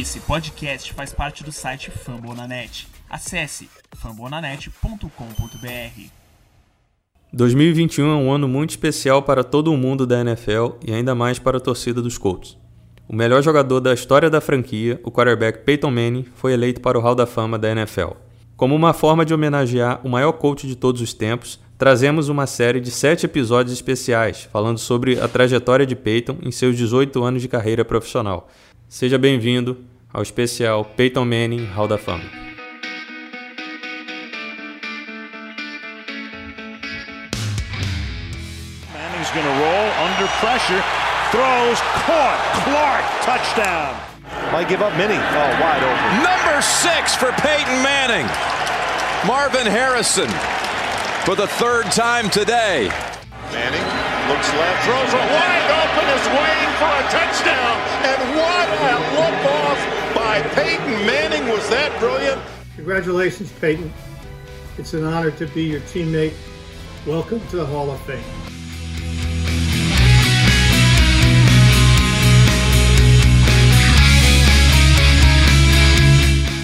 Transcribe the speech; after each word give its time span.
Esse 0.00 0.20
podcast 0.20 0.90
faz 0.94 1.12
parte 1.12 1.44
do 1.44 1.52
site 1.52 1.90
Fambonanet. 1.90 2.88
Acesse 3.10 3.68
fambonanet.com.br. 3.94 6.02
2021 7.30 8.10
é 8.10 8.14
um 8.14 8.32
ano 8.32 8.48
muito 8.48 8.70
especial 8.70 9.22
para 9.22 9.44
todo 9.44 9.70
o 9.70 9.76
mundo 9.76 10.06
da 10.06 10.22
NFL 10.22 10.78
e 10.82 10.94
ainda 10.94 11.14
mais 11.14 11.38
para 11.38 11.58
a 11.58 11.60
torcida 11.60 12.00
dos 12.00 12.16
Colts. 12.16 12.56
O 13.06 13.14
melhor 13.14 13.42
jogador 13.42 13.80
da 13.80 13.92
história 13.92 14.30
da 14.30 14.40
franquia, 14.40 14.98
o 15.04 15.10
quarterback 15.10 15.62
Peyton 15.62 15.90
Manning, 15.90 16.24
foi 16.36 16.54
eleito 16.54 16.80
para 16.80 16.98
o 16.98 17.02
Hall 17.02 17.14
da 17.14 17.26
Fama 17.26 17.58
da 17.58 17.70
NFL. 17.70 18.12
Como 18.56 18.74
uma 18.74 18.94
forma 18.94 19.26
de 19.26 19.34
homenagear 19.34 20.00
o 20.02 20.08
maior 20.08 20.32
coach 20.32 20.66
de 20.66 20.74
todos 20.74 21.02
os 21.02 21.12
tempos, 21.12 21.60
trazemos 21.76 22.30
uma 22.30 22.46
série 22.46 22.80
de 22.80 22.90
sete 22.90 23.26
episódios 23.26 23.74
especiais 23.74 24.48
falando 24.50 24.78
sobre 24.78 25.20
a 25.20 25.28
trajetória 25.28 25.84
de 25.84 25.94
Peyton 25.94 26.38
em 26.40 26.50
seus 26.50 26.78
18 26.78 27.22
anos 27.22 27.42
de 27.42 27.48
carreira 27.48 27.84
profissional. 27.84 28.48
Seja 28.92 29.16
bem-vindo 29.16 29.86
ao 30.12 30.20
especial 30.20 30.84
Peyton 30.84 31.24
Manning 31.24 31.64
Hall 31.64 31.88
da 31.88 31.96
Fama. 31.96 32.24
Manning's 38.92 39.30
going 39.32 39.46
to 39.46 39.56
roll 39.64 39.88
under 39.96 40.28
pressure, 40.44 40.84
throws, 41.32 41.80
caught, 42.04 42.36
Clark, 42.64 43.04
touchdown. 43.24 43.96
Might 44.52 44.68
give 44.68 44.82
up 44.82 44.94
many. 44.98 45.14
Oh, 45.14 45.50
wide 45.58 45.82
open. 45.82 46.22
Number 46.22 46.60
six 46.60 47.14
for 47.14 47.32
Peyton 47.40 47.82
Manning. 47.82 48.28
Marvin 49.26 49.66
Harrison 49.66 50.28
for 51.24 51.34
the 51.34 51.46
third 51.46 51.90
time 51.92 52.28
today. 52.28 52.90
Manning 53.52 53.84
looks 54.32 54.48
left. 54.54 54.84
Throws 54.88 55.12
it 55.12 55.26
wide 55.28 55.68
open, 55.76 56.08
is 56.16 56.26
waiting 56.32 56.72
for 56.80 56.88
a 56.88 57.04
touchdown. 57.12 57.76
And 58.00 58.20
what 58.40 58.66
a 58.80 58.96
look 59.12 59.40
off 59.52 59.80
by 60.14 60.40
Peyton 60.54 61.04
Manning. 61.04 61.46
Was 61.52 61.68
that 61.68 61.92
brilliant? 62.00 62.40
Congratulations, 62.76 63.52
Peyton. 63.60 63.92
It's 64.78 64.94
an 64.94 65.04
honor 65.04 65.32
to 65.32 65.46
be 65.48 65.64
your 65.64 65.80
teammate. 65.80 66.32
Welcome 67.06 67.46
to 67.48 67.56
the 67.56 67.66
Hall 67.66 67.90
of 67.90 68.00
Fame. 68.06 68.24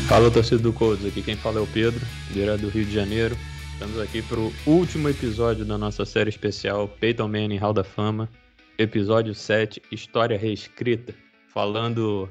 Fala 0.09 0.31
torcida 0.31 0.63
do 0.63 0.73
Colts, 0.73 1.05
aqui 1.05 1.21
quem 1.21 1.37
fala 1.37 1.59
é 1.59 1.63
o 1.63 1.67
Pedro, 1.67 2.01
direto 2.31 2.63
do 2.63 2.71
Rio 2.71 2.87
de 2.87 2.95
Janeiro. 2.95 3.37
Estamos 3.79 4.01
aqui 4.01 4.21
para 4.23 4.41
o 4.41 4.53
último 4.67 5.09
episódio 5.09 5.65
da 5.65 5.79
nossa 5.79 6.05
série 6.05 6.29
especial 6.29 6.89
Peyton 6.89 7.29
Manning 7.29 7.59
Hall 7.59 7.73
da 7.73 7.85
Fama, 7.85 8.29
episódio 8.77 9.33
7, 9.33 9.81
História 9.93 10.37
Reescrita, 10.37 11.15
falando 11.47 12.29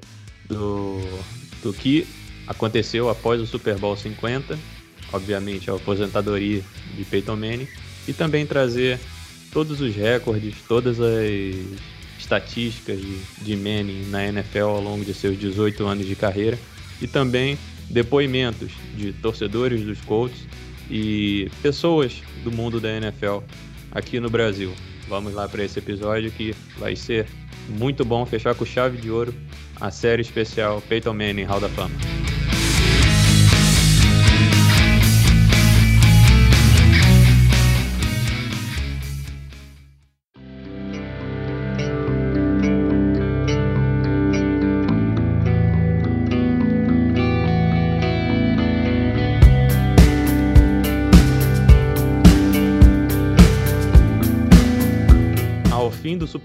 do, 0.49 0.99
do 1.63 1.71
que 1.71 2.05
aconteceu 2.47 3.09
após 3.09 3.39
o 3.39 3.47
Super 3.47 3.77
Bowl 3.77 3.95
50, 3.95 4.59
obviamente 5.13 5.71
a 5.71 5.75
aposentadoria 5.75 6.61
de 6.97 7.05
Peyton 7.05 7.37
Manning, 7.37 7.67
e 8.09 8.11
também 8.11 8.45
trazer 8.45 8.99
todos 9.53 9.79
os 9.79 9.95
recordes, 9.95 10.57
todas 10.67 10.99
as 10.99 11.23
estatísticas 12.19 12.99
de, 12.99 13.19
de 13.41 13.55
Manning 13.55 14.09
na 14.09 14.25
NFL 14.25 14.65
ao 14.65 14.81
longo 14.81 15.05
de 15.05 15.13
seus 15.13 15.39
18 15.39 15.87
anos 15.87 16.05
de 16.05 16.15
carreira 16.17 16.59
e 17.01 17.07
também 17.07 17.57
depoimentos 17.89 18.69
de 18.97 19.13
torcedores 19.13 19.81
dos 19.85 20.01
Colts 20.01 20.45
e 20.89 21.49
pessoas 21.61 22.21
do 22.43 22.51
mundo 22.51 22.79
da 22.79 22.89
NFL 22.89 23.39
aqui 23.91 24.19
no 24.19 24.29
Brasil. 24.29 24.73
Vamos 25.07 25.33
lá 25.33 25.47
para 25.47 25.63
esse 25.63 25.79
episódio 25.79 26.31
que 26.31 26.53
vai 26.77 26.95
ser 26.95 27.27
muito 27.69 28.03
bom 28.05 28.25
fechar 28.25 28.55
com 28.55 28.65
chave 28.65 28.97
de 28.97 29.09
ouro 29.09 29.33
a 29.79 29.91
série 29.91 30.21
especial 30.21 30.81
Peyton 30.81 31.13
Manning 31.13 31.43
Hall 31.43 31.59
da 31.59 31.69
Fama. 31.69 32.16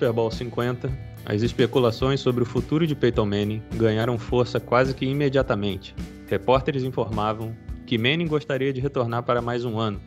Super 0.03 0.15
Bowl 0.15 0.33
50, 0.33 0.91
as 1.27 1.43
especulações 1.43 2.19
sobre 2.19 2.43
o 2.43 2.47
futuro 2.47 2.85
de 2.89 2.93
Peyton 2.93 3.25
Manning 3.25 3.63
ganharam 3.77 4.19
força 4.19 4.59
quase 4.59 4.93
que 4.95 5.07
imediatamente. 5.07 5.95
Repórteres 6.27 6.83
informavam 6.83 7.57
que 7.87 7.97
Manning 7.97 8.27
gostaria 8.27 8.73
de 8.73 8.81
retornar 8.81 9.23
para 9.23 9.41
mais 9.41 9.65
um 9.65 9.79
ano, 9.79 10.01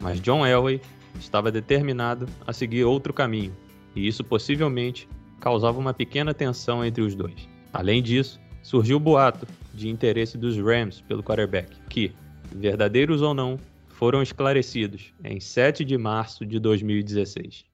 mas 0.00 0.18
John 0.22 0.46
Elway 0.46 0.80
estava 1.20 1.52
determinado 1.52 2.26
a 2.46 2.52
seguir 2.54 2.84
outro 2.84 3.12
caminho, 3.12 3.54
e 3.94 4.08
isso 4.08 4.24
possivelmente 4.24 5.06
causava 5.38 5.78
uma 5.78 5.92
pequena 5.92 6.32
tensão 6.32 6.82
entre 6.82 7.02
os 7.02 7.14
dois. 7.14 7.46
Além 7.74 8.02
disso, 8.02 8.40
surgiu 8.62 8.96
o 8.96 9.00
boato 9.00 9.46
de 9.74 9.90
interesse 9.90 10.38
dos 10.38 10.56
Rams 10.56 11.02
pelo 11.02 11.22
quarterback, 11.22 11.76
que, 11.90 12.10
verdadeiros 12.50 13.20
ou 13.20 13.34
não, 13.34 13.58
foram 13.90 14.22
esclarecidos 14.22 15.12
em 15.22 15.38
7 15.40 15.84
de 15.84 15.98
março 15.98 16.46
de 16.46 16.58
2016. 16.58 17.70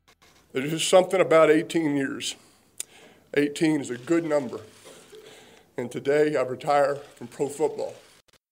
There's 0.50 0.70
just 0.70 0.88
something 0.88 1.20
about 1.20 1.50
18 1.50 1.94
years. 1.94 2.34
18 3.36 3.82
is 3.82 3.90
a 3.90 3.98
good 3.98 4.26
number. 4.26 4.60
And 5.76 5.88
today 5.90 6.36
I 6.36 6.42
retire 6.42 6.96
from 7.16 7.26
pro 7.26 7.50
football. 7.50 7.94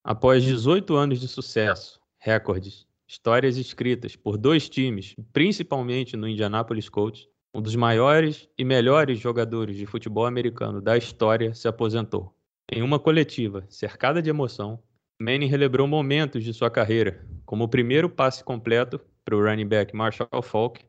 Após 0.05 0.45
18 0.45 0.95
anos 0.95 1.21
de 1.21 1.27
sucesso, 1.27 1.99
recordes, 2.19 2.87
histórias 3.09 3.57
escritas 3.57 4.15
por 4.15 4.37
dois 4.37 4.69
times, 4.69 5.17
principalmente 5.33 6.19
no 6.19 6.29
Indianapolis 6.29 6.91
Colts, 6.91 7.27
um 7.55 7.63
dos 7.63 7.75
maiores 7.75 8.47
e 8.59 8.65
melhores 8.65 9.19
jogadores 9.19 9.79
de 9.79 9.87
futebol 9.87 10.27
americano 10.27 10.83
da 10.83 10.99
história 10.99 11.55
se 11.55 11.67
aposentou. 11.67 12.31
Em 12.71 12.83
uma 12.83 12.99
coletiva 12.99 13.65
cercada 13.71 14.21
de 14.21 14.29
emoção, 14.29 14.79
Manning 15.19 15.47
relembrou 15.47 15.87
momentos 15.87 16.45
de 16.45 16.53
sua 16.53 16.71
carreira, 16.71 17.27
como 17.47 17.65
o 17.65 17.69
primeiro 17.69 18.11
passe 18.11 18.45
completo 18.45 19.01
para 19.25 19.35
o 19.35 19.43
running 19.43 19.67
back 19.67 19.97
Marshall 19.97 20.43
Falk, 20.43 20.85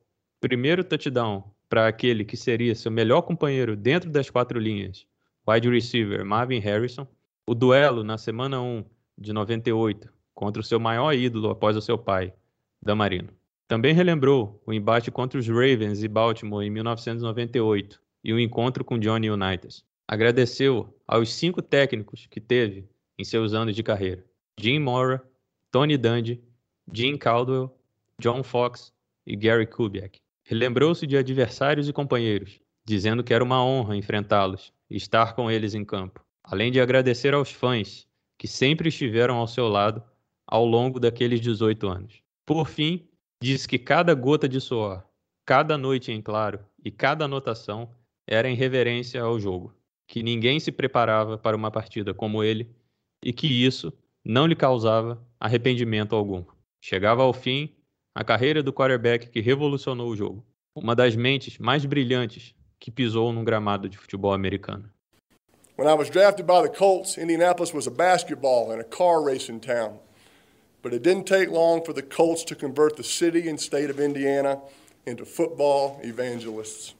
primeiro 0.47 0.81
touchdown 0.81 1.43
para 1.67 1.87
aquele 1.87 2.23
que 2.23 2.37
seria 2.37 2.73
seu 2.73 2.89
melhor 2.89 3.21
companheiro 3.21 3.75
dentro 3.75 4.09
das 4.09 4.29
quatro 4.29 4.57
linhas, 4.57 5.05
wide 5.45 5.69
receiver 5.69 6.23
Marvin 6.23 6.59
Harrison, 6.59 7.05
o 7.45 7.53
duelo 7.53 8.01
na 8.01 8.17
semana 8.17 8.61
1 8.61 8.85
de 9.17 9.33
98 9.33 10.09
contra 10.33 10.61
o 10.61 10.63
seu 10.63 10.79
maior 10.79 11.13
ídolo 11.13 11.49
após 11.49 11.75
o 11.75 11.81
seu 11.81 11.97
pai, 11.97 12.33
Damarino. 12.81 13.29
Também 13.67 13.93
relembrou 13.93 14.63
o 14.65 14.71
embate 14.71 15.11
contra 15.11 15.37
os 15.37 15.49
Ravens 15.49 16.01
e 16.01 16.07
Baltimore 16.07 16.65
em 16.65 16.69
1998 16.69 17.99
e 18.23 18.31
o 18.31 18.39
encontro 18.39 18.85
com 18.85 18.97
Johnny 18.97 19.29
Unitas. 19.29 19.83
Agradeceu 20.07 20.97
aos 21.05 21.33
cinco 21.33 21.61
técnicos 21.61 22.25
que 22.27 22.39
teve 22.39 22.87
em 23.19 23.25
seus 23.25 23.53
anos 23.53 23.75
de 23.75 23.83
carreira: 23.83 24.23
Jim 24.57 24.79
Mora, 24.79 25.21
Tony 25.69 25.97
Dungy, 25.97 26.41
Jim 26.93 27.17
Caldwell, 27.17 27.77
John 28.17 28.43
Fox 28.43 28.93
e 29.25 29.35
Gary 29.35 29.67
Kubiak. 29.67 30.21
Relembrou-se 30.49 31.05
de 31.05 31.17
adversários 31.17 31.89
e 31.89 31.93
companheiros, 31.93 32.61
dizendo 32.85 33.21
que 33.21 33.33
era 33.33 33.43
uma 33.43 33.61
honra 33.61 33.97
enfrentá-los 33.97 34.71
e 34.89 34.95
estar 34.95 35.35
com 35.35 35.51
eles 35.51 35.73
em 35.73 35.83
campo, 35.83 36.23
além 36.41 36.71
de 36.71 36.79
agradecer 36.79 37.33
aos 37.33 37.51
fãs 37.51 38.07
que 38.37 38.47
sempre 38.47 38.87
estiveram 38.87 39.35
ao 39.35 39.45
seu 39.45 39.67
lado 39.67 40.01
ao 40.47 40.65
longo 40.65 41.01
daqueles 41.01 41.41
18 41.41 41.85
anos. 41.89 42.21
Por 42.45 42.69
fim, 42.69 43.05
disse 43.43 43.67
que 43.67 43.77
cada 43.77 44.13
gota 44.13 44.47
de 44.47 44.61
suor, 44.61 45.03
cada 45.45 45.77
noite 45.77 46.13
em 46.13 46.21
claro 46.21 46.61
e 46.81 46.89
cada 46.89 47.25
anotação 47.25 47.93
era 48.25 48.49
em 48.49 48.55
reverência 48.55 49.21
ao 49.21 49.37
jogo, 49.37 49.75
que 50.07 50.23
ninguém 50.23 50.61
se 50.61 50.71
preparava 50.71 51.37
para 51.37 51.57
uma 51.57 51.69
partida 51.69 52.13
como 52.13 52.41
ele 52.41 52.73
e 53.21 53.33
que 53.33 53.47
isso 53.47 53.91
não 54.23 54.47
lhe 54.47 54.55
causava 54.55 55.21
arrependimento 55.37 56.15
algum. 56.15 56.45
Chegava 56.79 57.21
ao 57.23 57.33
fim 57.33 57.75
a 58.17 58.23
carreira 58.23 58.63
do 58.63 58.73
quarterback 58.73 59.29
que 59.29 59.39
revolucionou 59.39 60.09
o 60.09 60.15
jogo, 60.15 60.43
uma 60.75 60.95
das 60.95 61.15
mentes 61.15 61.59
mais 61.59 61.85
brilhantes 61.85 62.55
que 62.79 62.89
pisou 62.89 63.31
num 63.31 63.43
gramado 63.43 63.87
de 63.87 63.95
futebol 63.95 64.33
americano. 64.33 64.89
When 65.77 65.87
I 65.87 65.93
was 65.93 66.09
drafted 66.09 66.47
by 66.47 66.63
the 66.63 66.75
Colts, 66.75 67.19
Indianapolis 67.19 67.71
was 67.71 67.85
a 67.85 67.91
basketball 67.91 68.71
and 68.71 68.79
a 68.79 68.83
car 68.83 69.23
racing 69.23 69.59
town. 69.59 69.99
But 70.81 70.93
it 70.93 71.03
didn't 71.03 71.25
take 71.25 71.51
long 71.51 71.85
for 71.85 71.93
the 71.93 72.01
Colts 72.01 72.43
to 72.45 72.55
convert 72.55 72.95
the 72.95 73.03
city 73.03 73.47
and 73.47 73.59
state 73.59 73.91
of 73.91 73.99
Indiana 73.99 74.59
into 75.05 75.23
football 75.23 75.99
evangelists. 76.03 76.95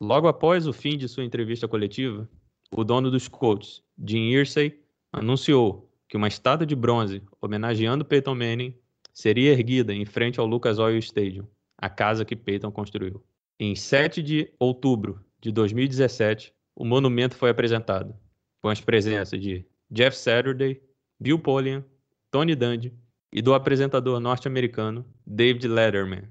Logo 0.00 0.28
após 0.28 0.68
o 0.68 0.72
fim 0.72 0.96
de 0.96 1.08
sua 1.08 1.24
entrevista 1.24 1.66
coletiva, 1.66 2.28
o 2.70 2.84
dono 2.84 3.10
dos 3.10 3.26
Colts, 3.26 3.82
Jim 3.98 4.30
Irsay, 4.30 4.78
anunciou 5.12 5.90
que 6.08 6.16
uma 6.16 6.28
estátua 6.28 6.64
de 6.64 6.76
bronze 6.76 7.22
homenageando 7.42 8.04
Peyton 8.04 8.36
Manning 8.36 8.72
seria 9.20 9.52
erguida 9.52 9.92
em 9.92 10.06
frente 10.06 10.40
ao 10.40 10.46
Lucas 10.46 10.78
Oil 10.78 10.98
Stadium, 10.98 11.46
a 11.76 11.90
casa 11.90 12.24
que 12.24 12.34
Peyton 12.34 12.72
construiu. 12.72 13.22
Em 13.58 13.76
7 13.76 14.22
de 14.22 14.50
outubro 14.58 15.20
de 15.38 15.52
2017, 15.52 16.54
o 16.74 16.86
monumento 16.86 17.36
foi 17.36 17.50
apresentado. 17.50 18.14
com 18.62 18.68
as 18.68 18.80
presenças 18.80 19.40
de 19.40 19.64
Jeff 19.90 20.16
Saturday, 20.16 20.80
Bill 21.18 21.38
Polian, 21.38 21.82
Tony 22.30 22.54
Dungy 22.54 22.92
e 23.32 23.40
do 23.40 23.54
apresentador 23.54 24.20
norte-americano 24.20 25.04
David 25.26 25.66
Letterman, 25.66 26.24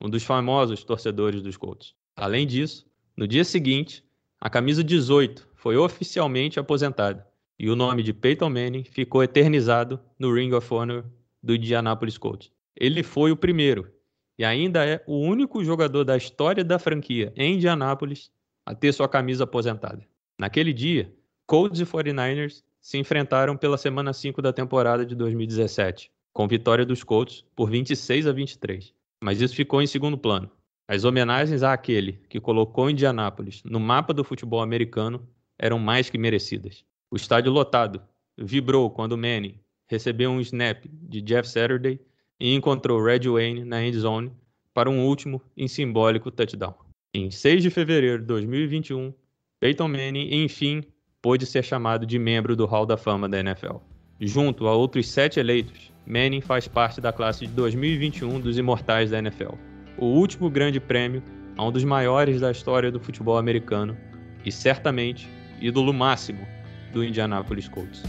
um 0.00 0.08
dos 0.08 0.22
famosos 0.22 0.82
torcedores 0.82 1.42
dos 1.42 1.58
Colts. 1.58 1.94
Além 2.16 2.46
disso, 2.46 2.86
no 3.16 3.28
dia 3.28 3.44
seguinte, 3.44 4.02
a 4.40 4.48
camisa 4.48 4.82
18 4.82 5.46
foi 5.54 5.76
oficialmente 5.76 6.58
aposentada 6.58 7.26
e 7.58 7.68
o 7.68 7.76
nome 7.76 8.02
de 8.02 8.12
Peyton 8.12 8.48
Manning 8.50 8.84
ficou 8.84 9.22
eternizado 9.22 10.00
no 10.18 10.34
Ring 10.34 10.52
of 10.52 10.72
Honor 10.72 11.04
do 11.44 11.54
Indianapolis 11.54 12.16
Colts. 12.16 12.50
Ele 12.74 13.02
foi 13.02 13.30
o 13.30 13.36
primeiro 13.36 13.92
e 14.38 14.44
ainda 14.44 14.84
é 14.84 15.04
o 15.06 15.18
único 15.18 15.62
jogador 15.62 16.02
da 16.02 16.16
história 16.16 16.64
da 16.64 16.78
franquia 16.78 17.32
em 17.36 17.54
Indianápolis 17.54 18.32
a 18.64 18.74
ter 18.74 18.92
sua 18.92 19.08
camisa 19.08 19.44
aposentada. 19.44 20.02
Naquele 20.38 20.72
dia, 20.72 21.14
Colts 21.46 21.80
e 21.80 21.84
49ers 21.84 22.62
se 22.80 22.98
enfrentaram 22.98 23.56
pela 23.56 23.76
semana 23.76 24.12
5 24.12 24.40
da 24.40 24.52
temporada 24.52 25.04
de 25.04 25.14
2017, 25.14 26.10
com 26.32 26.48
vitória 26.48 26.84
dos 26.84 27.04
Colts 27.04 27.44
por 27.54 27.70
26 27.70 28.26
a 28.26 28.32
23. 28.32 28.94
Mas 29.22 29.40
isso 29.40 29.54
ficou 29.54 29.82
em 29.82 29.86
segundo 29.86 30.16
plano. 30.16 30.50
As 30.88 31.04
homenagens 31.04 31.62
àquele 31.62 32.20
que 32.28 32.40
colocou 32.40 32.90
Indianápolis 32.90 33.62
no 33.64 33.78
mapa 33.78 34.12
do 34.12 34.24
futebol 34.24 34.60
americano 34.60 35.26
eram 35.58 35.78
mais 35.78 36.10
que 36.10 36.18
merecidas. 36.18 36.84
O 37.10 37.16
estádio 37.16 37.52
lotado 37.52 38.02
vibrou 38.36 38.90
quando 38.90 39.16
Manning 39.16 39.60
recebeu 39.86 40.30
um 40.30 40.40
snap 40.40 40.84
de 40.86 41.20
Jeff 41.20 41.48
Saturday 41.48 42.00
e 42.38 42.54
encontrou 42.54 43.02
Red 43.02 43.28
Wayne 43.28 43.64
na 43.64 43.84
end 43.84 43.98
zone 43.98 44.32
para 44.72 44.90
um 44.90 45.04
último 45.06 45.40
e 45.56 45.68
simbólico 45.68 46.30
touchdown. 46.30 46.74
Em 47.14 47.30
6 47.30 47.62
de 47.62 47.70
fevereiro 47.70 48.20
de 48.20 48.26
2021, 48.26 49.14
Peyton 49.60 49.88
Manning, 49.88 50.42
enfim, 50.44 50.82
pôde 51.22 51.46
ser 51.46 51.62
chamado 51.62 52.04
de 52.04 52.18
membro 52.18 52.56
do 52.56 52.66
Hall 52.66 52.84
da 52.84 52.96
Fama 52.96 53.28
da 53.28 53.38
NFL. 53.38 53.76
Junto 54.20 54.66
a 54.66 54.74
outros 54.74 55.08
sete 55.08 55.40
eleitos, 55.40 55.92
Manning 56.06 56.40
faz 56.40 56.68
parte 56.68 57.00
da 57.00 57.12
classe 57.12 57.46
de 57.46 57.52
2021 57.52 58.40
dos 58.40 58.58
Imortais 58.58 59.10
da 59.10 59.18
NFL, 59.18 59.54
o 59.96 60.06
último 60.06 60.50
grande 60.50 60.80
prêmio 60.80 61.22
a 61.56 61.64
um 61.64 61.72
dos 61.72 61.84
maiores 61.84 62.40
da 62.40 62.50
história 62.50 62.90
do 62.90 63.00
futebol 63.00 63.38
americano 63.38 63.96
e 64.44 64.50
certamente 64.50 65.28
ídolo 65.60 65.92
máximo 65.92 66.46
do 66.92 67.04
Indianapolis 67.04 67.68
Colts. 67.68 68.02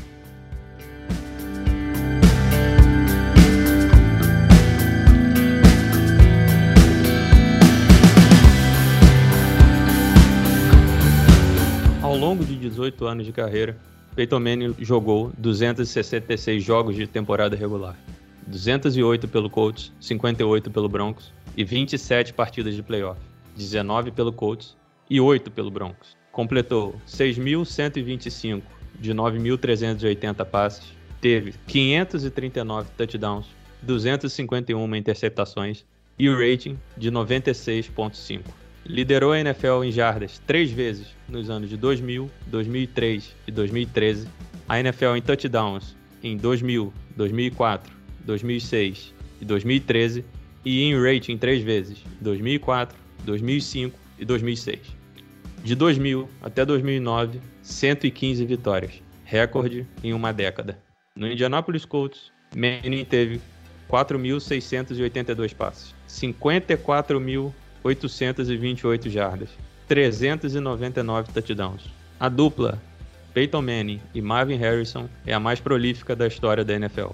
Ao 12.15 12.21
longo 12.21 12.45
de 12.45 12.56
18 12.56 13.06
anos 13.07 13.25
de 13.25 13.33
carreira, 13.33 13.77
Peyton 14.15 14.39
Manning 14.39 14.73
jogou 14.79 15.33
266 15.38 16.63
jogos 16.63 16.95
de 16.95 17.06
temporada 17.06 17.57
regular, 17.57 17.94
208 18.47 19.27
pelo 19.27 19.50
Colts, 19.50 19.91
58 20.00 20.71
pelo 20.71 20.88
Broncos 20.88 21.33
e 21.57 21.65
27 21.65 22.31
partidas 22.31 22.73
de 22.73 22.81
playoff, 22.81 23.19
19 23.57 24.12
pelo 24.12 24.31
Colts 24.31 24.77
e 25.09 25.19
8 25.19 25.51
pelo 25.51 25.69
Broncos. 25.69 26.15
Completou 26.31 26.95
6.125 27.06 28.61
de 28.97 29.13
9.380 29.13 30.45
passes, 30.45 30.85
teve 31.19 31.53
539 31.68 32.91
touchdowns, 32.95 33.47
251 33.81 34.95
interceptações 34.95 35.83
e 36.18 36.29
o 36.29 36.39
rating 36.39 36.79
de 36.95 37.11
96.5. 37.11 38.64
Liderou 38.85 39.31
a 39.31 39.39
NFL 39.39 39.83
em 39.83 39.91
jardas 39.91 40.39
três 40.45 40.71
vezes 40.71 41.07
nos 41.27 41.49
anos 41.49 41.69
de 41.69 41.75
2000, 41.75 42.29
2003 42.45 43.35
e 43.47 43.51
2013. 43.51 44.27
A 44.69 44.79
NFL 44.79 45.15
em 45.15 45.21
touchdowns 45.21 45.95
em 46.23 46.37
2000, 46.37 46.93
2004, 47.17 47.91
2006 48.25 49.13
e 49.41 49.45
2013. 49.45 50.23
E 50.63 50.83
em 50.83 50.99
rating 50.99 51.37
três 51.37 51.63
vezes 51.63 51.97
2004, 52.21 52.97
2005 53.23 53.99
e 54.19 54.25
2006. 54.25 54.79
De 55.63 55.73
2000 55.73 56.29
até 56.43 56.63
2009, 56.63 57.39
115 57.63 58.45
vitórias, 58.45 59.01
recorde 59.23 59.87
em 60.03 60.13
uma 60.13 60.31
década. 60.31 60.77
No 61.15 61.27
Indianapolis 61.27 61.85
Colts, 61.85 62.31
Manning 62.55 63.03
teve 63.05 63.41
4.682 63.89 65.55
passes, 65.55 65.95
54.000 66.07 67.51
828 67.85 69.09
jardas, 69.11 69.49
399 69.87 71.31
touchdowns. 71.31 71.83
A 72.19 72.27
dupla 72.27 72.81
Peyton 73.31 73.61
Manning 73.61 74.01
e 74.11 74.21
Marvin 74.21 74.55
Harrison 74.55 75.07
é 75.23 75.35
a 75.35 75.39
mais 75.39 75.59
prolífica 75.59 76.15
da 76.15 76.25
história 76.25 76.65
da 76.65 76.73
NFL, 76.73 77.11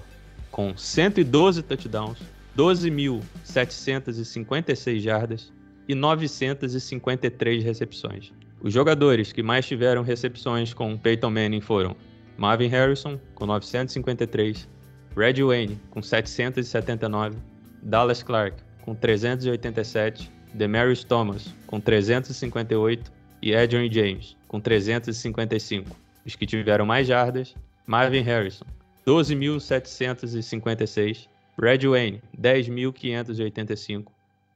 com 0.50 0.74
112 0.74 1.62
touchdowns, 1.62 2.20
12.756 2.56 5.00
jardas 5.00 5.52
e 5.86 5.94
953 5.94 7.62
recepções. 7.62 8.32
Os 8.62 8.72
jogadores 8.72 9.30
que 9.30 9.42
mais 9.42 9.66
tiveram 9.66 10.02
recepções 10.02 10.72
com 10.72 10.96
Peyton 10.96 11.30
Manning 11.30 11.60
foram 11.60 11.94
Marvin 12.38 12.68
Harrison, 12.68 13.20
com 13.34 13.44
953, 13.44 14.66
Red 15.14 15.42
Wayne, 15.42 15.78
com 15.90 16.00
779, 16.00 17.36
Dallas 17.82 18.22
Clark, 18.22 18.56
com 18.80 18.94
387 18.94 20.40
Demarius 20.54 21.04
Thomas, 21.04 21.52
com 21.66 21.80
358, 21.80 23.12
e 23.42 23.54
Adrian 23.56 23.90
James, 23.90 24.36
com 24.46 24.60
355. 24.60 25.96
Os 26.24 26.36
que 26.36 26.46
tiveram 26.46 26.86
mais 26.86 27.08
jardas, 27.08 27.56
Marvin 27.86 28.22
Harrison, 28.22 28.64
12.756, 29.06 31.28
Red 31.60 31.86
Wayne, 31.88 32.22
10.585, 32.40 34.06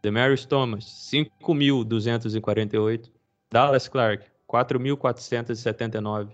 Demarius 0.00 0.44
Thomas, 0.44 0.84
5.248, 0.84 3.10
Dallas 3.50 3.88
Clark, 3.88 4.24
4.479 4.48 6.28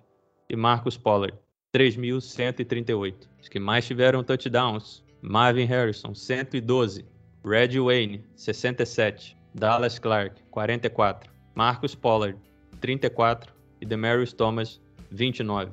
e 0.50 0.56
Marcus 0.56 0.98
Pollard, 0.98 1.32
3.138. 1.74 3.14
Os 3.40 3.48
que 3.48 3.58
mais 3.58 3.86
tiveram 3.86 4.22
touchdowns, 4.22 5.02
Marvin 5.22 5.64
Harrison, 5.64 6.14
112, 6.14 7.06
Red 7.44 7.80
Wayne, 7.80 8.24
67, 8.36 9.36
Dallas 9.54 9.98
Clark, 9.98 10.32
44, 10.52 11.20
Marcus 11.54 11.94
Pollard, 11.94 12.36
34 12.80 13.48
e 13.80 13.86
Demarius 13.86 14.32
Thomas, 14.32 14.80
29. 15.10 15.70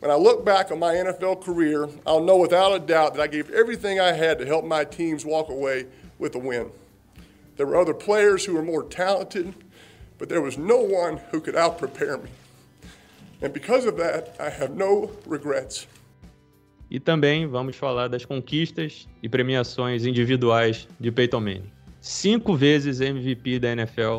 When 0.00 0.10
I 0.10 0.14
look 0.14 0.44
back 0.44 0.70
on 0.70 0.78
my 0.78 0.94
NFL 0.94 1.42
career, 1.42 1.88
I'll 2.06 2.22
know 2.22 2.36
without 2.36 2.74
a 2.74 2.78
doubt 2.78 3.14
that 3.14 3.22
I 3.22 3.28
gave 3.28 3.50
everything 3.50 4.00
I 4.00 4.12
had 4.12 4.38
to 4.38 4.46
help 4.46 4.64
my 4.64 4.84
teams 4.84 5.24
walk 5.24 5.48
away 5.48 5.86
with 6.18 6.34
a 6.34 6.38
win. 6.38 6.70
There 7.56 7.66
were 7.66 7.76
other 7.76 7.94
players 7.94 8.44
who 8.44 8.54
were 8.54 8.62
more 8.62 8.82
talented, 8.82 9.54
but 10.18 10.28
there 10.28 10.42
was 10.42 10.58
no 10.58 10.78
one 10.78 11.18
who 11.30 11.40
could 11.40 11.56
out 11.56 11.78
prepare 11.78 12.18
me. 12.18 12.30
And 13.42 13.52
because 13.52 13.86
of 13.86 13.96
that, 13.96 14.36
I 14.40 14.50
have 14.50 14.76
no 14.76 15.10
regrets. 15.24 15.86
E 16.90 17.00
também 17.00 17.46
vamos 17.48 17.76
falar 17.76 18.08
das 18.08 18.24
conquistas 18.24 19.08
e 19.22 19.28
premiações 19.28 20.04
individuais 20.04 20.86
de 21.00 21.10
Peyton 21.10 21.40
Manning 21.40 21.76
cinco 22.06 22.54
vezes 22.54 23.00
MVP 23.00 23.58
da 23.58 23.72
NFL, 23.72 24.18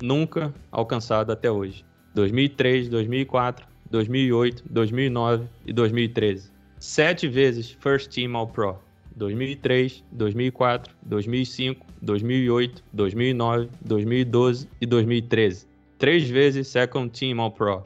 nunca 0.00 0.54
alcançado 0.70 1.32
até 1.32 1.50
hoje. 1.50 1.84
2003, 2.14 2.88
2004, 2.88 3.66
2008, 3.90 4.62
2009 4.70 5.44
e 5.66 5.72
2013. 5.72 6.52
Sete 6.78 7.26
vezes 7.26 7.72
First 7.80 8.14
Team 8.14 8.36
All 8.36 8.46
Pro. 8.46 8.78
2003, 9.16 10.04
2004, 10.12 10.94
2005, 11.02 11.84
2008, 12.00 12.84
2009, 12.92 13.68
2012 13.84 14.68
e 14.80 14.86
2013. 14.86 15.66
Três 15.98 16.30
vezes 16.30 16.68
Second 16.68 17.10
Team 17.10 17.40
All 17.40 17.50
Pro. 17.50 17.82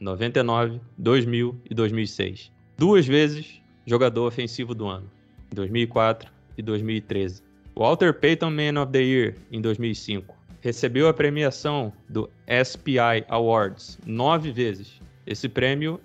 99, 0.00 0.80
2000 0.96 1.54
e 1.70 1.74
2006. 1.74 2.50
Duas 2.78 3.06
vezes 3.06 3.60
jogador 3.84 4.26
ofensivo 4.26 4.74
do 4.74 4.86
ano. 4.86 5.10
2004 5.52 6.30
e 6.56 6.62
2013. 6.62 7.45
Walter 7.78 8.10
Payton 8.14 8.52
Man 8.52 8.80
of 8.80 8.90
the 8.90 9.02
Year 9.02 9.34
em 9.52 9.60
2005. 9.60 10.34
Recebeu 10.62 11.08
a 11.08 11.12
premiação 11.12 11.92
do 12.08 12.30
SPI 12.64 13.22
Awards 13.28 13.98
nove 14.06 14.50
vezes. 14.50 14.98
Esse 15.26 15.46
prêmio 15.46 16.00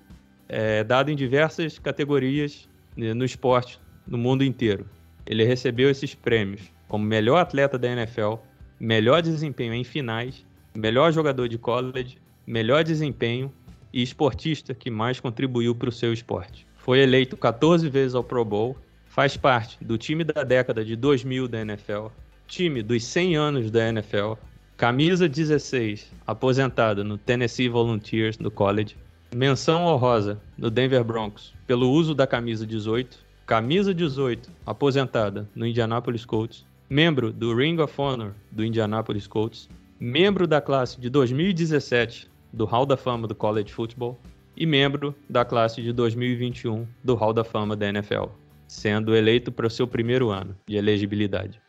é 0.49 0.83
dado 0.83 1.09
em 1.09 1.15
diversas 1.15 1.79
categorias 1.79 2.67
no 2.97 3.23
esporte 3.23 3.79
no 4.05 4.17
mundo 4.17 4.43
inteiro. 4.43 4.85
Ele 5.25 5.45
recebeu 5.45 5.89
esses 5.89 6.13
prêmios 6.13 6.61
como 6.89 7.05
melhor 7.05 7.37
atleta 7.37 7.79
da 7.79 7.89
NFL, 7.89 8.33
melhor 8.77 9.21
desempenho 9.21 9.73
em 9.73 9.85
finais, 9.85 10.45
melhor 10.75 11.13
jogador 11.13 11.47
de 11.47 11.57
college, 11.57 12.17
melhor 12.45 12.83
desempenho 12.83 13.49
e 13.93 14.03
esportista 14.03 14.73
que 14.73 14.91
mais 14.91 15.21
contribuiu 15.21 15.73
para 15.73 15.87
o 15.87 15.93
seu 15.93 16.11
esporte. 16.11 16.67
Foi 16.75 16.99
eleito 16.99 17.37
14 17.37 17.87
vezes 17.87 18.13
ao 18.13 18.25
Pro 18.25 18.43
Bowl 18.43 18.75
faz 19.11 19.35
parte 19.35 19.77
do 19.83 19.97
time 19.97 20.23
da 20.23 20.41
década 20.41 20.85
de 20.85 20.95
2000 20.95 21.49
da 21.49 21.59
NFL, 21.59 22.07
time 22.47 22.81
dos 22.81 23.03
100 23.03 23.35
anos 23.35 23.69
da 23.69 23.89
NFL, 23.89 24.33
camisa 24.77 25.27
16, 25.27 26.09
aposentada 26.25 27.03
no 27.03 27.17
Tennessee 27.17 27.67
Volunteers 27.67 28.39
no 28.39 28.49
college, 28.49 28.95
Menção 29.33 29.85
honrosa 29.85 30.41
do 30.57 30.69
Denver 30.69 31.03
Broncos 31.05 31.53
pelo 31.65 31.89
uso 31.89 32.13
da 32.13 32.27
camisa 32.27 32.65
18, 32.65 33.17
camisa 33.45 33.93
18 33.93 34.49
aposentada 34.65 35.47
no 35.55 35.65
Indianapolis 35.65 36.25
Colts, 36.25 36.65
membro 36.89 37.31
do 37.31 37.55
Ring 37.55 37.79
of 37.79 37.93
Honor 37.97 38.33
do 38.51 38.63
Indianapolis 38.63 39.27
Colts, 39.27 39.69
membro 39.99 40.45
da 40.45 40.59
classe 40.59 40.99
de 40.99 41.09
2017 41.09 42.29
do 42.51 42.65
Hall 42.65 42.85
da 42.85 42.97
Fama 42.97 43.25
do 43.25 43.35
College 43.35 43.71
Football 43.71 44.19
e 44.55 44.65
membro 44.65 45.15
da 45.29 45.45
classe 45.45 45.81
de 45.81 45.93
2021 45.93 46.85
do 47.01 47.15
Hall 47.15 47.31
da 47.31 47.45
Fama 47.45 47.75
da 47.75 47.87
NFL, 47.87 48.25
sendo 48.71 49.13
eleito 49.13 49.51
para 49.51 49.67
o 49.67 49.69
seu 49.69 49.85
primeiro 49.85 50.29
ano 50.29 50.55
de 50.65 50.77
elegibilidade. 50.77 51.59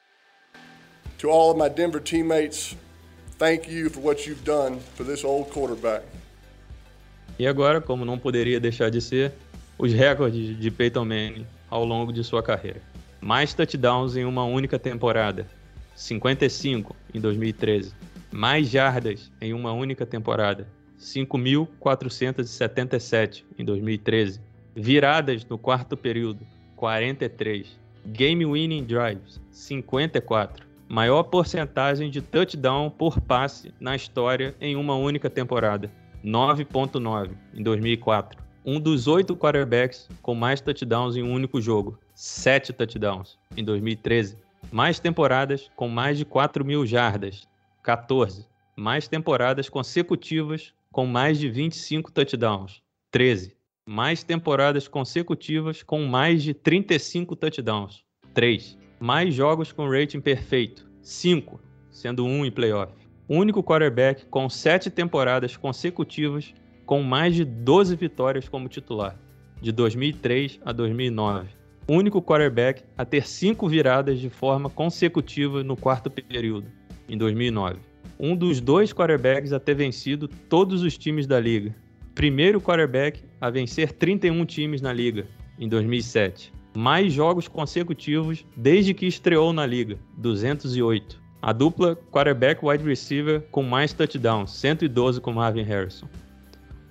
To 1.19 1.29
all 1.29 1.51
of 1.51 1.61
my 1.61 1.69
Denver 1.69 2.01
teammates, 2.01 2.77
thank 3.39 3.69
you 3.69 3.91
for 3.91 4.05
what 4.05 4.29
you've 4.29 4.45
done 4.45 4.79
for 4.95 5.05
this 5.05 5.25
old 5.25 5.51
quarterback. 5.51 6.05
E 7.41 7.47
agora, 7.47 7.81
como 7.81 8.05
não 8.05 8.21
poderia 8.21 8.61
deixar 8.61 8.89
de 8.89 9.01
ser, 9.01 9.33
os 9.77 9.93
recordes 9.93 10.57
de 10.57 10.71
Peyton 10.71 11.05
Manning 11.05 11.45
ao 11.69 11.85
longo 11.85 12.13
de 12.13 12.23
sua 12.23 12.41
carreira. 12.41 12.81
Mais 13.21 13.53
touchdowns 13.53 14.15
em 14.17 14.25
uma 14.25 14.45
única 14.45 14.79
temporada, 14.79 15.49
55 15.97 16.95
em 17.13 17.21
2013. 17.21 17.93
Mais 18.31 18.69
jardas 18.69 19.29
em 19.41 19.53
uma 19.53 19.73
única 19.73 20.07
temporada, 20.07 20.69
5.477 21.01 23.43
em 23.59 23.65
2013. 23.65 24.41
Viradas 24.75 25.45
no 25.45 25.59
quarto 25.59 25.95
período, 25.97 26.47
43. 26.83 27.79
Game 28.07 28.45
winning 28.45 28.85
drives, 28.85 29.41
54. 29.53 30.67
Maior 30.89 31.23
porcentagem 31.23 32.11
de 32.11 32.21
touchdown 32.21 32.91
por 32.91 33.21
passe 33.21 33.73
na 33.79 33.95
história 33.95 34.53
em 34.61 34.75
uma 34.75 34.97
única 34.97 35.31
temporada, 35.31 35.89
9.9 36.25 37.31
em 37.55 37.63
2004. 37.63 38.43
Um 38.67 38.81
dos 38.81 39.07
oito 39.07 39.37
quarterbacks 39.37 40.09
com 40.21 40.35
mais 40.35 40.61
touchdowns 40.61 41.15
em 41.15 41.23
um 41.23 41.33
único 41.33 41.61
jogo, 41.61 42.01
7 42.17 42.73
touchdowns 42.73 43.39
em 43.57 43.63
2013. 43.63 44.37
Mais 44.73 44.99
temporadas 44.99 45.71
com 45.77 45.89
mais 45.89 46.19
de 46.19 46.25
4 46.25 46.65
mil 46.65 46.85
jardas, 46.85 47.47
14. 47.85 48.45
Mais 48.75 49.07
temporadas 49.07 49.69
consecutivas 49.69 50.75
com 50.91 51.07
mais 51.07 51.39
de 51.39 51.49
25 51.49 52.11
touchdowns, 52.11 52.83
13. 53.13 53.55
Mais 53.87 54.23
temporadas 54.23 54.87
consecutivas 54.87 55.83
com 55.83 56.05
mais 56.05 56.43
de 56.43 56.55
35 56.55 57.35
touchdowns, 57.35 58.05
3. 58.33 58.79
Mais 59.01 59.35
jogos 59.35 59.73
com 59.73 59.91
rating 59.91 60.21
perfeito, 60.21 60.89
5, 61.03 61.61
sendo 61.91 62.25
um 62.25 62.47
em 62.47 62.51
playoff. 62.51 62.93
Único 63.29 63.63
quarterback 63.63 64.25
com 64.27 64.49
7 64.49 64.89
temporadas 64.89 65.57
consecutivas 65.57 66.55
com 66.87 67.03
mais 67.03 67.35
de 67.35 67.45
12 67.45 67.97
vitórias 67.97 68.49
como 68.49 68.69
titular, 68.69 69.19
de 69.61 69.73
2003 69.73 70.61
a 70.65 70.71
2009. 70.71 71.49
Único 71.89 72.23
quarterback 72.23 72.85
a 72.97 73.05
ter 73.05 73.27
5 73.27 73.69
viradas 73.69 74.21
de 74.21 74.31
forma 74.31 74.71
consecutiva 74.71 75.65
no 75.65 75.77
quarto 75.77 76.09
período, 76.09 76.71
em 77.09 77.19
2009 77.19 77.93
um 78.23 78.37
dos 78.37 78.61
dois 78.61 78.93
quarterbacks 78.93 79.53
a 79.53 79.59
ter 79.59 79.75
vencido 79.75 80.29
todos 80.29 80.83
os 80.83 80.97
times 80.97 81.27
da 81.27 81.41
liga. 81.41 81.75
Primeiro 82.15 82.61
quarterback 82.61 83.25
a 83.41 83.49
vencer 83.49 83.93
31 83.93 84.45
times 84.45 84.83
na 84.83 84.93
liga, 84.93 85.27
em 85.59 85.67
2007. 85.67 86.53
Mais 86.75 87.13
jogos 87.13 87.49
consecutivos 87.49 88.45
desde 88.57 88.93
que 88.93 89.07
estreou 89.07 89.53
na 89.53 89.65
liga, 89.65 89.99
208. 90.19 91.21
A 91.41 91.53
dupla 91.53 91.97
quarterback 91.97 92.65
wide 92.65 92.85
receiver 92.85 93.41
com 93.51 93.63
mais 93.63 93.93
touchdowns, 93.93 94.53
112 94.53 95.21
com 95.21 95.33
Marvin 95.33 95.63
Harrison. 95.63 96.07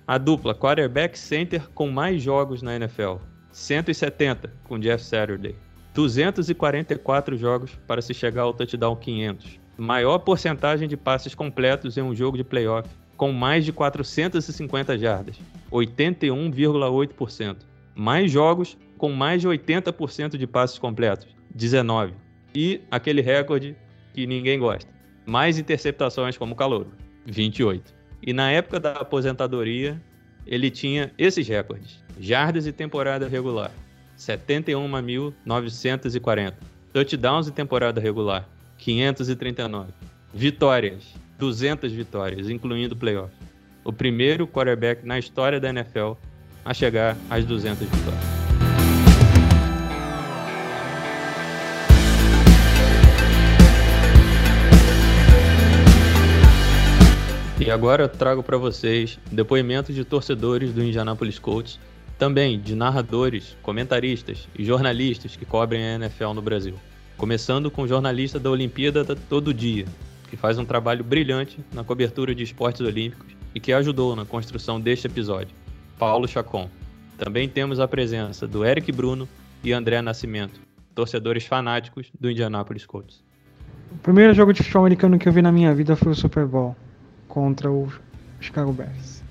A 0.06 0.18
dupla 0.18 0.54
quarterback 0.54 1.16
center 1.16 1.68
com 1.70 1.88
mais 1.88 2.20
jogos 2.20 2.60
na 2.60 2.74
NFL, 2.74 3.16
170 3.52 4.52
com 4.64 4.78
Jeff 4.78 5.04
Saturday. 5.04 5.54
244 5.94 7.36
jogos 7.36 7.78
para 7.86 8.02
se 8.02 8.12
chegar 8.12 8.42
ao 8.42 8.52
touchdown 8.52 8.96
500 8.96 9.62
maior 9.76 10.18
porcentagem 10.18 10.88
de 10.88 10.96
passes 10.96 11.34
completos 11.34 11.96
em 11.96 12.02
um 12.02 12.14
jogo 12.14 12.36
de 12.36 12.44
playoff, 12.44 12.88
com 13.22 13.30
mais 13.30 13.64
de 13.64 13.72
450 13.72 14.98
jardas, 14.98 15.38
81,8%. 15.70 17.56
Mais 17.94 18.32
jogos 18.32 18.76
com 18.98 19.12
mais 19.12 19.40
de 19.40 19.46
80% 19.46 20.36
de 20.36 20.44
passes 20.44 20.76
completos, 20.76 21.28
19. 21.54 22.14
E 22.52 22.80
aquele 22.90 23.22
recorde 23.22 23.76
que 24.12 24.26
ninguém 24.26 24.58
gosta, 24.58 24.90
mais 25.24 25.56
interceptações 25.56 26.36
como 26.36 26.56
calouro, 26.56 26.90
28. 27.24 27.94
E 28.26 28.32
na 28.32 28.50
época 28.50 28.80
da 28.80 28.94
aposentadoria, 28.94 30.02
ele 30.44 30.68
tinha 30.68 31.12
esses 31.16 31.46
recordes: 31.46 32.02
jardas 32.18 32.66
e 32.66 32.72
temporada 32.72 33.28
regular, 33.28 33.70
71.940. 34.18 36.54
Touchdowns 36.92 37.46
e 37.46 37.52
temporada 37.52 38.00
regular, 38.00 38.48
539. 38.78 39.92
Vitórias, 40.34 41.21
200 41.42 41.90
vitórias, 41.90 42.48
incluindo 42.48 42.94
playoff. 42.94 43.34
O 43.82 43.92
primeiro 43.92 44.46
quarterback 44.46 45.04
na 45.04 45.18
história 45.18 45.58
da 45.58 45.70
NFL 45.70 46.12
a 46.64 46.72
chegar 46.72 47.16
às 47.28 47.44
200 47.44 47.88
vitórias. 47.88 48.22
E 57.58 57.68
agora 57.72 58.04
eu 58.04 58.08
trago 58.08 58.40
para 58.44 58.56
vocês 58.56 59.18
depoimentos 59.32 59.96
de 59.96 60.04
torcedores 60.04 60.72
do 60.72 60.80
Indianapolis 60.80 61.40
Colts, 61.40 61.80
também 62.16 62.60
de 62.60 62.76
narradores, 62.76 63.56
comentaristas 63.62 64.46
e 64.56 64.64
jornalistas 64.64 65.34
que 65.34 65.44
cobrem 65.44 65.82
a 65.82 65.94
NFL 65.96 66.34
no 66.34 66.42
Brasil 66.42 66.76
começando 67.22 67.70
com 67.70 67.82
o 67.82 67.88
jornalista 67.88 68.36
da 68.36 68.50
Olimpíada 68.50 69.04
Todo 69.04 69.54
Dia, 69.54 69.86
que 70.32 70.36
faz 70.38 70.58
um 70.58 70.64
trabalho 70.64 71.04
brilhante 71.04 71.62
na 71.74 71.84
cobertura 71.84 72.34
de 72.34 72.42
esportes 72.42 72.80
olímpicos 72.80 73.36
e 73.54 73.60
que 73.60 73.70
ajudou 73.70 74.16
na 74.16 74.24
construção 74.24 74.80
deste 74.80 75.06
episódio, 75.06 75.54
Paulo 75.98 76.26
Chacon. 76.26 76.70
Também 77.18 77.46
temos 77.46 77.78
a 77.78 77.86
presença 77.86 78.48
do 78.48 78.64
Eric 78.64 78.90
Bruno 78.90 79.28
e 79.62 79.74
André 79.74 80.00
Nascimento, 80.00 80.58
torcedores 80.94 81.44
fanáticos 81.44 82.10
do 82.18 82.30
Indianapolis 82.30 82.86
Colts. 82.86 83.22
O 83.90 83.98
primeiro 83.98 84.32
jogo 84.32 84.54
de 84.54 84.62
futebol 84.62 84.86
americano 84.86 85.18
que 85.18 85.28
eu 85.28 85.32
vi 85.34 85.42
na 85.42 85.52
minha 85.52 85.74
vida 85.74 85.94
foi 85.96 86.12
o 86.12 86.14
Super 86.14 86.46
Bowl 86.46 86.74
contra 87.28 87.70
o 87.70 87.92
Chicago 88.40 88.72
Bears. 88.72 89.22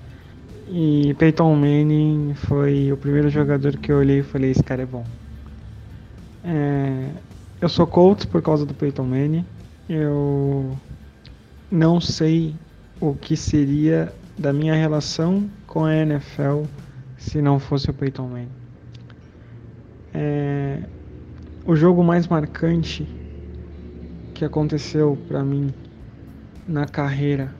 E 0.70 1.15
Peyton 1.15 1.55
Manning 1.55 2.36
foi 2.36 2.91
o 2.91 2.98
primeiro 2.98 3.27
jogador 3.27 3.75
que 3.75 3.91
eu 3.91 3.98
olhei 3.98 4.20
e 4.20 4.24
falei: 4.24 4.51
esse 4.51 4.62
cara 4.62 4.84
é 4.84 4.86
bom. 4.86 5.03
É, 6.46 7.10
eu 7.60 7.67
sou 7.67 7.88
Colts 7.88 8.24
por 8.24 8.43
causa 8.43 8.67
do 8.67 8.74
Peyton 8.75 9.05
Manning. 9.05 9.43
Eu 9.89 10.77
não 11.72 12.01
sei 12.01 12.54
o 13.00 13.13
que 13.13 13.38
seria 13.38 14.13
da 14.38 14.51
minha 14.51 14.75
relação 14.75 15.50
com 15.66 15.86
a 15.86 15.96
NFL 15.96 16.63
se 17.18 17.42
não 17.42 17.60
fosse 17.60 17.90
o 17.90 17.94
Peyton 17.94 18.28
Manning. 18.28 18.50
É, 20.13 20.84
o 21.66 21.75
jogo 21.75 22.04
mais 22.04 22.28
marcante 22.28 23.08
que 24.34 24.44
aconteceu 24.44 25.18
para 25.28 25.44
mim 25.44 25.74
na 26.68 26.86
carreira 26.86 27.54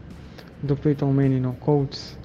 do 0.62 0.76
Peyton 0.76 1.14
Manning 1.14 1.40
no 1.40 1.54
Colts 1.54 2.18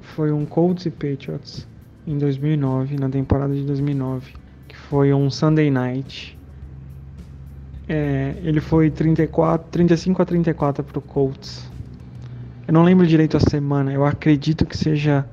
foi 0.00 0.30
um 0.30 0.44
Colts 0.44 0.86
e 0.86 0.90
Patriots 0.90 1.66
em 2.06 2.18
2009, 2.18 2.96
na 2.96 3.08
temporada 3.08 3.54
de 3.54 3.62
2009, 3.64 4.34
que 4.68 4.76
foi 4.76 5.12
um 5.12 5.30
Sunday 5.30 5.70
Night 5.70 6.38
é, 7.88 8.34
ele 8.42 8.60
foi 8.60 8.90
34, 8.90 9.68
35 9.70 10.22
a 10.22 10.24
34 10.24 10.84
para 10.84 10.98
o 10.98 11.02
Colts. 11.02 11.70
Eu 12.66 12.74
não 12.74 12.84
lembro 12.84 13.06
direito 13.06 13.36
a 13.36 13.40
semana, 13.40 13.92
eu 13.92 14.04
acredito 14.04 14.64
que 14.64 14.76
seja 14.76 15.26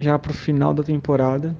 já 0.00 0.18
para 0.18 0.30
o 0.30 0.34
final 0.34 0.72
da 0.72 0.82
temporada, 0.82 1.56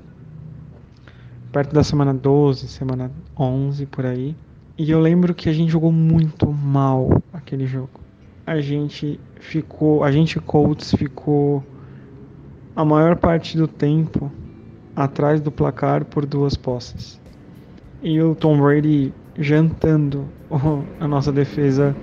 perto 1.52 1.74
da 1.74 1.82
semana 1.82 2.14
12, 2.14 2.68
semana 2.68 3.10
11 3.38 3.86
por 3.86 4.06
aí. 4.06 4.36
E 4.76 4.90
eu 4.90 5.00
lembro 5.00 5.34
que 5.34 5.48
a 5.48 5.52
gente 5.52 5.70
jogou 5.70 5.92
muito 5.92 6.50
mal 6.52 7.22
aquele 7.32 7.66
jogo. 7.66 8.00
A 8.46 8.60
gente 8.60 9.20
ficou, 9.40 10.02
a 10.04 10.10
gente 10.10 10.40
Colts 10.40 10.92
ficou 10.92 11.64
a 12.74 12.84
maior 12.84 13.16
parte 13.16 13.56
do 13.56 13.68
tempo 13.68 14.30
atrás 14.96 15.40
do 15.40 15.50
placar 15.50 16.04
por 16.04 16.26
duas 16.26 16.56
posses. 16.56 17.20
E 18.02 18.20
o 18.20 18.34
Tom 18.34 18.60
Brady 18.60 19.12
jantando 19.38 20.28
a 21.00 21.08
nossa 21.08 21.32
defesa, 21.32 21.94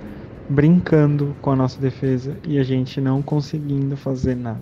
brincando 0.48 1.34
com 1.40 1.50
a 1.50 1.56
nossa 1.56 1.80
defesa 1.80 2.36
e 2.46 2.58
a 2.58 2.62
gente 2.62 3.00
não 3.00 3.22
conseguindo 3.22 3.96
fazer 3.96 4.34
nada. 4.34 4.60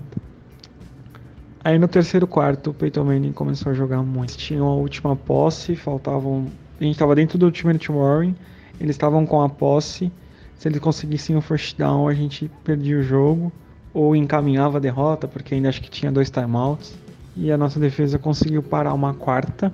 Aí 1.62 1.78
no 1.78 1.88
terceiro 1.88 2.26
quarto, 2.26 2.70
o 2.70 2.74
Peyton 2.74 3.04
Manning 3.04 3.32
começou 3.32 3.70
a 3.72 3.74
jogar 3.74 4.02
muito. 4.02 4.36
Tinham 4.36 4.66
a 4.66 4.74
última 4.74 5.14
posse, 5.14 5.76
faltavam. 5.76 6.46
A 6.80 6.84
gente 6.84 6.94
estava 6.94 7.14
dentro 7.14 7.36
do 7.36 7.46
ultimate 7.46 7.92
Warren, 7.92 8.34
eles 8.80 8.94
estavam 8.94 9.26
com 9.26 9.42
a 9.42 9.48
posse. 9.48 10.10
Se 10.56 10.68
eles 10.68 10.80
conseguissem 10.80 11.36
o 11.36 11.40
first 11.40 11.76
down, 11.76 12.08
a 12.08 12.14
gente 12.14 12.50
perdia 12.64 12.98
o 12.98 13.02
jogo. 13.02 13.52
ou 13.92 14.14
encaminhava 14.14 14.78
a 14.78 14.80
derrota, 14.80 15.26
porque 15.26 15.54
ainda 15.54 15.68
acho 15.68 15.82
que 15.82 15.90
tinha 15.90 16.12
dois 16.12 16.30
timeouts. 16.30 16.96
E 17.36 17.50
a 17.50 17.58
nossa 17.58 17.78
defesa 17.80 18.18
conseguiu 18.18 18.62
parar 18.62 18.94
uma 18.94 19.14
quarta. 19.14 19.72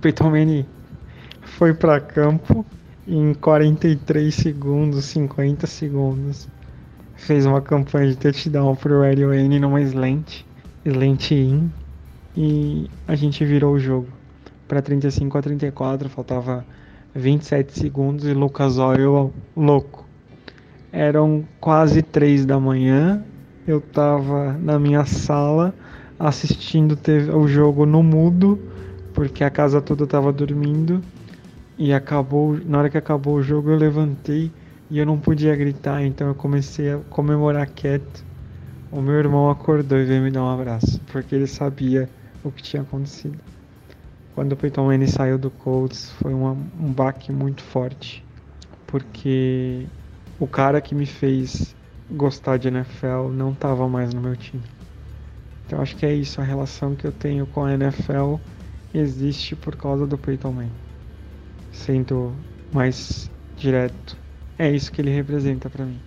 Peyton 0.00 0.30
Manning 0.30 0.66
foi 1.56 1.72
para 1.72 2.00
campo 2.00 2.66
em 3.06 3.32
43 3.34 4.34
segundos, 4.34 5.04
50 5.04 5.66
segundos. 5.66 6.48
Fez 7.14 7.46
uma 7.46 7.60
campanha 7.60 8.08
de 8.08 8.16
touchdown 8.16 8.74
pro 8.74 9.02
Radio 9.02 9.32
N 9.32 9.60
numa 9.60 9.80
slant, 9.82 10.44
slant 10.84 11.30
in, 11.30 11.70
e 12.36 12.90
a 13.06 13.14
gente 13.14 13.44
virou 13.44 13.74
o 13.74 13.78
jogo 13.78 14.08
para 14.66 14.82
35 14.82 15.38
a 15.38 15.42
34, 15.42 16.08
faltava 16.08 16.66
27 17.14 17.78
segundos 17.78 18.26
e 18.26 18.34
Lucas 18.34 18.78
Oil 18.78 19.32
louco. 19.56 20.04
Eram 20.90 21.44
quase 21.60 22.02
3 22.02 22.44
da 22.44 22.58
manhã, 22.58 23.22
eu 23.66 23.80
tava 23.80 24.54
na 24.54 24.76
minha 24.78 25.04
sala 25.04 25.72
assistindo 26.18 26.98
o 27.32 27.46
jogo 27.46 27.86
no 27.86 28.02
mudo, 28.02 28.58
porque 29.12 29.44
a 29.44 29.50
casa 29.50 29.80
toda 29.80 30.04
tava 30.04 30.32
dormindo. 30.32 31.00
E 31.76 31.92
acabou, 31.92 32.56
na 32.64 32.78
hora 32.78 32.90
que 32.90 32.96
acabou 32.98 33.34
o 33.34 33.42
jogo 33.42 33.70
eu 33.70 33.76
levantei 33.76 34.52
e 34.88 34.98
eu 34.98 35.06
não 35.06 35.18
podia 35.18 35.56
gritar, 35.56 36.02
então 36.04 36.28
eu 36.28 36.34
comecei 36.34 36.92
a 36.92 36.98
comemorar 37.10 37.68
quieto. 37.68 38.24
O 38.92 39.00
meu 39.00 39.14
irmão 39.14 39.50
acordou 39.50 39.98
e 39.98 40.04
veio 40.04 40.22
me 40.22 40.30
dar 40.30 40.44
um 40.44 40.50
abraço, 40.50 41.00
porque 41.06 41.34
ele 41.34 41.48
sabia 41.48 42.08
o 42.44 42.52
que 42.52 42.62
tinha 42.62 42.82
acontecido. 42.82 43.42
Quando 44.34 44.52
o 44.52 44.56
Peyton 44.56 44.86
Manning 44.86 45.06
saiu 45.08 45.38
do 45.38 45.50
Colts, 45.50 46.10
foi 46.12 46.32
uma, 46.32 46.52
um 46.52 46.92
baque 46.92 47.32
muito 47.32 47.62
forte, 47.62 48.24
porque 48.86 49.88
o 50.38 50.46
cara 50.46 50.80
que 50.80 50.94
me 50.94 51.06
fez 51.06 51.74
gostar 52.10 52.56
de 52.56 52.68
NFL 52.68 53.30
não 53.32 53.52
estava 53.52 53.88
mais 53.88 54.14
no 54.14 54.20
meu 54.20 54.36
time. 54.36 54.62
Então 55.66 55.80
acho 55.80 55.96
que 55.96 56.06
é 56.06 56.14
isso, 56.14 56.40
a 56.40 56.44
relação 56.44 56.94
que 56.94 57.06
eu 57.06 57.12
tenho 57.12 57.46
com 57.46 57.64
a 57.64 57.72
NFL 57.74 58.36
existe 58.92 59.56
por 59.56 59.76
causa 59.76 60.06
do 60.06 60.16
Peyton 60.16 60.52
Manning. 60.52 60.83
Sendo 61.74 62.32
mais 62.72 63.30
direto, 63.56 64.16
é 64.58 64.70
isso 64.70 64.90
que 64.90 65.00
ele 65.00 65.10
representa 65.10 65.68
para 65.68 65.84
mim. 65.84 66.00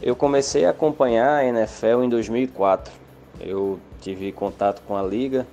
Eu 0.00 0.14
comecei 0.14 0.64
a 0.64 0.70
acompanhar 0.70 1.38
a 1.38 1.44
NFL 1.44 2.04
em 2.04 2.08
2004. 2.08 2.92
Eu 3.40 3.80
tive 4.00 4.30
contato 4.30 4.82
com 4.86 4.96
a 4.96 5.02
liga 5.02 5.46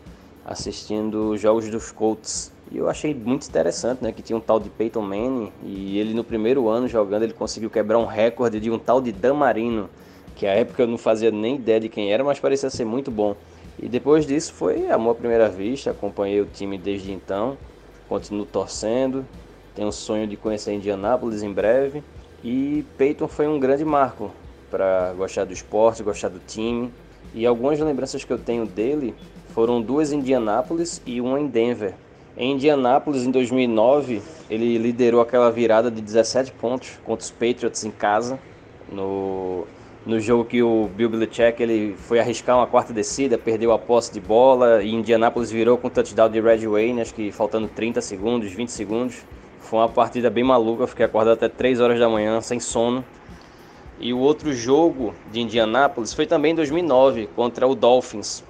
assistindo 0.46 1.32
os 1.32 1.42
jogos 1.42 1.70
dos 1.70 1.92
Colts. 1.92 2.52
E 2.72 2.78
eu 2.78 2.90
achei 2.90 3.14
muito 3.14 3.48
interessante, 3.48 4.04
né, 4.04 4.12
que 4.12 4.22
tinha 4.22 4.36
um 4.38 4.42
tal 4.42 4.60
de 4.60 4.70
Peyton 4.70 5.02
Manning 5.02 5.52
e 5.64 5.98
ele 5.98 6.14
no 6.14 6.24
primeiro 6.24 6.70
ano 6.70 6.88
jogando 6.88 7.24
ele 7.24 7.34
conseguiu 7.34 7.70
quebrar 7.70 7.98
um 7.98 8.06
recorde 8.06 8.60
de 8.60 8.72
um 8.72 8.80
tal 8.80 9.02
de 9.02 9.12
Dan 9.12 9.34
Marino, 9.34 9.90
que 10.36 10.48
à 10.48 10.52
época 10.52 10.84
eu 10.84 10.88
não 10.88 10.98
fazia 10.98 11.32
nem 11.32 11.56
ideia 11.56 11.80
de 11.80 11.90
quem 11.90 12.12
era, 12.12 12.24
mas 12.24 12.40
parecia 12.40 12.70
ser 12.70 12.86
muito 12.86 13.12
bom. 13.12 13.36
E 13.78 13.90
depois 13.90 14.26
disso 14.26 14.54
foi 14.54 14.90
amor 14.90 15.12
à 15.12 15.16
primeira 15.16 15.50
vista, 15.50 15.92
acompanhei 15.92 16.40
o 16.40 16.46
time 16.46 16.78
desde 16.78 17.12
então, 17.12 17.58
continuo 18.12 18.46
torcendo, 18.46 19.26
tenho 19.74 19.88
um 19.88 19.92
sonho 19.92 20.28
de 20.28 20.36
conhecer 20.36 20.74
Indianápolis 20.74 21.44
em 21.44 21.54
breve 21.54 22.04
e 22.44 22.84
Peyton 22.98 23.26
foi 23.26 23.48
um 23.48 23.58
grande 23.58 23.86
marco 23.86 24.32
para 24.70 25.14
gostar 25.14 25.46
do 25.46 25.54
esporte, 25.54 26.04
gostar 26.04 26.28
do 26.28 26.40
time. 26.46 26.92
E 27.34 27.46
algumas 27.46 27.80
lembranças 27.80 28.26
que 28.26 28.34
eu 28.34 28.38
tenho 28.38 28.66
dele 28.66 29.16
foram 29.54 29.82
duas 29.82 30.12
em 30.12 30.20
Indianápolis 30.20 31.02
e 31.06 31.22
uma 31.22 31.40
em 31.40 31.48
Denver. 31.48 31.94
Em 32.36 32.52
Indianápolis, 32.52 33.24
em 33.24 33.32
2009, 33.32 34.22
ele 34.50 34.78
liderou 34.78 35.22
aquela 35.22 35.50
virada 35.50 35.90
de 35.90 36.02
17 36.02 36.52
pontos 36.52 37.00
contra 37.06 37.24
os 37.24 37.32
Patriots 37.32 37.86
em 37.86 37.92
casa, 37.92 38.38
no, 38.92 39.66
no 40.06 40.20
jogo 40.20 40.46
que 40.46 40.64
o 40.64 40.90
Bill 40.96 41.10
Belichick 41.10 41.62
ele 41.62 41.96
foi 41.96 42.20
arriscar 42.20 42.58
uma 42.58 42.66
quarta 42.66 42.92
descida, 42.92 43.38
perdeu 43.38 43.72
a 43.72 43.78
posse 43.78 44.12
de 44.12 44.20
bola 44.20 44.82
e 44.84 44.92
Indianápolis 44.92 45.52
virou 45.52 45.78
com 45.78 45.88
o 45.88 45.92
touchdown 45.92 46.30
de 46.30 46.42
Red 46.42 46.66
Wayne, 46.66 47.02
acho 47.02 47.14
que 47.14 47.32
faltando 47.32 47.68
30 47.68 48.02
segundos, 48.02 48.52
20 48.52 48.70
segundos. 48.70 49.18
Foi 49.60 49.78
uma 49.78 49.90
partida 49.90 50.30
bem 50.30 50.44
maluca, 50.44 50.88
fiquei 50.88 51.06
acordado 51.06 51.36
até 51.36 51.48
3 51.48 51.80
horas 51.80 52.00
da 52.00 52.10
manhã, 52.10 52.42
sem 52.42 52.60
sono. 52.60 53.06
E 54.00 54.12
o 54.12 54.18
outro 54.18 54.52
jogo 54.52 55.14
de 55.32 55.40
Indianápolis 55.40 56.14
foi 56.14 56.26
também 56.26 56.54
em 56.54 56.56
2009, 56.56 57.30
contra 57.36 57.68
o 57.68 57.76
Dolphins 57.76 58.44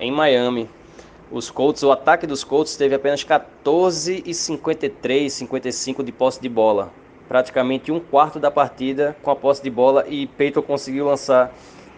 em 0.00 0.10
Miami. 0.10 0.68
Os 1.30 1.50
Colts, 1.50 1.84
o 1.84 1.92
ataque 1.92 2.26
dos 2.26 2.42
Colts 2.42 2.76
teve 2.76 2.96
apenas 2.96 3.22
14 3.22 4.24
e 4.26 4.34
53, 4.34 5.32
55 5.32 6.02
de 6.02 6.10
posse 6.10 6.40
de 6.40 6.48
bola. 6.48 6.92
Praticamente 7.28 7.90
um 7.90 7.98
quarto 7.98 8.38
da 8.38 8.50
partida 8.50 9.16
com 9.22 9.30
a 9.30 9.36
posse 9.36 9.62
de 9.62 9.70
bola 9.70 10.04
e 10.08 10.26
Peyton 10.26 10.62
conseguiu 10.62 11.06
lançar 11.06 11.52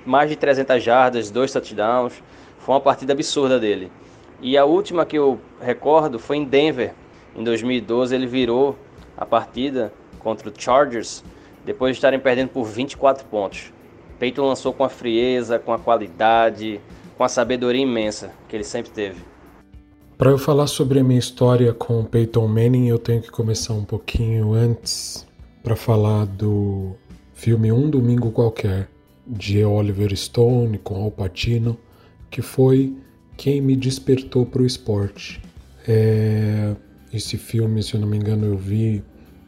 mais 0.07 0.31
de 0.31 0.37
300 0.37 0.83
jardas, 0.83 1.31
dois 1.31 1.53
touchdowns. 1.53 2.23
Foi 2.59 2.75
uma 2.75 2.81
partida 2.81 3.13
absurda 3.13 3.59
dele. 3.59 3.93
E 4.41 4.57
a 4.57 4.65
última 4.65 5.05
que 5.05 5.19
eu 5.19 5.41
recordo 5.61 6.19
foi 6.19 6.37
em 6.37 6.45
Denver. 6.45 6.95
Em 7.37 7.45
2012 7.45 8.15
ele 8.15 8.27
virou 8.27 8.79
a 9.17 9.27
partida 9.27 9.93
contra 10.19 10.49
o 10.49 10.53
Chargers 10.57 11.23
depois 11.65 11.93
de 11.93 11.99
estarem 11.99 12.19
perdendo 12.19 12.49
por 12.49 12.65
24 12.65 13.27
pontos. 13.27 13.73
Peyton 14.19 14.47
lançou 14.47 14.73
com 14.73 14.85
a 14.85 14.89
frieza, 14.89 15.59
com 15.59 15.73
a 15.73 15.79
qualidade, 15.79 16.81
com 17.17 17.25
a 17.25 17.29
sabedoria 17.29 17.83
imensa 17.83 18.33
que 18.49 18.57
ele 18.57 18.65
sempre 18.65 18.91
teve. 18.91 19.21
Para 20.19 20.33
eu 20.33 20.37
falar 20.37 20.67
sobre 20.67 20.99
a 20.99 21.05
minha 21.05 21.21
história 21.21 21.73
com 21.73 22.03
Peyton 22.03 22.49
Manning, 22.49 22.89
eu 22.89 22.99
tenho 22.99 23.23
que 23.23 23.31
começar 23.31 23.73
um 23.73 23.85
pouquinho 23.85 24.53
antes 24.53 25.25
para 25.63 25.77
falar 25.77 26.27
do 26.27 26.97
filme 27.33 27.71
Um 27.71 27.89
Domingo 27.89 28.33
Qualquer, 28.33 28.89
de 29.25 29.65
Oliver 29.65 30.13
Stone 30.17 30.77
com 30.79 30.97
Al 30.97 31.13
Pacino, 31.13 31.79
que 32.29 32.43
foi 32.43 32.97
quem 33.37 33.61
me 33.61 33.77
despertou 33.77 34.45
para 34.45 34.61
o 34.61 34.67
esporte. 34.67 35.41
É... 35.87 36.75
Esse 37.15 37.39
filme, 37.39 37.81
se 37.81 37.95
eu 37.95 38.01
não 38.01 38.09
me 38.09 38.17
engano, 38.17 38.45
eu 38.45 38.59
vi 38.59 39.05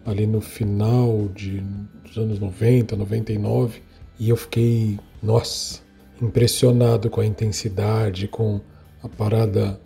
ali 0.07 0.25
no 0.25 0.41
final 0.41 1.29
de, 1.35 1.65
dos 2.05 2.17
anos 2.17 2.39
90, 2.39 2.95
99, 2.95 3.83
e 4.21 4.29
eu 4.29 4.37
fiquei, 4.37 5.01
nossa, 5.21 5.81
impressionado 6.23 7.11
com 7.11 7.21
a 7.21 7.27
intensidade, 7.27 8.29
com 8.29 8.61
a 9.03 9.09
parada 9.09 9.81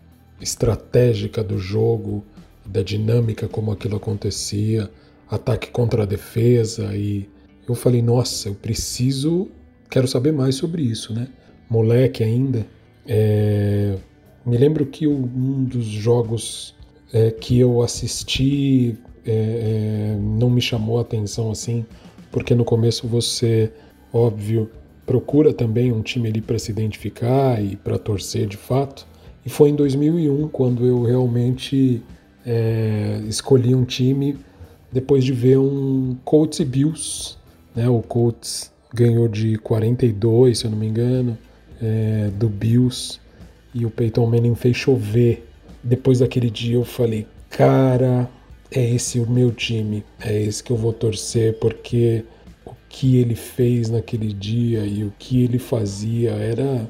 estratégica 0.45 1.43
do 1.43 1.59
jogo, 1.59 2.25
da 2.65 2.83
dinâmica 2.83 3.49
como 3.49 3.73
aquilo 3.73 3.97
acontecia, 3.97 4.89
ataque 5.29 5.71
contra 5.71 6.05
a 6.05 6.07
defesa 6.07 6.95
e 6.95 7.29
eu 7.67 7.75
falei, 7.75 8.03
nossa, 8.03 8.49
eu 8.49 8.55
preciso, 8.55 9.49
quero 9.91 10.07
saber 10.07 10.33
mais 10.33 10.55
sobre 10.55 10.83
isso, 10.83 11.13
né? 11.15 11.29
Moleque 11.69 12.23
ainda, 12.23 12.67
é... 13.07 13.97
me 14.45 14.57
lembro 14.57 14.85
que 14.87 15.07
um 15.07 15.65
dos 15.65 15.87
jogos 15.87 16.77
é, 17.13 17.31
que 17.31 17.59
eu 17.59 17.81
assisti 17.81 18.99
é, 19.27 19.31
é, 19.33 20.19
não 20.21 20.51
me 20.51 20.61
chamou 20.61 20.99
a 20.99 21.03
atenção 21.03 21.51
assim, 21.51 21.87
porque 22.31 22.55
no 22.55 22.65
começo 22.65 23.09
você, 23.09 23.73
óbvio, 24.13 24.71
procura 25.07 25.53
também 25.53 25.93
um 25.93 26.03
time 26.03 26.29
ali 26.29 26.41
para 26.41 26.59
se 26.59 26.71
identificar 26.71 27.63
e 27.63 27.77
para 27.77 27.99
torcer 27.99 28.47
de 28.47 28.57
fato. 28.57 29.07
E 29.45 29.51
foi 29.51 29.71
em 29.71 29.75
2001 29.75 30.49
quando 30.49 30.85
eu 30.85 31.03
realmente 31.03 32.03
é, 32.47 33.21
escolhi 33.29 33.75
um 33.75 33.85
time 33.85 34.39
depois 34.93 35.25
de 35.25 35.33
ver 35.33 35.59
um 35.59 36.17
Colts 36.25 36.61
e 36.61 36.65
Bills. 36.65 37.37
Né? 37.75 37.89
O 37.89 38.01
Colts 38.01 38.73
ganhou 38.93 39.29
de 39.29 39.57
42, 39.59 40.59
se 40.59 40.65
eu 40.65 40.71
não 40.71 40.79
me 40.79 40.87
engano, 40.87 41.37
é, 41.83 42.31
do 42.39 42.49
Bills. 42.49 43.21
E 43.75 43.85
o 43.85 43.91
Peyton 43.91 44.27
Manning 44.27 44.55
fez 44.55 44.77
chover. 44.77 45.47
Depois 45.83 46.21
daquele 46.21 46.49
dia 46.49 46.77
eu 46.77 46.85
falei, 46.85 47.27
cara, 47.51 48.31
é 48.71 48.89
esse 48.95 49.21
o 49.21 49.29
meu 49.29 49.51
time, 49.51 50.05
é 50.21 50.43
esse 50.43 50.63
que 50.63 50.71
eu 50.71 50.77
vou 50.77 50.93
torcer, 50.93 51.59
porque 51.59 52.25
que 52.89 53.17
ele 53.17 53.35
fez 53.35 53.91
naquele 53.91 54.33
dia 54.33 54.87
e 54.87 55.03
o 55.03 55.13
que 55.19 55.43
ele 55.43 55.59
fazia 55.59 56.31
era 56.31 56.89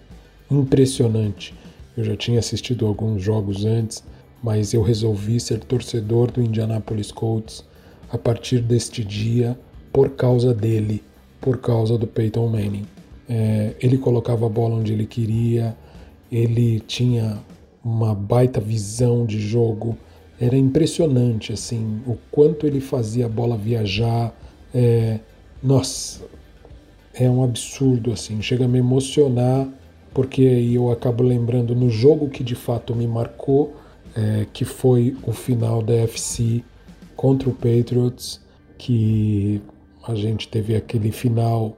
impressionante. 0.50 1.54
Eu 1.96 2.04
já 2.04 2.16
tinha 2.16 2.38
assistido 2.38 2.86
alguns 2.86 3.22
jogos 3.22 3.64
antes, 3.64 4.02
mas 4.42 4.74
eu 4.74 4.82
resolvi 4.82 5.38
ser 5.38 5.60
torcedor 5.60 6.30
do 6.30 6.42
Indianapolis 6.42 7.12
Colts 7.12 7.64
a 8.10 8.18
partir 8.18 8.60
deste 8.60 9.04
dia 9.04 9.58
por 9.92 10.10
causa 10.10 10.52
dele, 10.52 11.02
por 11.40 11.58
causa 11.58 11.96
do 11.96 12.06
Peyton 12.06 12.48
Manning. 12.48 12.86
É, 13.28 13.74
ele 13.80 13.96
colocava 13.96 14.46
a 14.46 14.48
bola 14.48 14.74
onde 14.74 14.92
ele 14.92 15.06
queria, 15.06 15.76
ele 16.30 16.80
tinha 16.80 17.38
uma 17.84 18.14
baita 18.14 18.60
visão 18.60 19.24
de 19.24 19.40
jogo, 19.40 19.96
era 20.40 20.56
impressionante 20.56 21.52
assim 21.52 22.00
o 22.06 22.18
quanto 22.30 22.66
ele 22.66 22.80
fazia 22.80 23.26
a 23.26 23.28
bola 23.28 23.56
viajar. 23.56 24.34
É, 24.74 25.20
nossa, 25.62 26.22
é 27.14 27.30
um 27.30 27.42
absurdo 27.44 28.12
assim, 28.12 28.42
chega 28.42 28.64
a 28.64 28.68
me 28.68 28.78
emocionar, 28.78 29.68
porque 30.14 30.42
eu 30.42 30.92
acabo 30.92 31.24
lembrando 31.24 31.74
no 31.74 31.90
jogo 31.90 32.30
que 32.30 32.44
de 32.44 32.54
fato 32.54 32.94
me 32.94 33.06
marcou, 33.06 33.74
é, 34.16 34.46
que 34.52 34.64
foi 34.64 35.16
o 35.26 35.32
final 35.32 35.82
da 35.82 35.94
FC 35.94 36.62
contra 37.16 37.48
o 37.48 37.52
Patriots, 37.52 38.40
que 38.78 39.60
a 40.06 40.14
gente 40.14 40.46
teve 40.48 40.76
aquele 40.76 41.10
final 41.10 41.76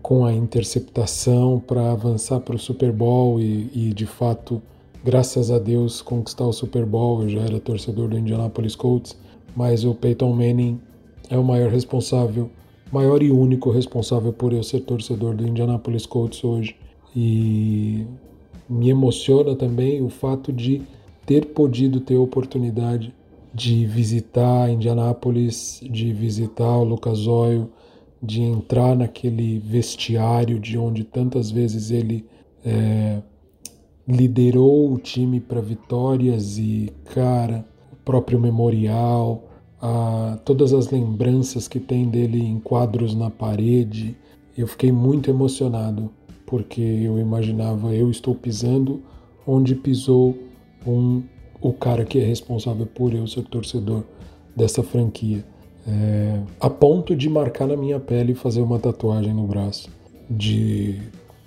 com 0.00 0.24
a 0.24 0.32
interceptação 0.32 1.58
para 1.58 1.92
avançar 1.92 2.40
para 2.40 2.54
o 2.54 2.58
Super 2.58 2.92
Bowl 2.92 3.40
e, 3.40 3.70
e, 3.74 3.92
de 3.92 4.06
fato, 4.06 4.62
graças 5.02 5.50
a 5.50 5.58
Deus, 5.58 6.00
conquistar 6.00 6.44
o 6.44 6.52
Super 6.52 6.86
Bowl. 6.86 7.22
Eu 7.22 7.28
já 7.28 7.40
era 7.40 7.60
torcedor 7.60 8.08
do 8.08 8.18
Indianapolis 8.18 8.76
Colts, 8.76 9.16
mas 9.56 9.84
o 9.84 9.94
Peyton 9.94 10.32
Manning 10.32 10.80
é 11.28 11.38
o 11.38 11.44
maior 11.44 11.70
responsável, 11.70 12.50
maior 12.92 13.22
e 13.22 13.30
único 13.30 13.70
responsável 13.70 14.32
por 14.32 14.52
eu 14.52 14.62
ser 14.62 14.80
torcedor 14.80 15.34
do 15.34 15.46
Indianapolis 15.46 16.06
Colts 16.06 16.44
hoje. 16.44 16.76
E 17.14 18.06
me 18.68 18.88
emociona 18.88 19.54
também 19.54 20.02
o 20.02 20.08
fato 20.08 20.52
de 20.52 20.82
ter 21.26 21.46
podido 21.46 22.00
ter 22.00 22.16
a 22.16 22.20
oportunidade 22.20 23.14
de 23.52 23.86
visitar 23.86 24.68
Indianápolis, 24.70 25.80
de 25.82 26.12
visitar 26.12 26.76
o 26.76 26.84
Lucas 26.84 27.26
Oil, 27.26 27.70
de 28.20 28.42
entrar 28.42 28.96
naquele 28.96 29.58
vestiário 29.58 30.58
de 30.58 30.76
onde 30.76 31.04
tantas 31.04 31.50
vezes 31.50 31.90
ele 31.90 32.26
é, 32.64 33.22
liderou 34.08 34.92
o 34.92 34.98
time 34.98 35.40
para 35.40 35.60
vitórias 35.60 36.58
e, 36.58 36.90
cara, 37.04 37.64
o 37.92 37.96
próprio 37.96 38.40
memorial, 38.40 39.44
a, 39.80 40.38
todas 40.44 40.72
as 40.72 40.90
lembranças 40.90 41.68
que 41.68 41.78
tem 41.78 42.08
dele 42.08 42.42
em 42.42 42.58
quadros 42.58 43.14
na 43.14 43.30
parede. 43.30 44.16
Eu 44.56 44.66
fiquei 44.66 44.90
muito 44.90 45.30
emocionado 45.30 46.10
porque 46.54 46.80
eu 46.80 47.18
imaginava 47.18 47.92
eu 47.92 48.08
estou 48.08 48.32
pisando 48.32 49.02
onde 49.44 49.74
pisou 49.74 50.38
um 50.86 51.20
o 51.60 51.72
cara 51.72 52.04
que 52.04 52.20
é 52.20 52.24
responsável 52.24 52.86
por 52.86 53.12
eu 53.12 53.26
ser 53.26 53.42
torcedor 53.42 54.04
dessa 54.54 54.80
franquia. 54.80 55.44
É, 55.84 56.40
a 56.60 56.70
ponto 56.70 57.16
de 57.16 57.28
marcar 57.28 57.66
na 57.66 57.76
minha 57.76 57.98
pele 57.98 58.32
e 58.32 58.34
fazer 58.36 58.60
uma 58.60 58.78
tatuagem 58.78 59.34
no 59.34 59.48
braço 59.48 59.90
de 60.30 61.00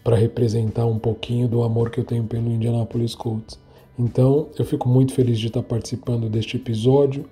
para 0.03 0.17
representar 0.17 0.85
um 0.85 0.99
pouquinho 0.99 1.47
do 1.47 1.63
amor 1.63 1.89
que 1.89 2.01
eu 2.01 2.03
tenho 2.03 2.25
pelo 2.25 2.51
Indianapolis 2.51 3.15
Colts. 3.15 3.57
Então, 3.97 4.49
eu 4.59 4.65
fico 4.65 4.89
muito 4.89 5.13
feliz 5.13 5.39
de 5.39 5.47
estar 5.47 5.63
participando 5.63 6.27
deste 6.27 6.57
episódio, 6.57 7.25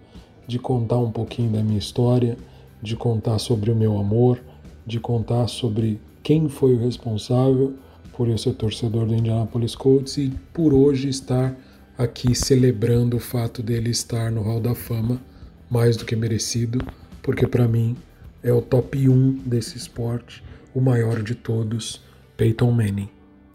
de 0.48 0.58
contar 0.60 1.00
um 1.00 1.12
pouquinho 1.12 1.52
da 1.52 1.62
minha 1.62 1.80
história, 1.80 2.38
de 2.82 2.96
contar 2.96 3.38
sobre 3.38 3.70
o 3.70 3.76
meu 3.76 3.98
amor, 3.98 4.42
de 4.88 4.98
contar 4.98 5.48
sobre 5.50 6.00
quem 6.26 6.50
foi 6.50 6.74
o 6.74 6.80
responsável 6.80 7.78
por 8.12 8.28
eu 8.28 8.36
ser 8.36 8.54
torcedor 8.54 9.06
do 9.06 9.14
Indianapolis 9.14 9.76
Colts 9.76 10.18
e 10.18 10.34
por 10.52 10.74
hoje 10.74 11.08
estar 11.08 11.56
aqui 11.96 12.34
celebrando 12.34 13.18
o 13.18 13.20
fato 13.20 13.62
dele 13.62 13.92
estar 13.92 14.32
no 14.32 14.42
Hall 14.42 14.60
da 14.60 14.74
Fama, 14.74 15.22
mais 15.70 15.96
do 15.96 16.04
que 16.04 16.16
merecido, 16.16 16.80
porque 17.22 17.46
para 17.46 17.68
mim 17.68 17.96
é 18.42 18.52
o 18.52 18.60
top 18.60 19.08
1 19.08 19.34
desse 19.46 19.78
esporte, 19.78 20.44
o 20.74 20.82
maior 20.82 21.22
de 21.22 21.36
todos, 21.36 22.02
Peyton 22.36 22.72
Manning. 22.72 23.10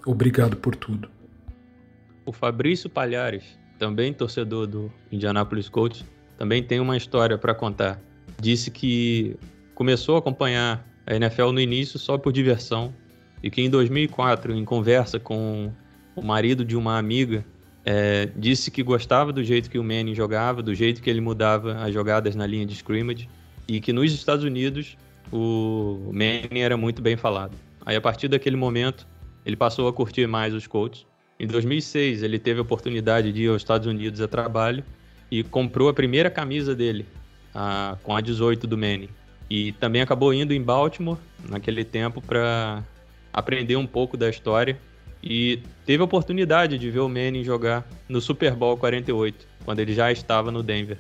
Obrigado 0.07 0.57
por 0.57 0.77
tudo. 0.77 1.11
O 2.25 2.31
Fabrício 2.31 2.89
Palhares, 2.89 3.59
também 3.81 4.15
torcedor 4.15 4.69
do 4.69 4.93
Indianapolis 5.11 5.69
Colts, 5.69 6.05
também 6.39 6.63
tem 6.63 6.79
uma 6.79 6.97
história 6.97 7.37
para 7.37 7.53
contar. 7.53 8.01
Disse 8.41 8.71
que 8.71 9.37
começou 9.75 10.15
a 10.15 10.19
acompanhar 10.21 10.89
a 11.11 11.17
NFL 11.17 11.51
no 11.51 11.61
início 11.61 11.99
só 11.99 12.17
por 12.17 12.33
diversão 12.33 12.95
e 13.43 13.51
que 13.51 13.61
em 13.61 13.69
2004, 13.69 14.55
em 14.55 14.65
conversa 14.65 15.19
com 15.19 15.73
o 16.15 16.23
marido 16.23 16.65
de 16.65 16.77
uma 16.77 16.99
amiga, 16.99 17.45
é, 17.85 18.29
disse 18.37 18.71
que 18.71 18.81
gostava 18.81 19.33
do 19.33 19.43
jeito 19.43 19.69
que 19.69 19.79
o 19.79 19.83
Manning 19.83 20.15
jogava, 20.15 20.63
do 20.63 20.73
jeito 20.73 21.03
que 21.03 21.11
ele 21.11 21.21
mudava 21.21 21.75
as 21.83 21.93
jogadas 21.93 22.37
na 22.37 22.47
linha 22.47 22.65
de 22.65 22.75
scrimmage 22.75 23.29
e 23.67 23.81
que 23.81 23.93
nos 23.93 24.13
Estados 24.13 24.45
Unidos 24.45 24.97
o 25.33 26.11
Manning 26.13 26.61
era 26.61 26.77
muito 26.77 27.03
bem 27.03 27.17
falado. 27.17 27.57
Aí 27.85 27.97
a 27.97 28.01
partir 28.01 28.29
daquele 28.29 28.57
momento 28.57 29.05
ele 29.45 29.57
passou 29.57 29.89
a 29.89 29.93
curtir 29.93 30.29
mais 30.29 30.55
os 30.55 30.69
Colts. 30.69 31.05
Em 31.41 31.47
2006 31.47 32.23
ele 32.23 32.39
teve 32.39 32.61
a 32.61 32.63
oportunidade 32.63 33.33
de 33.33 33.43
ir 33.43 33.49
aos 33.49 33.63
Estados 33.63 33.89
Unidos 33.89 34.21
a 34.21 34.29
trabalho 34.29 34.85
e 35.29 35.43
comprou 35.43 35.89
a 35.89 35.95
primeira 35.95 36.31
camisa 36.31 36.73
dele 36.73 37.05
a, 37.53 37.97
com 38.05 38.15
a 38.15 38.21
18 38.21 38.65
do 38.69 38.79
Manning. 38.79 39.09
E 39.51 39.73
também 39.73 40.01
acabou 40.01 40.33
indo 40.33 40.55
em 40.55 40.63
Baltimore 40.63 41.19
naquele 41.49 41.85
tempo 41.85 42.23
para 42.23 42.85
aprender 43.33 43.75
um 43.75 43.87
pouco 43.87 44.17
da 44.17 44.31
história 44.31 44.79
e 45.23 45.61
teve 45.85 46.01
a 46.01 46.05
oportunidade 46.05 46.79
de 46.79 46.91
ver 46.91 47.01
o 47.01 47.09
Manning 47.09 47.45
jogar 47.45 47.87
no 48.09 48.21
Super 48.21 48.55
Bowl 48.55 48.77
48, 48.77 49.47
quando 49.65 49.81
ele 49.81 49.93
já 49.93 50.11
estava 50.11 50.51
no 50.51 50.63
Denver, 50.63 50.99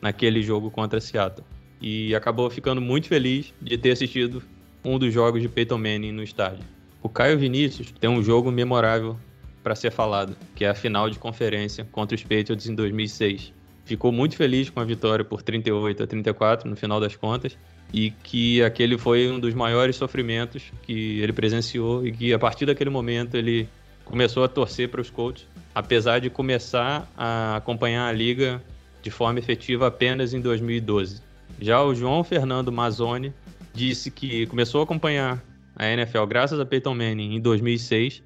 naquele 0.00 0.42
jogo 0.42 0.70
contra 0.70 1.00
Seattle. 1.00 1.46
E 1.80 2.14
acabou 2.14 2.50
ficando 2.50 2.80
muito 2.80 3.06
feliz 3.06 3.54
de 3.60 3.78
ter 3.78 3.92
assistido 3.92 4.42
um 4.84 4.98
dos 4.98 5.12
jogos 5.12 5.40
de 5.40 5.48
Peyton 5.48 5.78
Manning 5.78 6.12
no 6.12 6.22
estádio. 6.22 6.64
O 7.02 7.08
Caio 7.08 7.38
Vinícius 7.38 7.92
tem 7.92 8.10
um 8.10 8.22
jogo 8.22 8.50
memorável 8.50 9.16
para 9.62 9.74
ser 9.74 9.90
falado, 9.90 10.36
que 10.54 10.64
é 10.64 10.70
a 10.70 10.74
final 10.74 11.08
de 11.08 11.18
conferência 11.18 11.86
contra 11.92 12.14
os 12.14 12.22
Patriots 12.22 12.66
em 12.66 12.74
2006. 12.74 13.52
Ficou 13.84 14.10
muito 14.10 14.36
feliz 14.36 14.68
com 14.68 14.80
a 14.80 14.84
vitória 14.84 15.24
por 15.24 15.42
38 15.42 16.02
a 16.02 16.06
34 16.06 16.68
no 16.68 16.76
final 16.76 17.00
das 17.00 17.14
contas 17.16 17.56
e 17.92 18.10
que 18.10 18.62
aquele 18.62 18.96
foi 18.96 19.30
um 19.30 19.40
dos 19.40 19.54
maiores 19.54 19.96
sofrimentos 19.96 20.72
que 20.82 21.20
ele 21.20 21.32
presenciou 21.32 22.06
e 22.06 22.12
que 22.12 22.32
a 22.32 22.38
partir 22.38 22.66
daquele 22.66 22.90
momento 22.90 23.36
ele 23.36 23.68
começou 24.04 24.44
a 24.44 24.48
torcer 24.48 24.88
para 24.88 25.00
os 25.00 25.10
Colts, 25.10 25.46
apesar 25.74 26.20
de 26.20 26.30
começar 26.30 27.10
a 27.16 27.56
acompanhar 27.56 28.08
a 28.08 28.12
liga 28.12 28.62
de 29.02 29.10
forma 29.10 29.38
efetiva 29.38 29.86
apenas 29.86 30.34
em 30.34 30.40
2012. 30.40 31.22
Já 31.60 31.82
o 31.82 31.94
João 31.94 32.22
Fernando 32.22 32.70
Mazzoni 32.70 33.32
disse 33.72 34.10
que 34.10 34.46
começou 34.46 34.80
a 34.80 34.84
acompanhar 34.84 35.42
a 35.76 35.86
NFL 35.86 36.24
graças 36.26 36.60
a 36.60 36.66
Peyton 36.66 36.94
Manning 36.94 37.36
em 37.36 37.40
2006, 37.40 38.22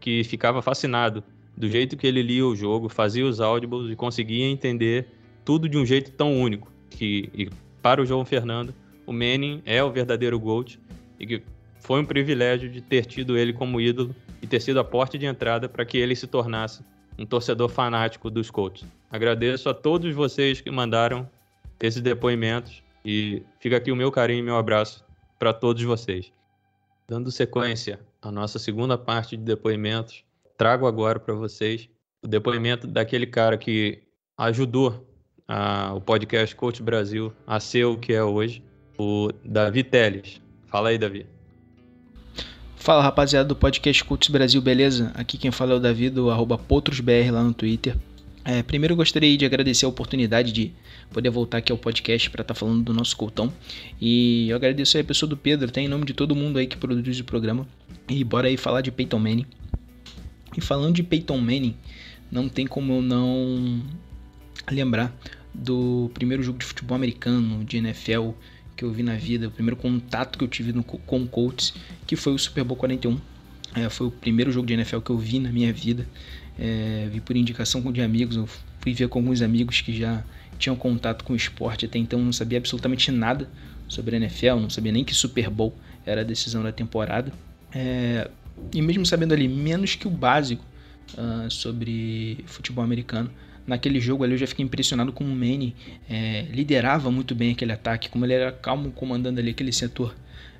que 0.00 0.22
ficava 0.24 0.60
fascinado 0.60 1.22
do 1.56 1.68
jeito 1.68 1.96
que 1.96 2.06
ele 2.06 2.22
lia 2.22 2.46
o 2.46 2.54
jogo, 2.54 2.88
fazia 2.88 3.26
os 3.26 3.40
audibles 3.40 3.90
e 3.90 3.96
conseguia 3.96 4.46
entender 4.46 5.08
tudo 5.44 5.68
de 5.68 5.76
um 5.76 5.84
jeito 5.84 6.12
tão 6.12 6.40
único 6.40 6.70
que 6.90 7.50
para 7.82 8.02
o 8.02 8.06
João 8.06 8.24
Fernando 8.24 8.74
o 9.08 9.12
Manning 9.12 9.62
é 9.64 9.82
o 9.82 9.90
verdadeiro 9.90 10.38
GOAT 10.38 10.78
e 11.18 11.26
que 11.26 11.42
foi 11.80 11.98
um 11.98 12.04
privilégio 12.04 12.68
de 12.68 12.82
ter 12.82 13.06
tido 13.06 13.38
ele 13.38 13.54
como 13.54 13.80
ídolo 13.80 14.14
e 14.42 14.46
ter 14.46 14.60
sido 14.60 14.78
a 14.78 14.84
porta 14.84 15.16
de 15.16 15.24
entrada 15.24 15.66
para 15.66 15.82
que 15.86 15.96
ele 15.96 16.14
se 16.14 16.26
tornasse 16.26 16.84
um 17.18 17.24
torcedor 17.24 17.70
fanático 17.70 18.28
dos 18.28 18.50
Colts. 18.50 18.84
Agradeço 19.10 19.66
a 19.70 19.72
todos 19.72 20.14
vocês 20.14 20.60
que 20.60 20.70
mandaram 20.70 21.26
esses 21.80 22.02
depoimentos 22.02 22.82
e 23.02 23.42
fica 23.58 23.78
aqui 23.78 23.90
o 23.90 23.96
meu 23.96 24.12
carinho 24.12 24.40
e 24.40 24.42
meu 24.42 24.58
abraço 24.58 25.02
para 25.38 25.54
todos 25.54 25.82
vocês. 25.82 26.30
Dando 27.08 27.30
sequência 27.30 27.98
à 28.20 28.30
nossa 28.30 28.58
segunda 28.58 28.98
parte 28.98 29.38
de 29.38 29.42
depoimentos, 29.42 30.22
trago 30.58 30.86
agora 30.86 31.18
para 31.18 31.32
vocês 31.32 31.88
o 32.22 32.28
depoimento 32.28 32.86
daquele 32.86 33.26
cara 33.26 33.56
que 33.56 34.02
ajudou 34.36 35.08
a, 35.48 35.94
o 35.94 36.00
podcast 36.02 36.54
Coach 36.54 36.82
Brasil 36.82 37.32
a 37.46 37.58
ser 37.58 37.86
o 37.86 37.96
que 37.96 38.12
é 38.12 38.22
hoje 38.22 38.67
o 38.98 39.30
Davi 39.44 39.84
Teles. 39.84 40.40
Fala 40.66 40.88
aí, 40.90 40.98
Davi. 40.98 41.24
Fala 42.76 43.02
rapaziada 43.02 43.48
do 43.48 43.56
podcast 43.56 44.04
Cultos 44.04 44.28
Brasil, 44.28 44.60
beleza? 44.60 45.12
Aqui 45.14 45.38
quem 45.38 45.50
fala 45.50 45.72
é 45.72 45.76
o 45.76 45.80
Davi 45.80 46.10
do 46.10 46.30
arroba 46.30 46.58
PotrosBR 46.58 47.30
lá 47.30 47.42
no 47.42 47.54
Twitter. 47.54 47.96
É, 48.44 48.62
primeiro 48.62 48.96
gostaria 48.96 49.36
de 49.36 49.44
agradecer 49.44 49.84
a 49.84 49.88
oportunidade 49.88 50.52
de 50.52 50.72
poder 51.10 51.28
voltar 51.28 51.58
aqui 51.58 51.70
ao 51.70 51.76
podcast 51.76 52.30
para 52.30 52.42
estar 52.42 52.54
tá 52.54 52.58
falando 52.58 52.82
do 52.82 52.94
nosso 52.94 53.16
Coltão. 53.16 53.52
E 54.00 54.48
eu 54.48 54.56
agradeço 54.56 54.96
aí 54.96 55.02
a 55.02 55.04
pessoa 55.04 55.28
do 55.28 55.36
Pedro, 55.36 55.70
tem 55.70 55.84
em 55.84 55.88
nome 55.88 56.04
de 56.04 56.14
todo 56.14 56.34
mundo 56.34 56.58
aí 56.58 56.66
que 56.66 56.76
produz 56.76 57.20
o 57.20 57.24
programa. 57.24 57.66
E 58.08 58.24
bora 58.24 58.48
aí 58.48 58.56
falar 58.56 58.80
de 58.80 58.90
Peyton 58.90 59.18
Manning. 59.18 59.46
E 60.56 60.60
falando 60.60 60.94
de 60.94 61.02
Peyton 61.02 61.38
Manning, 61.38 61.76
não 62.30 62.48
tem 62.48 62.66
como 62.66 62.94
eu 62.94 63.02
não 63.02 63.82
lembrar 64.70 65.14
do 65.52 66.10
primeiro 66.14 66.42
jogo 66.42 66.58
de 66.58 66.64
futebol 66.64 66.96
americano, 66.96 67.64
de 67.64 67.76
NFL, 67.76 68.30
que 68.78 68.84
eu 68.84 68.92
vi 68.92 69.02
na 69.02 69.16
vida, 69.16 69.48
o 69.48 69.50
primeiro 69.50 69.76
contato 69.76 70.38
que 70.38 70.44
eu 70.44 70.48
tive 70.48 70.72
no, 70.72 70.84
com 70.84 71.22
o 71.22 71.26
Colts, 71.26 71.74
que 72.06 72.14
foi 72.14 72.32
o 72.32 72.38
Super 72.38 72.62
Bowl 72.62 72.76
41. 72.76 73.18
É, 73.74 73.88
foi 73.88 74.06
o 74.06 74.10
primeiro 74.10 74.52
jogo 74.52 74.68
de 74.68 74.74
NFL 74.74 75.00
que 75.00 75.10
eu 75.10 75.18
vi 75.18 75.40
na 75.40 75.50
minha 75.50 75.72
vida. 75.72 76.06
É, 76.56 77.08
vi 77.10 77.20
por 77.20 77.36
indicação 77.36 77.80
de 77.92 78.00
amigos, 78.00 78.36
eu 78.36 78.48
fui 78.80 78.94
ver 78.94 79.08
com 79.08 79.18
alguns 79.18 79.42
amigos 79.42 79.80
que 79.80 79.92
já 79.92 80.22
tinham 80.60 80.76
contato 80.76 81.24
com 81.24 81.32
o 81.32 81.36
esporte 81.36 81.86
até 81.86 81.98
então, 81.98 82.20
não 82.20 82.32
sabia 82.32 82.58
absolutamente 82.58 83.10
nada 83.10 83.50
sobre 83.88 84.14
a 84.14 84.18
NFL, 84.18 84.56
não 84.60 84.70
sabia 84.70 84.92
nem 84.92 85.04
que 85.04 85.14
Super 85.14 85.50
Bowl 85.50 85.74
era 86.06 86.20
a 86.20 86.24
decisão 86.24 86.62
da 86.62 86.70
temporada. 86.70 87.32
É, 87.72 88.30
e 88.72 88.80
mesmo 88.80 89.04
sabendo 89.04 89.34
ali 89.34 89.48
menos 89.48 89.96
que 89.96 90.06
o 90.06 90.10
básico 90.10 90.64
uh, 91.14 91.50
sobre 91.50 92.44
futebol 92.46 92.84
americano, 92.84 93.28
naquele 93.68 94.00
jogo 94.00 94.24
ali 94.24 94.32
eu 94.32 94.38
já 94.38 94.46
fiquei 94.46 94.64
impressionado 94.64 95.12
como 95.12 95.30
o 95.30 95.36
Manny 95.36 95.76
é, 96.08 96.46
liderava 96.50 97.10
muito 97.10 97.34
bem 97.34 97.52
aquele 97.52 97.72
ataque, 97.72 98.08
como 98.08 98.24
ele 98.24 98.32
era 98.32 98.50
calmo 98.50 98.90
comandando 98.90 99.38
ali 99.38 99.50
aquele 99.50 99.72
setor 99.72 100.16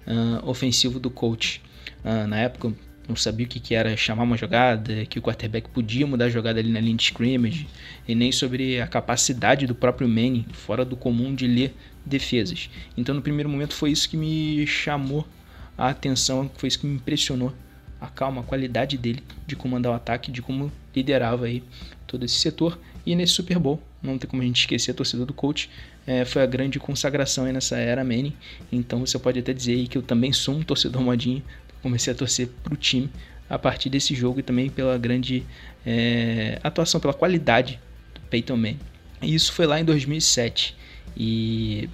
uh, 0.07 0.49
ofensivo 0.49 1.01
do 1.01 1.11
coach. 1.11 1.63
Uh, 2.05 2.27
na 2.29 2.39
época 2.39 2.73
não 3.09 3.17
sabia 3.17 3.47
o 3.47 3.49
que, 3.49 3.59
que 3.59 3.75
era 3.75 3.97
chamar 3.97 4.25
uma 4.25 4.37
jogada, 4.37 5.07
que 5.07 5.19
o 5.19 5.23
quarterback 5.23 5.71
podia 5.71 6.07
mudar 6.07 6.27
a 6.27 6.31
jogada 6.31 6.61
ali 6.61 6.71
na 6.71 6.79
linha 6.79 6.95
de 6.95 7.05
scrimmage, 7.05 7.67
e 8.07 8.15
nem 8.15 8.31
sobre 8.31 8.79
a 8.81 8.87
capacidade 8.87 9.67
do 9.67 9.75
próprio 9.75 10.07
Manning, 10.07 10.45
fora 10.53 10.85
do 10.85 10.95
comum, 10.95 11.35
de 11.35 11.47
ler 11.47 11.75
defesas. 12.05 12.69
Então 12.97 13.15
no 13.15 13.23
primeiro 13.23 13.49
momento 13.49 13.73
foi 13.73 13.91
isso 13.91 14.09
que 14.11 14.17
me 14.17 14.67
chamou 14.67 15.27
a 15.77 15.89
atenção, 15.89 16.51
foi 16.57 16.69
isso 16.69 16.81
que 16.81 16.87
me 16.87 16.97
impressionou, 16.97 17.55
a 17.99 18.09
calma, 18.09 18.43
a 18.43 18.45
qualidade 18.45 18.99
dele 18.99 19.23
de 19.47 19.57
comandar 19.57 19.93
o 19.93 19.95
ataque, 19.95 20.31
de 20.31 20.43
como 20.43 20.71
liderava 20.95 21.47
aí 21.47 21.63
todo 22.07 22.25
esse 22.25 22.37
setor. 22.37 22.79
E 23.09 23.17
nesse 23.17 23.33
Super 23.33 23.59
Bowl, 23.59 23.83
não 24.03 24.19
tem 24.19 24.29
como 24.29 24.43
a 24.43 24.45
gente 24.45 24.61
esquecer 24.61 24.91
a 24.91 24.95
torcida 24.95 25.25
do 25.25 25.33
coach, 25.33 25.71
é, 26.07 26.27
foi 26.27 26.43
a 26.43 26.47
grande 26.47 26.79
consagração 26.79 27.47
nessa 27.47 27.79
era 27.79 28.05
Manning. 28.05 28.35
Então 28.71 29.01
você 29.01 29.19
pode 29.19 29.39
até 29.39 29.55
dizer 29.55 29.89
que 29.89 29.97
eu 29.97 30.03
também 30.03 30.31
sou 30.31 30.55
um 30.57 30.63
torcedor 30.63 31.01
modinho, 31.01 31.43
comecei 31.81 32.13
a 32.13 32.15
torcer 32.15 32.51
pro 32.63 32.77
time 32.77 33.09
a 33.49 33.59
partir 33.59 33.89
desse 33.89 34.15
jogo 34.15 34.41
e 34.41 34.43
também 34.43 34.69
pela 34.69 34.99
grande 34.99 35.47
é, 35.87 36.59
atuação, 36.63 37.01
pela 37.01 37.15
qualidade 37.15 37.81
do 38.15 38.21
Peyton 38.29 38.59
Manning. 38.59 38.79
E 39.23 39.35
isso 39.35 39.55
foi 39.55 39.65
lá 39.65 39.81
em 39.81 39.87
2007. 39.87 40.77
E 41.17 41.89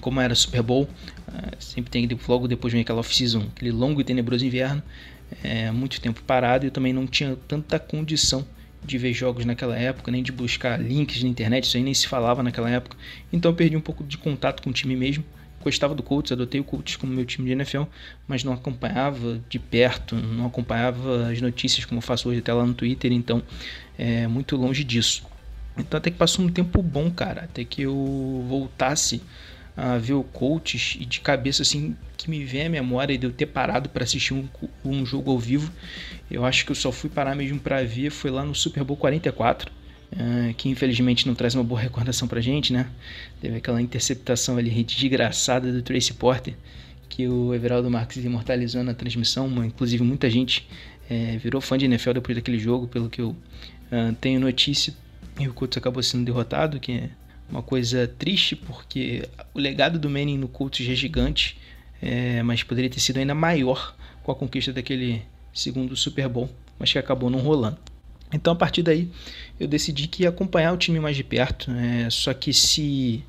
como 0.00 0.18
era 0.18 0.34
Super 0.34 0.62
Bowl, 0.62 0.84
uh, 1.28 1.56
sempre 1.58 1.90
tem 1.90 2.08
logo 2.26 2.48
depois 2.48 2.72
vem 2.72 2.80
aquela 2.80 3.00
off-season, 3.00 3.48
aquele 3.54 3.70
longo 3.70 4.00
e 4.00 4.04
tenebroso 4.04 4.46
inverno, 4.46 4.82
é, 5.42 5.70
muito 5.70 6.00
tempo 6.00 6.22
parado 6.22 6.64
e 6.64 6.68
eu 6.68 6.72
também 6.72 6.94
não 6.94 7.06
tinha 7.06 7.36
tanta 7.46 7.78
condição 7.78 8.46
de 8.84 8.98
ver 8.98 9.12
jogos 9.12 9.44
naquela 9.44 9.76
época, 9.76 10.10
nem 10.12 10.22
de 10.22 10.30
buscar 10.30 10.80
links 10.80 11.22
na 11.22 11.28
internet, 11.28 11.64
isso 11.64 11.76
aí 11.76 11.82
nem 11.82 11.94
se 11.94 12.06
falava 12.06 12.42
naquela 12.42 12.70
época. 12.70 12.96
Então 13.32 13.50
eu 13.50 13.56
perdi 13.56 13.76
um 13.76 13.80
pouco 13.80 14.04
de 14.04 14.18
contato 14.18 14.62
com 14.62 14.70
o 14.70 14.72
time 14.72 14.94
mesmo. 14.94 15.24
Gostava 15.62 15.94
do 15.94 16.02
Colts, 16.02 16.30
adotei 16.30 16.60
o 16.60 16.64
Colts 16.64 16.96
como 16.96 17.10
meu 17.10 17.24
time 17.24 17.46
de 17.46 17.52
NFL, 17.52 17.84
mas 18.28 18.44
não 18.44 18.52
acompanhava 18.52 19.40
de 19.48 19.58
perto, 19.58 20.14
não 20.14 20.46
acompanhava 20.46 21.30
as 21.30 21.40
notícias 21.40 21.86
como 21.86 21.98
eu 21.98 22.02
faço 22.02 22.28
hoje 22.28 22.40
até 22.40 22.52
lá 22.52 22.66
no 22.66 22.74
Twitter, 22.74 23.10
então 23.12 23.42
é 23.98 24.26
muito 24.26 24.56
longe 24.56 24.84
disso. 24.84 25.24
Então 25.78 25.96
até 25.96 26.10
que 26.10 26.18
passou 26.18 26.44
um 26.44 26.50
tempo 26.50 26.82
bom, 26.82 27.10
cara, 27.10 27.44
até 27.44 27.64
que 27.64 27.80
eu 27.80 28.44
voltasse 28.46 29.22
a 29.76 29.98
ver 29.98 30.12
o 30.12 30.22
coaches 30.22 30.96
e 31.00 31.04
de 31.04 31.20
cabeça 31.20 31.62
assim 31.62 31.96
que 32.16 32.30
me 32.30 32.44
vem 32.44 32.66
à 32.66 32.68
memória 32.70 33.18
de 33.18 33.26
eu 33.26 33.32
ter 33.32 33.46
parado 33.46 33.88
para 33.88 34.04
assistir 34.04 34.32
um, 34.32 34.48
um 34.84 35.04
jogo 35.04 35.30
ao 35.30 35.38
vivo. 35.38 35.72
Eu 36.30 36.44
acho 36.44 36.64
que 36.64 36.72
eu 36.72 36.76
só 36.76 36.90
fui 36.90 37.10
parar 37.10 37.34
mesmo 37.34 37.58
para 37.60 37.82
ver 37.84 38.10
foi 38.10 38.30
lá 38.30 38.44
no 38.44 38.54
Super 38.54 38.82
Bowl 38.82 38.96
44, 38.96 39.70
uh, 39.70 40.54
que 40.54 40.68
infelizmente 40.68 41.26
não 41.26 41.34
traz 41.34 41.54
uma 41.54 41.64
boa 41.64 41.80
recordação 41.80 42.26
pra 42.26 42.40
gente, 42.40 42.72
né? 42.72 42.86
Teve 43.40 43.56
aquela 43.56 43.80
interceptação 43.80 44.56
ali 44.56 44.82
desgraçada 44.82 45.72
do 45.72 45.82
Tracy 45.82 46.14
Porter 46.14 46.54
que 47.08 47.28
o 47.28 47.54
Everaldo 47.54 47.88
Marques 47.88 48.24
imortalizou 48.24 48.82
na 48.82 48.92
transmissão, 48.92 49.48
inclusive 49.64 50.02
muita 50.02 50.28
gente 50.28 50.66
é, 51.08 51.36
virou 51.36 51.60
fã 51.60 51.76
de 51.76 51.84
NFL 51.84 52.12
depois 52.12 52.36
daquele 52.36 52.58
jogo, 52.58 52.88
pelo 52.88 53.08
que 53.08 53.20
eu 53.20 53.30
uh, 53.30 54.14
tenho 54.20 54.40
notícia. 54.40 54.92
E 55.38 55.48
o 55.48 55.52
Colts 55.52 55.76
acabou 55.76 56.02
sendo 56.02 56.24
derrotado, 56.24 56.80
que 56.80 56.92
é 56.92 57.10
uma 57.48 57.62
coisa 57.62 58.06
triste, 58.06 58.56
porque 58.56 59.28
o 59.52 59.58
legado 59.58 59.98
do 59.98 60.08
Manning 60.08 60.38
no 60.38 60.48
Colts 60.48 60.88
é 60.88 60.94
gigante, 60.94 61.58
é, 62.00 62.42
mas 62.42 62.62
poderia 62.62 62.90
ter 62.90 63.00
sido 63.00 63.18
ainda 63.18 63.34
maior 63.34 63.94
com 64.22 64.32
a 64.32 64.34
conquista 64.34 64.72
daquele 64.72 65.22
segundo 65.54 65.96
Super 65.96 66.28
Bowl, 66.28 66.50
mas 66.78 66.92
que 66.92 66.98
acabou 66.98 67.30
não 67.30 67.38
rolando. 67.38 67.78
Então 68.32 68.52
a 68.52 68.56
partir 68.56 68.82
daí 68.82 69.08
eu 69.58 69.68
decidi 69.68 70.08
que 70.08 70.24
ia 70.24 70.28
acompanhar 70.28 70.72
o 70.72 70.76
time 70.76 70.98
mais 70.98 71.16
de 71.16 71.22
perto, 71.22 71.70
é, 71.70 72.10
só 72.10 72.34
que 72.34 72.52
se 72.52 73.24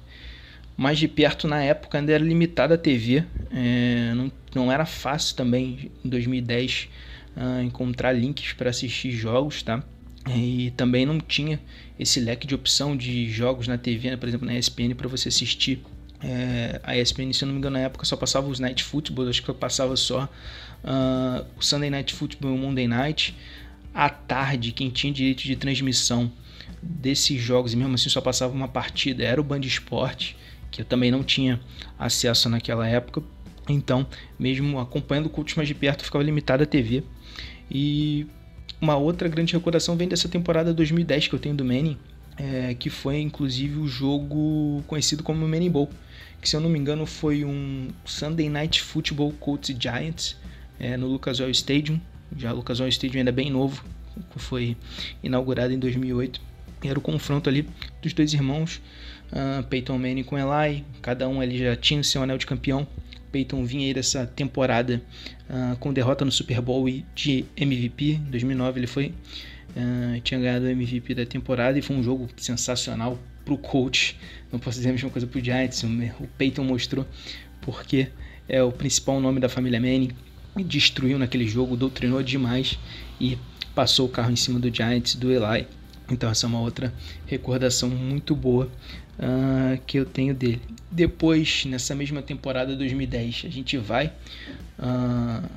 mais 0.76 0.98
de 0.98 1.08
perto 1.08 1.48
na 1.48 1.64
época 1.64 1.98
ainda 1.98 2.12
era 2.12 2.24
limitada 2.24 2.76
a 2.76 2.78
TV, 2.78 3.24
é, 3.52 4.14
não, 4.14 4.32
não 4.54 4.72
era 4.72 4.86
fácil 4.86 5.36
também 5.36 5.92
em 6.04 6.10
2010 6.10 6.90
uh, 7.36 7.40
ah, 7.40 7.64
encontrar 7.64 8.12
links 8.12 8.54
para 8.54 8.70
assistir 8.70 9.12
jogos, 9.12 9.62
tá? 9.62 9.84
E 10.28 10.72
também 10.76 11.06
não 11.06 11.20
tinha 11.20 11.62
esse 12.00 12.20
leque 12.20 12.48
de 12.48 12.56
opção 12.56 12.98
de 12.98 13.30
jogos 13.30 13.68
na 13.68 13.78
TV, 13.78 14.10
né? 14.10 14.18
por 14.18 14.28
exemplo, 14.28 14.48
na 14.48 14.58
ESPN, 14.58 14.96
para 14.96 15.08
você 15.08 15.30
assistir. 15.30 15.84
É, 16.24 16.80
a 16.84 16.98
ESPN, 16.98 17.32
se 17.32 17.44
eu 17.44 17.48
não 17.48 17.54
me 17.54 17.60
engano, 17.60 17.78
na 17.78 17.84
época 17.84 18.06
só 18.06 18.16
passava 18.16 18.48
os 18.48 18.60
Night 18.60 18.84
Football, 18.84 19.30
acho 19.30 19.44
que 19.44 19.50
eu 19.50 19.54
passava 19.54 19.96
só 19.96 20.28
uh, 20.86 21.46
o 21.58 21.62
Sunday 21.64 21.90
Night 21.90 22.14
Football 22.14 22.52
e 22.52 22.54
o 22.54 22.58
Monday 22.58 22.88
Night. 22.88 23.36
À 23.94 24.10
tarde, 24.10 24.72
quem 24.72 24.90
tinha 24.90 25.12
direito 25.12 25.44
de 25.44 25.56
transmissão 25.56 26.32
desses 26.82 27.42
jogos, 27.42 27.74
e 27.74 27.78
mesmo 27.78 27.96
assim 27.96 28.10
só 28.10 28.22
passava 28.22 28.54
uma 28.54 28.68
partida, 28.68 29.24
era 29.24 29.40
o 29.40 29.44
Band 29.44 29.62
Esporte, 29.62 30.38
que 30.70 30.82
eu 30.82 30.86
também 30.86 31.12
não 31.12 31.24
tinha 31.24 31.60
acesso 31.98 32.50
naquela 32.50 32.88
época. 32.88 33.24
Então, 33.68 34.06
mesmo 34.38 34.80
acompanhando 34.80 35.26
o 35.26 35.30
culto 35.30 35.54
mais 35.56 35.68
de 35.68 35.74
perto, 35.74 36.04
ficava 36.04 36.24
limitado 36.24 36.64
à 36.64 36.66
TV. 36.66 37.04
E 37.72 38.28
uma 38.80 38.96
outra 38.96 39.28
grande 39.28 39.54
recordação 39.54 39.96
vem 39.96 40.08
dessa 40.08 40.30
temporada 40.30 40.74
2010 40.74 41.30
que 41.30 41.36
eu 41.36 41.40
tenho 41.40 41.56
do 41.56 41.66
Manning, 41.66 41.98
é, 42.38 42.76
que 42.76 42.90
foi 42.90 43.20
inclusive 43.22 43.80
o 43.80 43.88
jogo 43.88 44.84
conhecido 44.86 45.24
como 45.24 45.48
Manning 45.48 45.72
Bowl, 45.72 45.90
que 46.42 46.50
se 46.50 46.56
eu 46.56 46.60
não 46.60 46.70
me 46.70 46.78
engano 46.78 47.06
foi 47.06 47.46
um 47.46 47.88
Sunday 48.04 48.50
Night 48.50 48.82
Football 48.82 49.32
Colts 49.40 49.76
Giants 49.80 50.36
é, 50.80 50.98
no 50.98 51.08
Lucas 51.08 51.40
Oil 51.40 51.52
Stadium, 51.52 52.00
já 52.38 52.54
o 52.54 52.58
Lucas 52.58 52.80
Oil 52.80 52.90
Stadium 52.90 53.20
ainda 53.20 53.32
bem 53.32 53.50
novo, 53.50 53.84
foi 54.36 54.76
inaugurado 55.24 55.74
em 55.74 55.80
2008. 55.80 56.42
Era 56.84 57.00
o 57.00 57.02
confronto 57.02 57.50
ali 57.50 57.68
dos 58.02 58.14
dois 58.14 58.34
irmãos, 58.34 58.82
uh, 59.32 59.64
Peyton 59.64 59.98
Manning 59.98 60.24
com 60.24 60.38
Eli, 60.38 60.86
cada 61.02 61.28
um 61.28 61.42
ali 61.42 61.58
já 61.58 61.76
tinha 61.76 62.04
seu 62.04 62.22
anel 62.22 62.38
de 62.38 62.46
campeão. 62.46 62.88
Peyton 63.32 63.66
vinha 63.66 63.88
aí 63.88 63.94
dessa 63.94 64.26
temporada 64.26 65.02
uh, 65.50 65.76
com 65.78 65.92
derrota 65.92 66.24
no 66.24 66.32
Super 66.32 66.62
Bowl 66.62 66.88
e 66.88 67.06
de 67.16 67.46
MVP. 67.58 68.12
Em 68.14 68.32
2009 68.32 68.80
ele 68.80 68.88
foi, 68.88 69.08
uh, 69.08 70.22
tinha 70.22 70.40
ganhado 70.40 70.66
o 70.66 70.70
MVP 70.70 71.16
da 71.16 71.26
temporada 71.26 71.78
e 71.78 71.82
foi 71.82 71.96
um 71.96 72.04
jogo 72.04 72.30
sensacional 72.38 73.18
pro 73.44 73.58
coach. 73.58 74.18
Não 74.52 74.60
posso 74.60 74.78
dizer 74.78 74.90
a 74.90 74.94
mesma 74.94 75.10
coisa 75.10 75.28
pro 75.28 75.44
Giants. 75.44 75.84
O 75.84 76.28
Peyton 76.38 76.64
mostrou 76.64 77.06
porque 77.62 78.08
é 78.48 78.62
o 78.62 78.72
principal 78.72 79.20
nome 79.20 79.40
da 79.40 79.50
família 79.50 79.80
Manning. 79.80 80.12
Destruiu 80.56 81.20
naquele 81.20 81.48
jogo, 81.48 81.76
doutrinou 81.76 82.24
demais 82.24 82.80
e 83.20 83.38
passou 83.74 84.06
o 84.06 84.10
carro 84.10 84.32
em 84.32 84.36
cima 84.36 84.60
do 84.60 84.74
Giants, 84.74 85.16
do 85.16 85.32
Eli. 85.32 85.68
Então 86.10 86.30
essa 86.30 86.46
é 86.46 86.48
uma 86.48 86.60
outra 86.60 86.94
recordação 87.26 87.90
muito 87.90 88.36
boa 88.36 88.70
uh, 89.20 89.80
que 89.86 89.98
eu 89.98 90.06
tenho 90.06 90.34
dele. 90.34 90.62
Depois, 90.92 91.66
nessa 91.66 91.94
mesma 91.96 92.22
temporada 92.22 92.76
2010, 92.76 93.44
a 93.46 93.50
gente 93.50 93.78
vai 93.78 94.08
uh, 94.80 95.48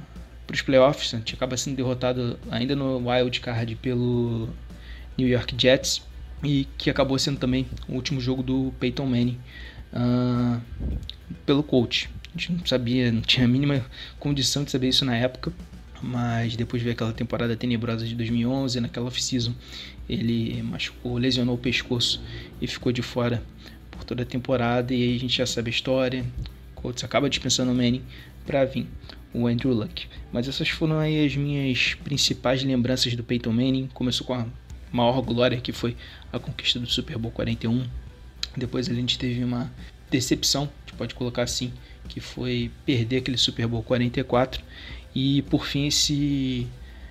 para 0.46 0.54
os 0.54 0.62
playoffs. 0.62 1.14
A 1.14 1.18
gente 1.18 1.34
acaba 1.34 1.56
sendo 1.56 1.76
derrotado 1.76 2.38
ainda 2.50 2.74
no 2.74 3.08
wild 3.08 3.40
card 3.40 3.76
pelo 3.76 4.48
New 5.16 5.28
York 5.28 5.54
Jets 5.56 6.02
e 6.42 6.66
que 6.76 6.88
acabou 6.88 7.18
sendo 7.18 7.38
também 7.38 7.66
o 7.88 7.94
último 7.94 8.20
jogo 8.20 8.42
do 8.42 8.72
Peyton 8.80 9.06
Manning 9.06 9.38
uh, 9.92 10.60
pelo 11.44 11.62
coach. 11.62 12.08
A 12.34 12.38
gente 12.38 12.52
não 12.52 12.66
sabia, 12.66 13.10
não 13.10 13.22
tinha 13.22 13.44
a 13.44 13.48
mínima 13.48 13.84
condição 14.18 14.64
de 14.64 14.70
saber 14.70 14.88
isso 14.88 15.04
na 15.04 15.16
época, 15.16 15.52
mas 16.02 16.56
depois 16.56 16.82
veio 16.82 16.92
aquela 16.92 17.12
temporada 17.12 17.56
tenebrosa 17.56 18.06
de 18.06 18.14
2011, 18.14 18.80
naquela 18.80 19.06
off-season 19.06 19.54
ele 20.08 20.62
machucou, 20.62 21.18
lesionou 21.18 21.54
o 21.54 21.58
pescoço 21.58 22.20
e 22.60 22.66
ficou 22.66 22.90
de 22.90 23.02
fora 23.02 23.42
por 23.90 24.04
toda 24.04 24.22
a 24.22 24.26
temporada. 24.26 24.94
E 24.94 25.02
aí 25.02 25.16
a 25.16 25.18
gente 25.18 25.36
já 25.36 25.46
sabe 25.46 25.68
a 25.68 25.70
história. 25.70 26.24
O 26.76 26.80
Colts 26.80 27.04
acaba 27.04 27.28
dispensando 27.28 27.70
o 27.70 27.74
Manning 27.74 28.02
para 28.46 28.64
vir 28.64 28.86
o 29.34 29.46
Andrew 29.46 29.72
Luck. 29.72 30.08
Mas 30.32 30.48
essas 30.48 30.68
foram 30.70 30.98
aí 30.98 31.26
as 31.26 31.36
minhas 31.36 31.94
principais 31.94 32.62
lembranças 32.64 33.14
do 33.14 33.22
Peyton 33.22 33.52
Manning. 33.52 33.88
Começou 33.92 34.26
com 34.26 34.34
a 34.34 34.46
maior 34.90 35.20
glória 35.20 35.60
que 35.60 35.72
foi 35.72 35.94
a 36.32 36.38
conquista 36.38 36.80
do 36.80 36.86
Super 36.86 37.18
Bowl 37.18 37.30
41. 37.30 37.86
Depois 38.56 38.88
a 38.88 38.94
gente 38.94 39.18
teve 39.18 39.44
uma 39.44 39.70
decepção, 40.10 40.62
a 40.62 40.88
gente 40.88 40.96
pode 40.96 41.14
colocar 41.14 41.42
assim, 41.42 41.70
que 42.08 42.20
foi 42.20 42.70
perder 42.86 43.18
aquele 43.18 43.36
Super 43.36 43.66
Bowl 43.66 43.82
44 43.82 44.62
e 45.14 45.42
por 45.42 45.66
fim 45.66 45.86
esse 45.86 46.66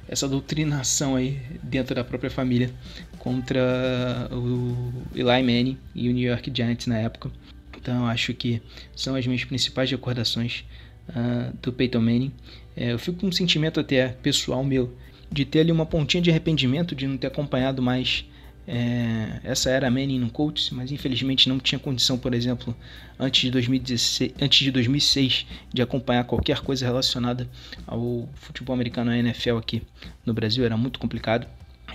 essa 0.09 0.27
doutrinação 0.27 1.15
aí 1.15 1.39
dentro 1.61 1.93
da 1.93 2.03
própria 2.03 2.29
família 2.29 2.71
contra 3.19 4.29
o 4.31 4.93
Eli 5.13 5.43
Manning 5.43 5.77
e 5.93 6.07
o 6.07 6.13
New 6.13 6.29
York 6.29 6.49
Giants 6.53 6.87
na 6.87 6.97
época. 6.97 7.29
Então 7.77 8.07
acho 8.07 8.33
que 8.33 8.61
são 8.95 9.15
as 9.15 9.27
minhas 9.27 9.43
principais 9.43 9.91
recordações 9.91 10.63
uh, 11.09 11.55
do 11.61 11.73
Peyton 11.73 11.99
Manning. 11.99 12.31
É, 12.75 12.93
eu 12.93 12.99
fico 12.99 13.19
com 13.19 13.27
um 13.27 13.31
sentimento 13.31 13.79
até 13.79 14.09
pessoal 14.09 14.63
meu 14.63 14.95
de 15.31 15.43
ter 15.43 15.59
ali 15.59 15.71
uma 15.71 15.85
pontinha 15.85 16.23
de 16.23 16.29
arrependimento 16.29 16.95
de 16.95 17.05
não 17.05 17.17
ter 17.17 17.27
acompanhado 17.27 17.81
mais 17.81 18.25
é, 18.67 19.39
essa 19.45 19.69
era 19.69 19.89
Manning 19.89 20.19
no 20.19 20.29
Colts, 20.29 20.71
mas 20.71 20.91
infelizmente 20.91 21.47
não 21.47 21.57
tinha 21.57 21.79
condição, 21.79 22.17
por 22.17 22.33
exemplo, 22.33 22.75
antes 23.17 23.41
de, 23.41 23.51
2016, 23.51 24.33
antes 24.41 24.59
de 24.59 24.71
2006, 24.71 25.45
de 25.73 25.81
acompanhar 25.81 26.25
qualquer 26.25 26.59
coisa 26.59 26.85
relacionada 26.85 27.49
ao 27.85 28.27
futebol 28.35 28.73
americano, 28.73 29.09
a 29.09 29.17
NFL 29.17 29.55
aqui 29.55 29.81
no 30.25 30.33
Brasil, 30.33 30.65
era 30.65 30.75
muito 30.75 30.99
complicado. 30.99 31.47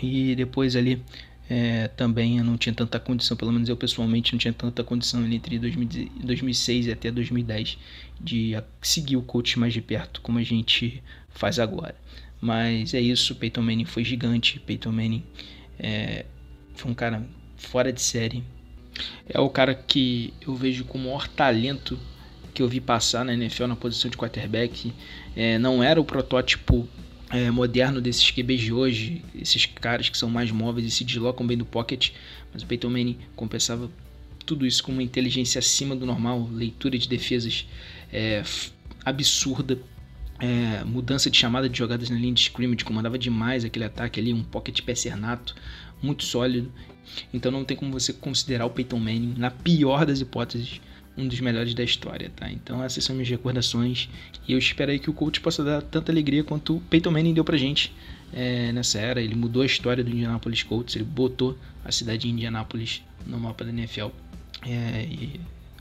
E 0.02 0.34
depois 0.34 0.74
ali 0.74 1.02
é, 1.48 1.88
também 1.88 2.38
eu 2.38 2.44
não 2.44 2.56
tinha 2.56 2.74
tanta 2.74 2.98
condição, 2.98 3.36
pelo 3.36 3.52
menos 3.52 3.68
eu 3.68 3.76
pessoalmente 3.76 4.32
não 4.32 4.38
tinha 4.38 4.54
tanta 4.54 4.82
condição 4.82 5.22
entre 5.30 5.58
2006 5.58 6.86
e 6.86 6.92
até 6.92 7.10
2010 7.10 7.76
de 8.18 8.56
seguir 8.80 9.18
o 9.18 9.22
coach 9.22 9.58
mais 9.58 9.74
de 9.74 9.82
perto, 9.82 10.22
como 10.22 10.38
a 10.38 10.42
gente 10.42 11.02
faz 11.28 11.58
agora. 11.58 11.94
Mas 12.40 12.94
é 12.94 13.00
isso, 13.00 13.34
Peyton 13.34 13.60
Manning 13.60 13.84
foi 13.84 14.02
gigante, 14.02 14.58
Peyton 14.58 14.90
Manning 14.90 15.22
é, 15.78 16.24
foi 16.74 16.90
um 16.90 16.94
cara 16.94 17.26
fora 17.56 17.92
de 17.92 18.00
série. 18.00 18.44
É 19.28 19.40
o 19.40 19.48
cara 19.48 19.74
que 19.74 20.32
eu 20.46 20.54
vejo 20.54 20.84
com 20.84 20.98
o 20.98 21.00
maior 21.00 21.26
talento 21.28 21.98
que 22.52 22.62
eu 22.62 22.68
vi 22.68 22.80
passar 22.80 23.24
na 23.24 23.32
NFL 23.32 23.66
na 23.66 23.76
posição 23.76 24.10
de 24.10 24.16
quarterback. 24.16 24.92
É, 25.34 25.58
não 25.58 25.82
era 25.82 26.00
o 26.00 26.04
protótipo 26.04 26.86
é, 27.30 27.50
moderno 27.50 28.00
desses 28.00 28.30
QBs 28.30 28.60
de 28.60 28.72
hoje, 28.72 29.24
esses 29.34 29.64
caras 29.64 30.08
que 30.08 30.18
são 30.18 30.28
mais 30.28 30.50
móveis 30.50 30.86
e 30.86 30.90
se 30.90 31.02
deslocam 31.02 31.46
bem 31.46 31.56
do 31.56 31.64
pocket, 31.64 32.10
mas 32.52 32.62
o 32.62 32.66
Peyton 32.66 32.90
Manning 32.90 33.18
compensava 33.34 33.90
tudo 34.44 34.66
isso 34.66 34.82
com 34.82 34.92
uma 34.92 35.02
inteligência 35.02 35.58
acima 35.58 35.96
do 35.96 36.04
normal, 36.04 36.46
leitura 36.52 36.98
de 36.98 37.08
defesas 37.08 37.66
é, 38.12 38.42
absurda, 39.02 39.78
é, 40.38 40.84
mudança 40.84 41.30
de 41.30 41.38
chamada 41.38 41.68
de 41.68 41.78
jogadas 41.78 42.10
na 42.10 42.16
linha 42.16 42.34
de 42.34 42.40
scrimmage, 42.40 42.84
comandava 42.84 43.18
demais 43.18 43.64
aquele 43.64 43.86
ataque 43.86 44.20
ali, 44.20 44.34
um 44.34 44.42
pocket 44.42 44.80
nato, 45.16 45.54
muito 46.02 46.24
sólido. 46.24 46.72
Então 47.32 47.50
não 47.50 47.64
tem 47.64 47.76
como 47.76 47.92
você 47.92 48.12
considerar 48.12 48.66
o 48.66 48.70
Peyton 48.70 48.98
Manning, 48.98 49.34
na 49.36 49.50
pior 49.50 50.04
das 50.04 50.20
hipóteses, 50.20 50.80
um 51.16 51.28
dos 51.28 51.40
melhores 51.40 51.74
da 51.74 51.84
história, 51.84 52.30
tá? 52.34 52.50
Então 52.50 52.82
essas 52.82 53.04
são 53.04 53.14
minhas 53.14 53.28
recordações 53.28 54.08
e 54.48 54.52
eu 54.52 54.58
espero 54.58 54.90
aí 54.90 54.98
que 54.98 55.10
o 55.10 55.12
coach 55.12 55.40
possa 55.40 55.62
dar 55.62 55.82
tanta 55.82 56.10
alegria 56.10 56.42
quanto 56.42 56.76
o 56.76 56.80
Peyton 56.80 57.10
Manning 57.10 57.34
deu 57.34 57.44
pra 57.44 57.56
gente 57.56 57.92
é, 58.32 58.72
nessa 58.72 58.98
era. 58.98 59.20
Ele 59.20 59.34
mudou 59.34 59.62
a 59.62 59.66
história 59.66 60.02
do 60.02 60.10
Indianapolis 60.10 60.62
Colts, 60.62 60.96
ele 60.96 61.04
botou 61.04 61.58
a 61.84 61.92
cidade 61.92 62.22
de 62.22 62.28
Indianapolis 62.30 63.02
no 63.26 63.38
mapa 63.38 63.64
da 63.64 63.70
NFL 63.70 64.08
é, 64.66 65.06
e 65.10 65.40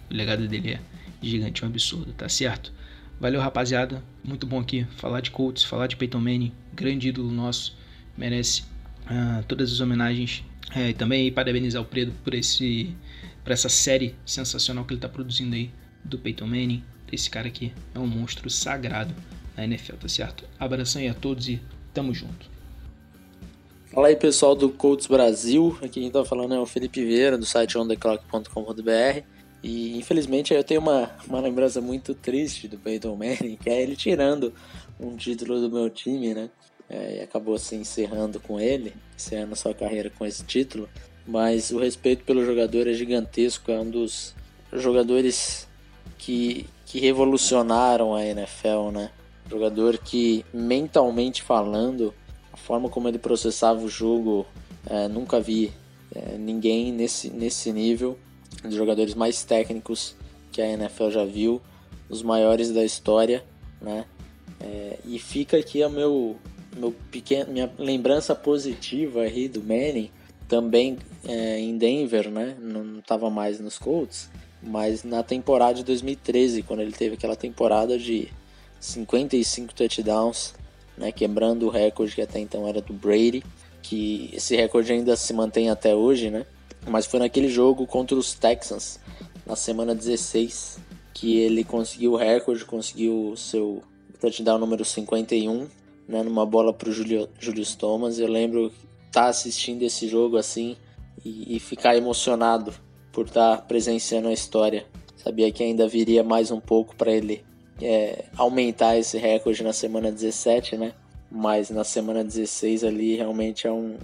o 0.09 0.13
legado 0.13 0.47
dele 0.47 0.71
é 0.71 0.81
gigante, 1.21 1.63
é 1.63 1.65
um 1.65 1.69
absurdo, 1.69 2.11
tá 2.13 2.27
certo? 2.27 2.73
Valeu, 3.19 3.39
rapaziada. 3.39 4.03
Muito 4.23 4.47
bom 4.47 4.59
aqui 4.59 4.85
falar 4.97 5.21
de 5.21 5.31
Colts, 5.31 5.63
falar 5.63 5.87
de 5.87 5.95
Peyton 5.95 6.19
Manning, 6.19 6.51
grande 6.73 7.09
ídolo 7.09 7.31
nosso, 7.31 7.77
merece 8.17 8.63
uh, 9.05 9.43
todas 9.47 9.71
as 9.71 9.79
homenagens. 9.79 10.43
É, 10.73 10.89
e 10.89 10.93
também 10.93 11.31
parabenizar 11.31 11.81
o 11.81 11.85
Predo 11.85 12.13
por 12.23 12.33
esse 12.33 12.95
para 13.43 13.53
essa 13.53 13.69
série 13.69 14.15
sensacional 14.25 14.85
que 14.85 14.93
ele 14.93 14.99
está 14.99 15.09
produzindo 15.09 15.55
aí 15.55 15.71
do 16.03 16.17
Peyton 16.17 16.45
Manning. 16.45 16.83
Esse 17.11 17.29
cara 17.29 17.47
aqui 17.47 17.73
é 17.93 17.99
um 17.99 18.07
monstro 18.07 18.49
sagrado 18.49 19.13
na 19.57 19.65
NFL, 19.65 19.95
tá 19.95 20.07
certo? 20.07 20.45
Abração 20.59 21.01
aí 21.01 21.09
a 21.09 21.13
todos 21.13 21.49
e 21.49 21.59
tamo 21.93 22.13
junto. 22.13 22.49
Fala 23.87 24.07
aí 24.07 24.15
pessoal 24.15 24.55
do 24.55 24.69
Colts 24.69 25.07
Brasil, 25.07 25.77
aqui 25.81 25.99
quem 25.99 26.09
tá 26.09 26.23
falando 26.23 26.53
é 26.53 26.59
o 26.59 26.65
Felipe 26.65 27.03
Vieira 27.03 27.37
do 27.37 27.45
site 27.45 27.77
ontheclock.com.br 27.77 29.23
e 29.61 29.97
infelizmente 29.97 30.53
eu 30.53 30.63
tenho 30.63 30.79
uma, 30.79 31.11
uma 31.27 31.41
lembrança 31.41 31.81
muito 31.81 32.13
triste 32.13 32.69
do 32.69 32.77
Peyton 32.77 33.15
Manning, 33.17 33.57
que 33.61 33.69
é 33.69 33.81
ele 33.81 33.97
tirando 33.97 34.53
um 34.97 35.17
título 35.17 35.59
do 35.59 35.69
meu 35.69 35.89
time, 35.89 36.33
né? 36.33 36.49
É, 36.93 37.19
e 37.19 37.21
acabou 37.21 37.57
se 37.57 37.75
encerrando 37.75 38.39
com 38.39 38.59
ele, 38.59 38.93
encerrando 39.15 39.55
sua 39.55 39.73
carreira 39.73 40.09
com 40.09 40.25
esse 40.25 40.43
título 40.43 40.89
mas 41.25 41.71
o 41.71 41.79
respeito 41.79 42.23
pelo 42.23 42.45
jogador 42.45 42.87
é 42.87 42.93
gigantesco, 42.93 43.71
é 43.71 43.79
um 43.79 43.89
dos 43.89 44.35
jogadores 44.73 45.67
que, 46.17 46.67
que 46.85 46.99
revolucionaram 46.99 48.15
a 48.15 48.25
NFL, 48.25 48.91
né? 48.91 49.11
Jogador 49.49 49.97
que, 49.97 50.45
mentalmente 50.53 51.41
falando, 51.41 52.13
a 52.51 52.57
forma 52.57 52.89
como 52.89 53.07
ele 53.07 53.19
processava 53.19 53.81
o 53.81 53.89
jogo, 53.89 54.45
é, 54.85 55.07
nunca 55.07 55.39
vi 55.39 55.71
é, 56.13 56.37
ninguém 56.37 56.91
nesse, 56.91 57.29
nesse 57.29 57.71
nível, 57.71 58.17
de 58.63 58.75
jogadores 58.75 59.13
mais 59.13 59.43
técnicos 59.43 60.15
que 60.51 60.61
a 60.61 60.67
NFL 60.67 61.09
já 61.09 61.25
viu, 61.25 61.61
os 62.09 62.21
maiores 62.21 62.71
da 62.71 62.83
história, 62.83 63.43
né? 63.81 64.05
É, 64.59 64.99
e 65.05 65.17
fica 65.17 65.57
aqui 65.57 65.81
a 65.81 65.89
meu, 65.89 66.37
meu 66.75 66.93
pequeno, 67.11 67.51
minha 67.51 67.71
lembrança 67.77 68.33
positiva 68.33 69.21
aí 69.21 69.47
do 69.47 69.61
Manning, 69.61 70.09
também 70.47 70.97
é, 71.25 71.59
em 71.59 71.77
Denver, 71.77 72.29
né? 72.29 72.55
Não 72.59 72.99
estava 72.99 73.29
mais 73.29 73.59
nos 73.59 73.77
Colts, 73.77 74.29
mas 74.61 75.03
na 75.03 75.23
temporada 75.23 75.75
de 75.75 75.83
2013, 75.83 76.63
quando 76.63 76.81
ele 76.81 76.91
teve 76.91 77.15
aquela 77.15 77.35
temporada 77.35 77.97
de 77.97 78.27
55 78.79 79.73
touchdowns, 79.73 80.53
né? 80.97 81.11
Quebrando 81.11 81.67
o 81.67 81.69
recorde 81.69 82.15
que 82.15 82.21
até 82.21 82.39
então 82.39 82.67
era 82.67 82.81
do 82.81 82.93
Brady, 82.93 83.43
que 83.81 84.29
esse 84.33 84.55
recorde 84.55 84.91
ainda 84.91 85.15
se 85.15 85.33
mantém 85.33 85.69
até 85.69 85.95
hoje, 85.95 86.29
né? 86.29 86.45
Mas 86.87 87.05
foi 87.05 87.19
naquele 87.19 87.47
jogo 87.47 87.85
contra 87.85 88.15
os 88.17 88.33
Texans, 88.33 88.99
na 89.45 89.55
semana 89.55 89.93
16, 89.93 90.79
que 91.13 91.37
ele 91.37 91.63
conseguiu 91.63 92.13
o 92.13 92.15
recorde, 92.15 92.65
conseguiu 92.65 93.31
o 93.31 93.37
seu 93.37 93.83
touchdown 94.19 94.57
número 94.57 94.83
51, 94.83 95.67
né, 96.11 96.21
numa 96.21 96.45
bola 96.45 96.73
para 96.73 96.89
o 96.89 96.91
Julius 96.91 97.75
Thomas. 97.75 98.19
Eu 98.19 98.27
lembro 98.27 98.67
estar 99.07 99.23
tá 99.23 99.27
assistindo 99.27 99.83
esse 99.83 100.07
jogo 100.07 100.37
assim 100.37 100.75
e, 101.23 101.55
e 101.55 101.59
ficar 101.59 101.95
emocionado 101.95 102.73
por 103.13 103.27
estar 103.27 103.57
tá 103.57 103.61
presenciando 103.63 104.27
a 104.27 104.33
história. 104.33 104.85
Sabia 105.15 105.51
que 105.51 105.63
ainda 105.63 105.87
viria 105.87 106.23
mais 106.23 106.51
um 106.51 106.59
pouco 106.59 106.95
para 106.95 107.11
ele 107.11 107.43
é, 107.81 108.25
aumentar 108.35 108.97
esse 108.97 109.17
recorde 109.17 109.63
na 109.63 109.71
semana 109.71 110.11
17, 110.11 110.75
né? 110.75 110.93
Mas 111.31 111.69
na 111.69 111.85
semana 111.85 112.23
16 112.23 112.83
ali 112.83 113.15
realmente 113.15 113.65
é 113.65 113.71
um, 113.71 113.97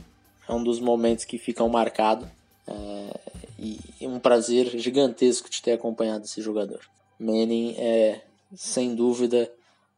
é 0.47 0.53
um 0.53 0.63
dos 0.63 0.79
momentos 0.79 1.25
que 1.25 1.37
ficam 1.37 1.67
marcados. 1.67 2.27
É, 2.65 3.19
e, 3.59 3.79
e 3.99 4.07
um 4.07 4.19
prazer 4.19 4.77
gigantesco 4.77 5.49
de 5.49 5.61
ter 5.61 5.73
acompanhado 5.73 6.23
esse 6.25 6.41
jogador. 6.41 6.79
Manning 7.19 7.75
é, 7.77 8.21
sem 8.55 8.93
dúvida, 8.95 9.51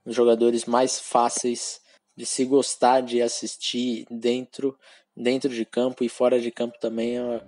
um 0.06 0.10
dos 0.10 0.16
jogadores 0.16 0.66
mais 0.66 1.00
fáceis 1.00 1.82
de 2.20 2.26
se 2.26 2.44
gostar 2.44 3.00
de 3.00 3.22
assistir 3.22 4.06
dentro 4.12 4.78
dentro 5.16 5.50
de 5.50 5.64
campo 5.64 6.04
e 6.04 6.10
fora 6.10 6.38
de 6.38 6.52
campo 6.52 6.78
também 6.78 7.18
é 7.18 7.42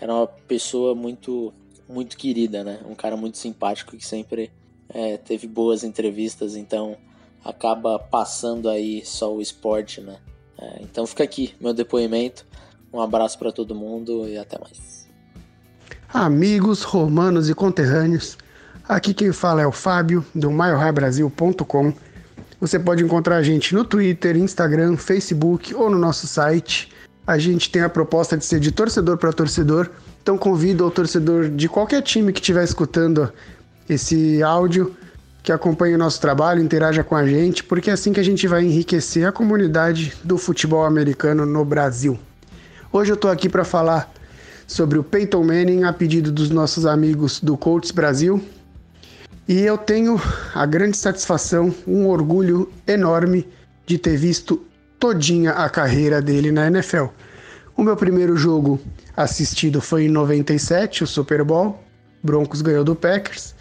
era 0.00 0.10
uma 0.10 0.26
pessoa 0.26 0.94
muito 0.94 1.52
muito 1.86 2.16
querida, 2.16 2.64
né? 2.64 2.80
Um 2.88 2.94
cara 2.94 3.14
muito 3.14 3.36
simpático 3.36 3.94
que 3.94 4.06
sempre 4.06 4.50
é, 4.88 5.18
teve 5.18 5.46
boas 5.46 5.84
entrevistas, 5.84 6.56
então 6.56 6.96
acaba 7.44 7.98
passando 7.98 8.70
aí 8.70 9.04
só 9.04 9.34
o 9.34 9.42
esporte, 9.42 10.00
né? 10.00 10.16
É, 10.58 10.78
então 10.80 11.06
fica 11.06 11.22
aqui 11.22 11.54
meu 11.60 11.74
depoimento. 11.74 12.46
Um 12.90 13.02
abraço 13.02 13.38
para 13.38 13.52
todo 13.52 13.74
mundo 13.74 14.26
e 14.26 14.38
até 14.38 14.58
mais. 14.58 15.06
Amigos 16.08 16.82
romanos 16.82 17.50
e 17.50 17.54
conterrâneos, 17.54 18.38
aqui 18.88 19.12
quem 19.12 19.30
fala 19.30 19.60
é 19.60 19.66
o 19.66 19.72
Fábio 19.72 20.24
do 20.34 20.50
maiorraibrasil.com. 20.50 22.05
Você 22.60 22.78
pode 22.78 23.02
encontrar 23.02 23.36
a 23.36 23.42
gente 23.42 23.74
no 23.74 23.84
Twitter, 23.84 24.36
Instagram, 24.36 24.96
Facebook 24.96 25.74
ou 25.74 25.90
no 25.90 25.98
nosso 25.98 26.26
site 26.26 26.90
a 27.26 27.38
gente 27.38 27.70
tem 27.70 27.82
a 27.82 27.88
proposta 27.88 28.36
de 28.36 28.44
ser 28.44 28.60
de 28.60 28.70
torcedor 28.70 29.16
para 29.18 29.32
torcedor. 29.32 29.90
Então 30.22 30.38
convido 30.38 30.84
ao 30.84 30.90
torcedor 30.90 31.48
de 31.48 31.68
qualquer 31.68 32.02
time 32.02 32.32
que 32.32 32.40
estiver 32.40 32.62
escutando 32.62 33.32
esse 33.88 34.42
áudio 34.42 34.94
que 35.42 35.52
acompanhe 35.52 35.94
o 35.94 35.98
nosso 35.98 36.20
trabalho, 36.20 36.62
interaja 36.62 37.04
com 37.04 37.14
a 37.14 37.26
gente, 37.26 37.62
porque 37.62 37.90
é 37.90 37.92
assim 37.92 38.12
que 38.12 38.18
a 38.18 38.22
gente 38.22 38.46
vai 38.48 38.64
enriquecer 38.64 39.26
a 39.26 39.32
comunidade 39.32 40.12
do 40.24 40.36
futebol 40.36 40.84
americano 40.84 41.46
no 41.46 41.64
Brasil. 41.64 42.18
Hoje 42.92 43.12
eu 43.12 43.14
estou 43.14 43.30
aqui 43.30 43.48
para 43.48 43.64
falar 43.64 44.12
sobre 44.66 44.98
o 44.98 45.04
Peyton 45.04 45.44
Manning 45.44 45.84
a 45.84 45.92
pedido 45.92 46.32
dos 46.32 46.50
nossos 46.50 46.84
amigos 46.84 47.40
do 47.40 47.56
Colts 47.56 47.92
Brasil. 47.92 48.42
E 49.48 49.60
eu 49.60 49.78
tenho 49.78 50.20
a 50.54 50.66
grande 50.66 50.96
satisfação, 50.96 51.72
um 51.86 52.08
orgulho 52.08 52.68
enorme 52.84 53.46
de 53.86 53.96
ter 53.96 54.16
visto 54.16 54.60
todinha 54.98 55.52
a 55.52 55.70
carreira 55.70 56.20
dele 56.20 56.50
na 56.50 56.66
NFL. 56.66 57.06
O 57.76 57.82
meu 57.82 57.96
primeiro 57.96 58.36
jogo 58.36 58.80
assistido 59.16 59.80
foi 59.80 60.06
em 60.06 60.08
97, 60.08 61.04
o 61.04 61.06
Super 61.06 61.44
Bowl. 61.44 61.80
Broncos 62.22 62.60
ganhou 62.60 62.82
do 62.82 62.96
Packers. 62.96 63.54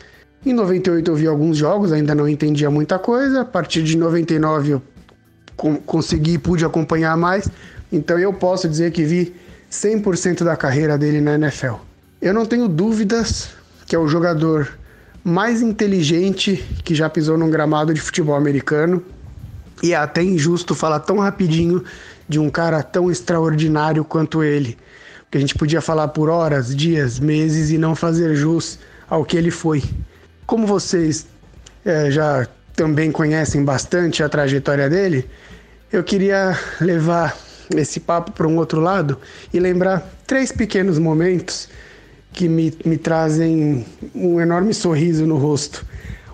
Em 0.44 0.54
98 0.54 1.12
eu 1.12 1.16
vi 1.16 1.28
alguns 1.28 1.58
jogos, 1.58 1.92
ainda 1.92 2.16
não 2.16 2.28
entendia 2.28 2.70
muita 2.72 2.98
coisa. 2.98 3.42
A 3.42 3.46
partir 3.46 3.84
de 3.84 3.96
99 3.96 4.72
eu 4.72 4.82
consegui 5.86 6.34
e 6.34 6.38
pude 6.40 6.66
acompanhar 6.66 7.16
mais. 7.16 7.48
Então 7.92 8.18
eu 8.18 8.34
posso 8.34 8.68
dizer 8.68 8.92
que 8.92 9.04
vi 9.04 9.36
100% 9.70 10.44
da 10.44 10.56
carreira 10.56 10.98
dele 10.98 11.22
na 11.22 11.36
NFL. 11.36 11.76
Eu 12.20 12.34
não 12.34 12.46
tenho 12.46 12.68
dúvidas 12.68 13.50
que 13.86 13.96
é 13.96 14.00
o 14.00 14.08
jogador 14.08 14.80
mais 15.28 15.60
inteligente 15.64 16.64
que 16.84 16.94
já 16.94 17.10
pisou 17.10 17.36
num 17.36 17.50
gramado 17.50 17.92
de 17.92 18.00
futebol 18.00 18.36
americano. 18.36 19.04
E 19.82 19.92
é 19.92 19.96
até 19.96 20.22
injusto 20.22 20.76
falar 20.76 21.00
tão 21.00 21.18
rapidinho 21.18 21.84
de 22.30 22.38
um 22.38 22.48
cara 22.48 22.84
tão 22.84 23.10
extraordinário 23.10 24.06
quanto 24.06 24.44
ele. 24.44 24.78
Porque 25.24 25.40
a 25.40 25.42
gente 25.42 25.56
podia 25.56 25.82
falar 25.82 26.10
por 26.10 26.30
horas, 26.30 26.76
dias, 26.76 27.20
meses 27.20 27.72
e 27.72 27.78
não 27.80 27.96
fazer 27.96 28.36
jus 28.36 28.78
ao 29.10 29.26
que 29.26 29.36
ele 29.36 29.50
foi. 29.50 29.84
Como 30.46 30.68
vocês 30.68 31.26
é, 31.84 32.12
já 32.12 32.48
também 32.76 33.12
conhecem 33.12 33.66
bastante 33.66 34.22
a 34.22 34.30
trajetória 34.30 34.88
dele, 34.88 35.28
eu 35.92 36.04
queria 36.04 36.56
levar 36.80 37.36
esse 37.76 38.00
papo 38.00 38.32
para 38.32 38.48
um 38.48 38.58
outro 38.58 38.80
lado 38.80 39.18
e 39.52 39.60
lembrar 39.60 40.08
três 40.28 40.52
pequenos 40.52 41.00
momentos 41.00 41.68
que 42.36 42.50
me, 42.50 42.74
me 42.86 42.98
trazem 42.98 43.86
um 44.14 44.42
enorme 44.42 44.74
sorriso 44.74 45.26
no 45.26 45.38
rosto. 45.38 45.86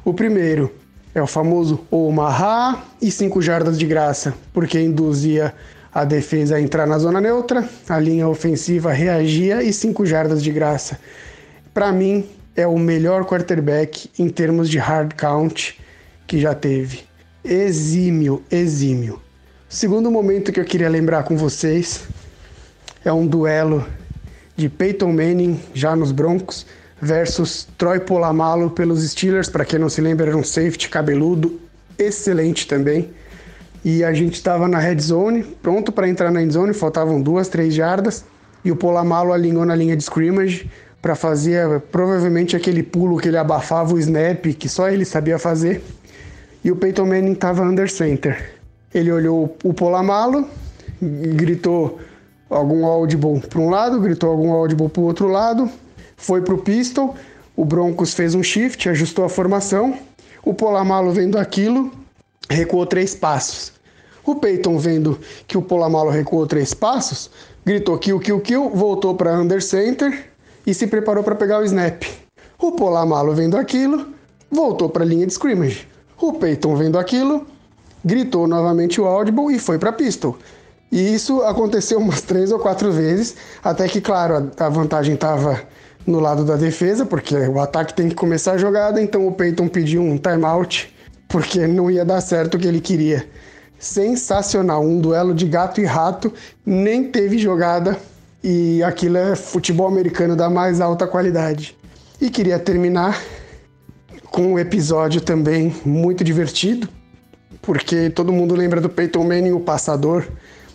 O 0.03 0.13
primeiro 0.13 0.73
é 1.13 1.21
o 1.21 1.27
famoso 1.27 1.81
Omaha 1.91 2.83
e 2.99 3.11
cinco 3.11 3.41
jardas 3.41 3.77
de 3.77 3.85
graça, 3.85 4.33
porque 4.51 4.79
induzia 4.81 5.53
a 5.93 6.03
defesa 6.03 6.55
a 6.55 6.61
entrar 6.61 6.87
na 6.87 6.97
zona 6.97 7.21
neutra, 7.21 7.69
a 7.87 7.99
linha 7.99 8.27
ofensiva 8.27 8.91
reagia 8.91 9.61
e 9.61 9.71
cinco 9.71 10.05
jardas 10.05 10.41
de 10.41 10.51
graça. 10.51 10.99
Para 11.73 11.91
mim, 11.91 12.25
é 12.55 12.65
o 12.65 12.79
melhor 12.79 13.25
quarterback 13.25 14.09
em 14.17 14.27
termos 14.27 14.69
de 14.69 14.79
hard 14.79 15.13
count 15.13 15.79
que 16.25 16.39
já 16.39 16.55
teve. 16.55 17.03
Exímio, 17.43 18.41
exímio. 18.49 19.21
Segundo 19.69 20.09
momento 20.09 20.51
que 20.51 20.59
eu 20.59 20.65
queria 20.65 20.89
lembrar 20.89 21.23
com 21.23 21.37
vocês 21.37 22.03
é 23.05 23.13
um 23.13 23.27
duelo 23.27 23.85
de 24.55 24.69
Peyton 24.69 25.11
Manning, 25.11 25.59
já 25.73 25.95
nos 25.95 26.11
Broncos, 26.11 26.65
versus 27.01 27.67
Troy 27.77 27.99
Polamalu 27.99 28.69
pelos 28.69 29.03
Steelers. 29.09 29.49
Para 29.49 29.65
quem 29.65 29.79
não 29.79 29.89
se 29.89 30.01
lembra, 30.01 30.27
era 30.27 30.37
um 30.37 30.43
safety 30.43 30.89
cabeludo, 30.89 31.59
excelente 31.97 32.67
também. 32.67 33.09
E 33.83 34.03
a 34.03 34.13
gente 34.13 34.35
estava 34.35 34.67
na 34.67 34.77
red 34.77 34.99
zone, 34.99 35.43
pronto 35.43 35.91
para 35.91 36.07
entrar 36.07 36.31
na 36.31 36.43
end 36.43 36.53
zone, 36.53 36.73
faltavam 36.73 37.19
duas, 37.19 37.49
três 37.49 37.73
jardas. 37.73 38.23
E 38.63 38.71
o 38.71 38.75
Polamalu 38.75 39.33
alinhou 39.33 39.65
na 39.65 39.75
linha 39.75 39.97
de 39.97 40.03
scrimmage 40.03 40.69
para 41.01 41.15
fazer 41.15 41.79
provavelmente 41.91 42.55
aquele 42.55 42.83
pulo 42.83 43.17
que 43.17 43.27
ele 43.27 43.37
abafava 43.37 43.95
o 43.95 43.99
snap, 43.99 44.45
que 44.53 44.69
só 44.69 44.87
ele 44.87 45.03
sabia 45.03 45.39
fazer. 45.39 45.83
E 46.63 46.71
o 46.71 46.75
Peyton 46.75 47.07
Manning 47.07 47.31
estava 47.31 47.63
under 47.63 47.89
center. 47.89 48.51
Ele 48.93 49.11
olhou 49.11 49.57
o 49.63 49.73
Polamalu, 49.73 50.47
gritou 51.01 51.99
algum 52.51 52.85
audible 52.85 53.39
para 53.39 53.59
um 53.59 53.69
lado, 53.69 53.99
gritou 53.99 54.29
algum 54.29 54.51
audible 54.51 54.89
para 54.89 55.01
o 55.01 55.05
outro 55.05 55.27
lado, 55.27 55.69
foi 56.17 56.41
para 56.41 56.53
o 56.53 56.57
pistol, 56.57 57.15
o 57.55 57.65
Broncos 57.65 58.13
fez 58.13 58.35
um 58.35 58.43
shift, 58.43 58.89
ajustou 58.89 59.25
a 59.25 59.29
formação, 59.29 59.97
o 60.43 60.53
Polamalu 60.53 61.11
vendo 61.11 61.37
aquilo, 61.37 61.91
recuou 62.49 62.85
três 62.85 63.15
passos. 63.15 63.73
O 64.23 64.35
Peyton 64.35 64.77
vendo 64.77 65.19
que 65.47 65.57
o 65.57 65.61
Polamalu 65.61 66.09
recuou 66.09 66.45
três 66.45 66.73
passos, 66.73 67.31
gritou 67.65 67.97
kill, 67.97 68.19
kill, 68.19 68.39
kill, 68.39 68.69
voltou 68.69 69.15
para 69.15 69.39
under 69.39 69.61
center 69.61 70.31
e 70.65 70.73
se 70.73 70.85
preparou 70.85 71.23
para 71.23 71.35
pegar 71.35 71.59
o 71.59 71.63
snap. 71.63 72.03
O 72.59 72.73
Polamalu 72.73 73.33
vendo 73.33 73.57
aquilo, 73.57 74.07
voltou 74.49 74.89
para 74.89 75.03
a 75.03 75.07
linha 75.07 75.25
de 75.25 75.33
scrimmage. 75.33 75.87
O 76.19 76.33
Peyton 76.33 76.75
vendo 76.75 76.99
aquilo, 76.99 77.47
gritou 78.05 78.47
novamente 78.47 79.01
o 79.01 79.05
audible 79.05 79.55
e 79.55 79.59
foi 79.59 79.79
para 79.79 79.91
pistol. 79.91 80.37
E 80.91 81.13
isso 81.13 81.41
aconteceu 81.43 81.99
umas 81.99 82.21
três 82.21 82.51
ou 82.51 82.59
quatro 82.59 82.91
vezes, 82.91 83.35
até 83.63 83.87
que, 83.87 84.01
claro, 84.01 84.51
a 84.57 84.69
vantagem 84.69 85.15
estava 85.15 85.61
no 86.05 86.19
lado 86.19 86.43
da 86.43 86.55
defesa, 86.55 87.05
porque 87.05 87.35
o 87.35 87.59
ataque 87.59 87.93
tem 87.93 88.09
que 88.09 88.15
começar 88.15 88.53
a 88.53 88.57
jogada, 88.57 89.01
então 89.01 89.25
o 89.25 89.31
Peyton 89.31 89.67
pediu 89.67 90.01
um 90.01 90.17
timeout, 90.17 90.93
porque 91.29 91.65
não 91.65 91.89
ia 91.89 92.03
dar 92.03 92.19
certo 92.19 92.55
o 92.55 92.59
que 92.59 92.67
ele 92.67 92.81
queria. 92.81 93.25
Sensacional, 93.79 94.83
um 94.83 94.99
duelo 94.99 95.33
de 95.33 95.47
gato 95.47 95.79
e 95.79 95.85
rato, 95.85 96.33
nem 96.65 97.05
teve 97.05 97.37
jogada, 97.37 97.97
e 98.43 98.83
aquilo 98.83 99.17
é 99.17 99.35
futebol 99.35 99.87
americano 99.87 100.35
da 100.35 100.49
mais 100.49 100.81
alta 100.81 101.07
qualidade. 101.07 101.77
E 102.19 102.29
queria 102.29 102.59
terminar 102.59 103.17
com 104.25 104.53
um 104.53 104.59
episódio 104.59 105.21
também 105.21 105.73
muito 105.85 106.23
divertido, 106.23 106.89
porque 107.61 108.09
todo 108.09 108.33
mundo 108.33 108.55
lembra 108.55 108.81
do 108.81 108.89
Peyton 108.89 109.23
Manning, 109.23 109.51
o 109.51 109.59
passador, 109.59 110.25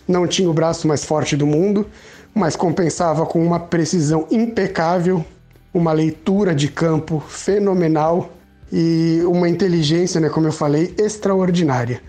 não 0.07 0.27
tinha 0.27 0.49
o 0.49 0.53
braço 0.53 0.87
mais 0.87 1.03
forte 1.03 1.35
do 1.35 1.45
mundo, 1.45 1.87
mas 2.33 2.55
compensava 2.55 3.25
com 3.25 3.43
uma 3.43 3.59
precisão 3.59 4.27
impecável, 4.31 5.25
uma 5.73 5.91
leitura 5.91 6.55
de 6.55 6.67
campo 6.67 7.19
fenomenal 7.27 8.31
e 8.71 9.21
uma 9.25 9.49
inteligência, 9.49 10.19
né, 10.19 10.29
como 10.29 10.47
eu 10.47 10.51
falei, 10.51 10.93
extraordinária. 10.97 12.01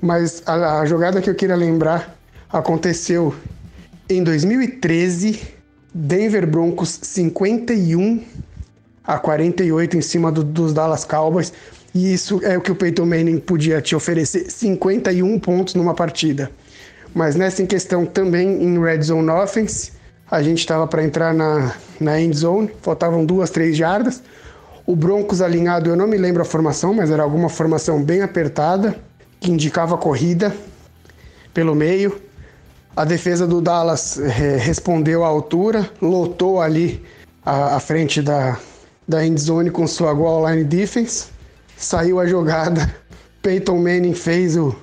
Mas 0.00 0.42
a, 0.46 0.80
a 0.80 0.86
jogada 0.86 1.20
que 1.20 1.30
eu 1.30 1.34
queria 1.34 1.56
lembrar 1.56 2.16
aconteceu 2.50 3.34
em 4.08 4.22
2013, 4.22 5.40
Denver 5.92 6.46
Broncos 6.46 6.98
51 7.02 8.22
a 9.06 9.18
48 9.18 9.96
em 9.96 10.00
cima 10.00 10.32
do, 10.32 10.42
dos 10.42 10.72
Dallas 10.72 11.04
Cowboys. 11.04 11.52
E 11.94 12.12
isso 12.12 12.40
é 12.44 12.58
o 12.58 12.60
que 12.60 12.70
o 12.70 12.74
Peyton 12.74 13.06
Manning 13.06 13.38
podia 13.38 13.80
te 13.80 13.94
oferecer: 13.94 14.50
51 14.50 15.38
pontos 15.38 15.74
numa 15.74 15.94
partida. 15.94 16.50
Mas 17.16 17.34
nessa 17.34 17.62
em 17.62 17.66
questão 17.66 18.04
também 18.04 18.62
em 18.62 18.78
Red 18.78 19.00
Zone 19.00 19.30
Offense, 19.30 19.90
a 20.30 20.42
gente 20.42 20.58
estava 20.58 20.86
para 20.86 21.02
entrar 21.02 21.32
na, 21.32 21.74
na 21.98 22.20
end 22.20 22.36
zone, 22.36 22.70
faltavam 22.82 23.24
duas, 23.24 23.48
três 23.48 23.74
jardas. 23.74 24.22
O 24.84 24.94
Broncos 24.94 25.40
alinhado, 25.40 25.88
eu 25.88 25.96
não 25.96 26.06
me 26.06 26.18
lembro 26.18 26.42
a 26.42 26.44
formação, 26.44 26.92
mas 26.92 27.10
era 27.10 27.22
alguma 27.22 27.48
formação 27.48 28.02
bem 28.02 28.20
apertada, 28.20 28.94
que 29.40 29.50
indicava 29.50 29.96
corrida 29.96 30.54
pelo 31.54 31.74
meio. 31.74 32.20
A 32.94 33.06
defesa 33.06 33.46
do 33.46 33.62
Dallas 33.62 34.18
é, 34.18 34.58
respondeu 34.58 35.24
à 35.24 35.26
altura, 35.26 35.88
lotou 36.02 36.60
ali 36.60 37.02
a, 37.46 37.76
a 37.76 37.80
frente 37.80 38.20
da, 38.20 38.58
da 39.08 39.24
end 39.24 39.40
zone 39.40 39.70
com 39.70 39.86
sua 39.86 40.12
goal 40.12 40.46
line 40.50 40.64
defense. 40.64 41.28
Saiu 41.78 42.20
a 42.20 42.26
jogada, 42.26 42.94
Peyton 43.40 43.78
Manning 43.78 44.12
fez 44.12 44.54
o, 44.54 44.76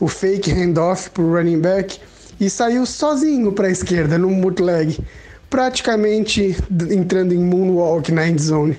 o 0.00 0.08
fake 0.08 0.50
handoff 0.50 1.10
para 1.10 1.22
o 1.22 1.34
running 1.34 1.60
back 1.60 2.00
e 2.40 2.50
saiu 2.50 2.84
sozinho 2.84 3.52
para 3.52 3.68
a 3.68 3.70
esquerda 3.70 4.18
no 4.18 4.28
bootleg, 4.40 4.98
praticamente 5.48 6.56
entrando 6.90 7.32
em 7.32 7.38
moonwalk 7.38 8.10
na 8.10 8.28
end 8.28 8.42
zone. 8.42 8.78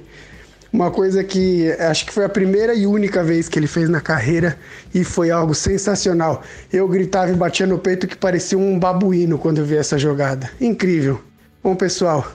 Uma 0.74 0.91
coisa 0.91 1.24
que 1.24 1.72
acho 1.80 2.05
que 2.05 2.11
foi 2.11 2.26
a 2.26 2.30
primeira 2.30 2.74
e 2.74 2.86
única 2.86 3.24
vez 3.24 3.47
que 3.47 3.57
ele 3.57 3.66
fez 3.66 3.88
na 3.88 4.01
carreira 4.01 4.57
e 4.93 5.05
foi 5.05 5.32
algo 5.32 5.55
sensacional. 5.55 6.43
Eu 6.72 6.86
gritava 6.89 7.32
e 7.32 7.36
batia 7.36 7.66
no 7.66 7.80
peito 7.80 8.05
que 8.05 8.18
parecia 8.18 8.57
um 8.57 8.78
babuíno 8.78 9.38
quando 9.38 9.59
eu 9.59 9.66
vi 9.66 9.78
essa 9.78 9.97
jogada. 9.97 10.49
Incrível. 10.59 11.22
Bom, 11.63 11.78
pessoal, 11.78 12.30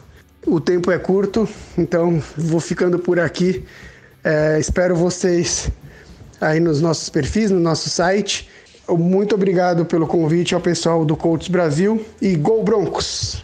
o 0.46 0.58
tempo 0.58 0.90
é 0.90 0.98
curto, 0.98 1.46
então 1.76 2.22
vou 2.34 2.60
ficando 2.60 2.98
por 2.98 3.20
aqui. 3.20 3.62
É, 4.24 4.58
espero 4.58 4.96
vocês 4.96 5.70
aí 6.40 6.60
nos 6.60 6.80
nossos 6.80 7.10
perfis, 7.10 7.50
no 7.50 7.60
nosso 7.60 7.90
site. 7.90 8.48
Muito 8.98 9.36
obrigado 9.36 9.84
pelo 9.84 10.06
convite 10.06 10.54
ao 10.54 10.60
pessoal 10.60 11.04
do 11.04 11.16
Colts 11.16 11.46
Brasil 11.46 12.04
e 12.20 12.34
Gol 12.34 12.64
Broncos! 12.64 13.42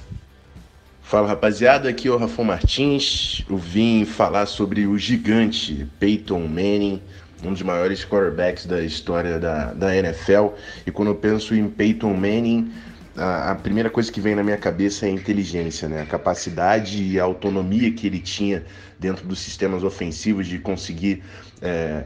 Fala 1.02 1.28
rapaziada, 1.28 1.88
aqui 1.88 2.08
é 2.08 2.10
o 2.10 2.16
Rafão 2.16 2.44
Martins. 2.44 3.44
Eu 3.48 3.56
vim 3.56 4.04
falar 4.04 4.46
sobre 4.46 4.88
o 4.88 4.98
gigante 4.98 5.86
Peyton 6.00 6.40
Manning, 6.40 7.00
um 7.44 7.52
dos 7.52 7.62
maiores 7.62 8.04
quarterbacks 8.04 8.66
da 8.66 8.82
história 8.82 9.38
da, 9.38 9.72
da 9.72 9.96
NFL. 9.96 10.48
E 10.84 10.90
quando 10.90 11.08
eu 11.08 11.14
penso 11.14 11.54
em 11.54 11.68
Peyton 11.68 12.12
Manning, 12.12 12.72
a, 13.16 13.52
a, 13.52 13.54
primeira 13.54 13.88
coisa 13.88 14.10
que 14.10 14.20
vem 14.20 14.34
na 14.34 14.42
minha 14.42 14.56
cabeça 14.56 15.06
é 15.06 15.08
a 15.08 15.12
inteligência, 15.12 15.88
né? 15.88 16.02
a 16.02 16.06
capacidade 16.06 17.00
e 17.00 17.20
a 17.20 17.22
autonomia 17.22 17.92
que 17.92 18.08
ele 18.08 18.18
tinha 18.18 18.64
dentro 18.98 19.24
dos 19.24 19.38
sistemas 19.38 19.84
ofensivos 19.84 20.48
de 20.48 20.58
conseguir 20.58 21.22
é, 21.62 22.02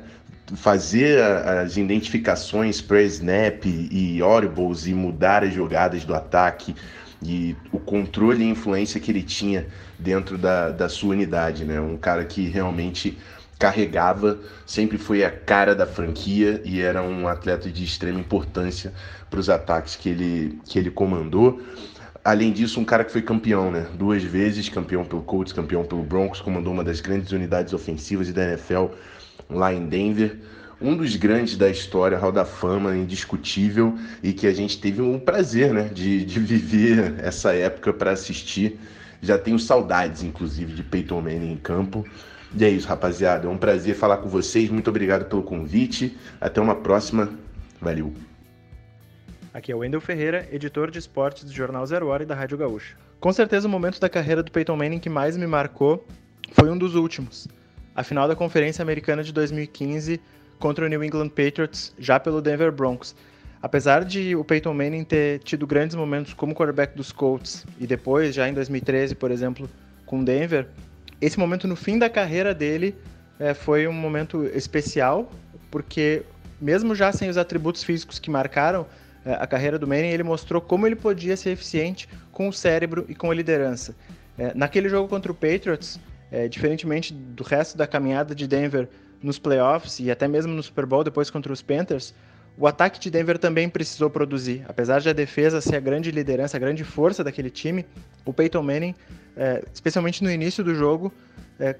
fazer 0.57 1.23
as 1.23 1.77
identificações 1.77 2.81
pré-snap 2.81 3.65
e 3.65 4.21
audibles 4.21 4.87
e 4.87 4.95
mudar 4.95 5.45
as 5.45 5.55
jogadas 5.55 6.05
do 6.05 6.15
ataque 6.15 6.75
e 7.23 7.55
o 7.71 7.79
controle 7.79 8.45
e 8.45 8.49
influência 8.49 9.01
que 9.01 9.11
ele 9.11 9.23
tinha 9.23 9.67
dentro 9.99 10.39
da, 10.39 10.71
da 10.71 10.89
sua 10.89 11.11
unidade, 11.11 11.65
né? 11.65 11.81
Um 11.81 11.97
cara 11.97 12.25
que 12.25 12.49
realmente 12.49 13.19
carregava, 13.59 14.39
sempre 14.65 14.97
foi 14.97 15.23
a 15.23 15.31
cara 15.31 15.75
da 15.75 15.87
franquia 15.87 16.63
e 16.65 16.81
era 16.81 17.03
um 17.03 17.29
atleta 17.29 17.71
de 17.71 17.85
extrema 17.85 18.19
importância 18.19 18.93
para 19.29 19.39
os 19.39 19.51
ataques 19.51 19.97
que 19.97 20.09
ele, 20.09 20.59
que 20.65 20.79
ele 20.79 20.91
comandou. 20.91 21.61
Além 22.25 22.53
disso, 22.53 22.81
um 22.81 22.85
cara 22.85 23.05
que 23.05 23.13
foi 23.13 23.23
campeão, 23.23 23.71
né? 23.71 23.87
Duas 23.95 24.23
vezes 24.23 24.69
campeão 24.71 25.05
pelo 25.05 25.23
Colts, 25.23 25.53
campeão 25.53 25.85
pelo 25.85 26.03
Broncos, 26.03 26.41
comandou 26.41 26.73
uma 26.73 26.85
das 26.85 27.01
grandes 27.01 27.33
unidades 27.33 27.75
ofensivas 27.75 28.33
da 28.33 28.45
NFL 28.45 28.87
lá 29.51 29.73
em 29.73 29.87
Denver. 29.87 30.39
Um 30.81 30.97
dos 30.97 31.15
grandes 31.17 31.57
da 31.59 31.69
história, 31.69 32.17
Hall 32.17 32.33
da 32.33 32.45
Fama, 32.45 32.97
indiscutível, 32.97 33.99
e 34.23 34.33
que 34.33 34.47
a 34.47 34.53
gente 34.53 34.81
teve 34.81 35.03
um 35.03 35.19
prazer 35.19 35.75
né, 35.75 35.91
de, 35.93 36.25
de 36.25 36.41
viver 36.41 37.17
essa 37.23 37.53
época 37.53 37.93
para 37.93 38.13
assistir. 38.13 38.79
Já 39.21 39.37
tenho 39.37 39.59
saudades, 39.59 40.23
inclusive, 40.23 40.73
de 40.73 40.83
Peyton 40.83 41.21
Manning 41.21 41.53
em 41.53 41.57
campo. 41.57 42.07
E 42.57 42.65
é 42.65 42.71
isso, 42.71 42.89
rapaziada. 42.89 43.47
É 43.47 43.51
um 43.51 43.59
prazer 43.59 43.95
falar 43.95 44.17
com 44.19 44.29
vocês. 44.29 44.71
Muito 44.71 44.89
obrigado 44.89 45.27
pelo 45.29 45.43
convite. 45.43 46.17
Até 46.41 46.61
uma 46.61 46.75
próxima. 46.75 47.31
Valeu. 47.79 48.15
Aqui 49.53 49.73
é 49.73 49.75
o 49.75 49.79
Wendel 49.79 50.01
Ferreira, 50.01 50.49
editor 50.51 50.91
de 50.91 50.99
esportes 50.99 51.45
do 51.45 51.53
Jornal 51.53 51.85
Zero 51.85 52.07
Hora 52.07 52.23
e 52.23 52.27
da 52.27 52.35
Rádio 52.35 52.57
Gaúcha. 52.57 52.97
Com 53.19 53.33
certeza 53.33 53.69
o 53.69 53.71
momento 53.71 54.01
da 54.01 54.09
carreira 54.09 54.43
do 54.43 54.51
Peyton 54.51 54.77
Manning 54.77 54.99
que 54.99 55.11
mais 55.11 55.37
me 55.37 55.47
marcou 55.47 56.07
foi 56.53 56.71
um 56.71 56.79
dos 56.79 56.95
últimos 56.95 57.47
a 57.95 58.03
final 58.03 58.29
da 58.29 58.37
Conferência 58.37 58.83
Americana 58.83 59.23
de 59.23 59.33
2015 59.33 60.21
contra 60.59 60.85
o 60.85 60.89
New 60.89 61.03
England 61.03 61.31
Patriots, 61.31 61.95
já 61.99 62.21
pelo 62.21 62.41
Denver 62.41 62.71
Broncos. 62.71 63.15
Apesar 63.63 64.05
de 64.05 64.35
o 64.37 64.45
Peyton 64.45 64.73
Manning 64.73 65.05
ter 65.05 65.41
tido 65.41 65.67
grandes 65.67 65.95
momentos 65.95 66.33
como 66.33 66.55
quarterback 66.55 66.97
dos 66.97 67.13
Colts 67.13 67.67
e 67.79 67.87
depois, 67.87 68.35
já 68.35 68.49
em 68.49 68.55
2013, 68.55 69.15
por 69.15 69.31
exemplo, 69.31 69.69
com 70.07 70.25
Denver, 70.25 70.67
esse 71.21 71.39
momento 71.39 71.69
no 71.69 71.77
fim 71.77 71.99
da 71.99 72.09
carreira 72.09 72.55
dele 72.55 72.95
é, 73.39 73.53
foi 73.53 73.87
um 73.87 73.93
momento 73.93 74.45
especial, 74.55 75.31
porque 75.71 76.23
mesmo 76.61 76.95
já 76.95 77.13
sem 77.13 77.29
os 77.29 77.37
atributos 77.37 77.83
físicos 77.83 78.19
que 78.19 78.31
marcaram 78.31 78.87
é, 79.25 79.35
a 79.35 79.47
carreira 79.47 79.79
do 79.79 79.87
Manning, 79.87 80.09
ele 80.09 80.23
mostrou 80.23 80.61
como 80.61 80.87
ele 80.87 80.97
podia 80.97 81.37
ser 81.37 81.51
eficiente 81.51 82.09
com 82.33 82.49
o 82.49 82.53
cérebro 82.53 83.05
e 83.09 83.15
com 83.15 83.31
a 83.31 83.35
liderança. 83.35 83.95
É, 84.39 84.53
naquele 84.55 84.89
jogo 84.89 85.09
contra 85.09 85.31
o 85.31 85.35
Patriots, 85.35 86.01
É, 86.31 86.49
diferentemente 86.49 87.13
do 87.13 87.43
resto 87.43 87.77
da 87.77 87.87
caminhada 87.87 88.35
de 88.35 88.47
Denver 88.47 88.89
nos 89.23 89.39
playoffs 89.39 89.99
e 89.99 90.11
até 90.11 90.29
mesmo 90.29 90.55
no 90.55 90.63
Super 90.63 90.87
Bowl 90.87 91.03
depois 91.03 91.29
contra 91.29 91.53
os 91.53 91.61
Panthers, 91.61 92.15
o 92.57 92.67
ataque 92.67 93.01
de 93.01 93.11
Denver 93.11 93.39
também 93.39 93.69
precisou 93.69 94.11
produzir. 94.11 94.65
Apesar 94.69 95.01
de 95.01 95.09
a 95.09 95.13
defesa 95.13 95.61
ser 95.61 95.77
a 95.77 95.81
grande 95.81 96.11
liderança, 96.11 96.57
a 96.57 96.61
grande 96.61 96.85
força 96.85 97.25
daquele 97.25 97.51
time, 97.51 97.87
o 98.25 98.33
Peyton 98.33 98.63
Manning, 98.63 98.95
é, 99.37 99.65
especialmente 99.73 100.23
no 100.23 100.31
início 100.31 100.63
do 100.63 100.75
jogo, 100.75 101.13
é, 101.59 101.77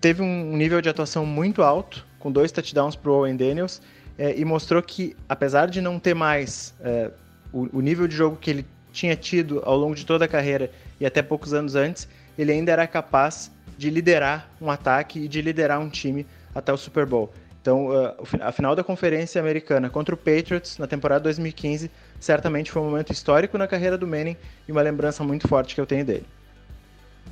teve 0.00 0.22
um 0.22 0.56
nível 0.56 0.80
de 0.80 0.88
atuação 0.88 1.24
muito 1.24 1.62
alto, 1.62 2.06
com 2.18 2.30
dois 2.30 2.52
touchdowns 2.52 2.96
para 2.96 3.10
o 3.10 3.14
Owen 3.14 3.36
Daniels, 3.36 3.80
é, 4.18 4.38
e 4.38 4.44
mostrou 4.44 4.82
que, 4.82 5.16
apesar 5.28 5.70
de 5.70 5.80
não 5.80 5.98
ter 5.98 6.14
mais 6.14 6.74
é, 6.80 7.10
o, 7.52 7.78
o 7.78 7.80
nível 7.80 8.06
de 8.06 8.14
jogo 8.14 8.36
que 8.36 8.50
ele 8.50 8.66
tinha 8.92 9.16
tido 9.16 9.62
ao 9.64 9.76
longo 9.76 9.94
de 9.94 10.04
toda 10.04 10.24
a 10.24 10.28
carreira 10.28 10.70
e 10.98 11.06
até 11.06 11.22
poucos 11.22 11.54
anos 11.54 11.74
antes, 11.74 12.08
ele 12.36 12.52
ainda 12.52 12.72
era 12.72 12.86
capaz 12.86 13.50
de 13.80 13.88
liderar 13.88 14.46
um 14.60 14.70
ataque 14.70 15.20
e 15.20 15.26
de 15.26 15.40
liderar 15.40 15.80
um 15.80 15.88
time 15.88 16.26
até 16.54 16.70
o 16.70 16.76
Super 16.76 17.06
Bowl. 17.06 17.32
Então, 17.62 17.86
uh, 17.86 18.14
a 18.42 18.52
final 18.52 18.76
da 18.76 18.84
Conferência 18.84 19.40
Americana 19.40 19.88
contra 19.88 20.14
o 20.14 20.18
Patriots 20.18 20.76
na 20.76 20.86
temporada 20.86 21.22
2015 21.24 21.90
certamente 22.20 22.70
foi 22.70 22.82
um 22.82 22.90
momento 22.90 23.10
histórico 23.10 23.56
na 23.56 23.66
carreira 23.66 23.96
do 23.96 24.06
Manning 24.06 24.36
e 24.68 24.72
uma 24.72 24.82
lembrança 24.82 25.24
muito 25.24 25.48
forte 25.48 25.74
que 25.74 25.80
eu 25.80 25.86
tenho 25.86 26.04
dele. 26.04 26.26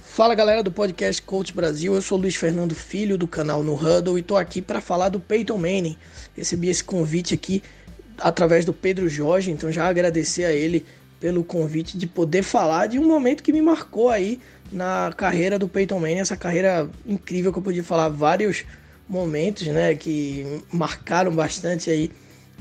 Fala 0.00 0.34
galera 0.34 0.62
do 0.62 0.72
podcast 0.72 1.20
Coach 1.20 1.52
Brasil, 1.52 1.94
eu 1.94 2.00
sou 2.00 2.16
Luiz 2.16 2.34
Fernando 2.34 2.74
Filho 2.74 3.18
do 3.18 3.28
canal 3.28 3.62
No 3.62 3.74
Huddle 3.74 4.18
e 4.18 4.22
tô 4.22 4.34
aqui 4.34 4.62
para 4.62 4.80
falar 4.80 5.10
do 5.10 5.20
Peyton 5.20 5.58
Manning. 5.58 5.98
Recebi 6.34 6.70
esse 6.70 6.82
convite 6.82 7.34
aqui 7.34 7.62
através 8.18 8.64
do 8.64 8.72
Pedro 8.72 9.06
Jorge, 9.06 9.50
então 9.50 9.70
já 9.70 9.86
agradecer 9.86 10.46
a 10.46 10.52
ele 10.52 10.86
pelo 11.20 11.44
convite 11.44 11.98
de 11.98 12.06
poder 12.06 12.42
falar 12.42 12.86
de 12.86 12.98
um 12.98 13.06
momento 13.06 13.42
que 13.42 13.52
me 13.52 13.60
marcou 13.60 14.08
aí 14.08 14.40
na 14.70 15.12
carreira 15.16 15.58
do 15.58 15.68
Peyton 15.68 15.98
Manning, 15.98 16.20
essa 16.20 16.36
carreira 16.36 16.88
incrível 17.06 17.52
que 17.52 17.58
eu 17.58 17.62
podia 17.62 17.84
falar 17.84 18.08
vários 18.08 18.64
momentos, 19.08 19.66
né, 19.68 19.94
que 19.94 20.62
marcaram 20.70 21.34
bastante 21.34 21.90
aí 21.90 22.10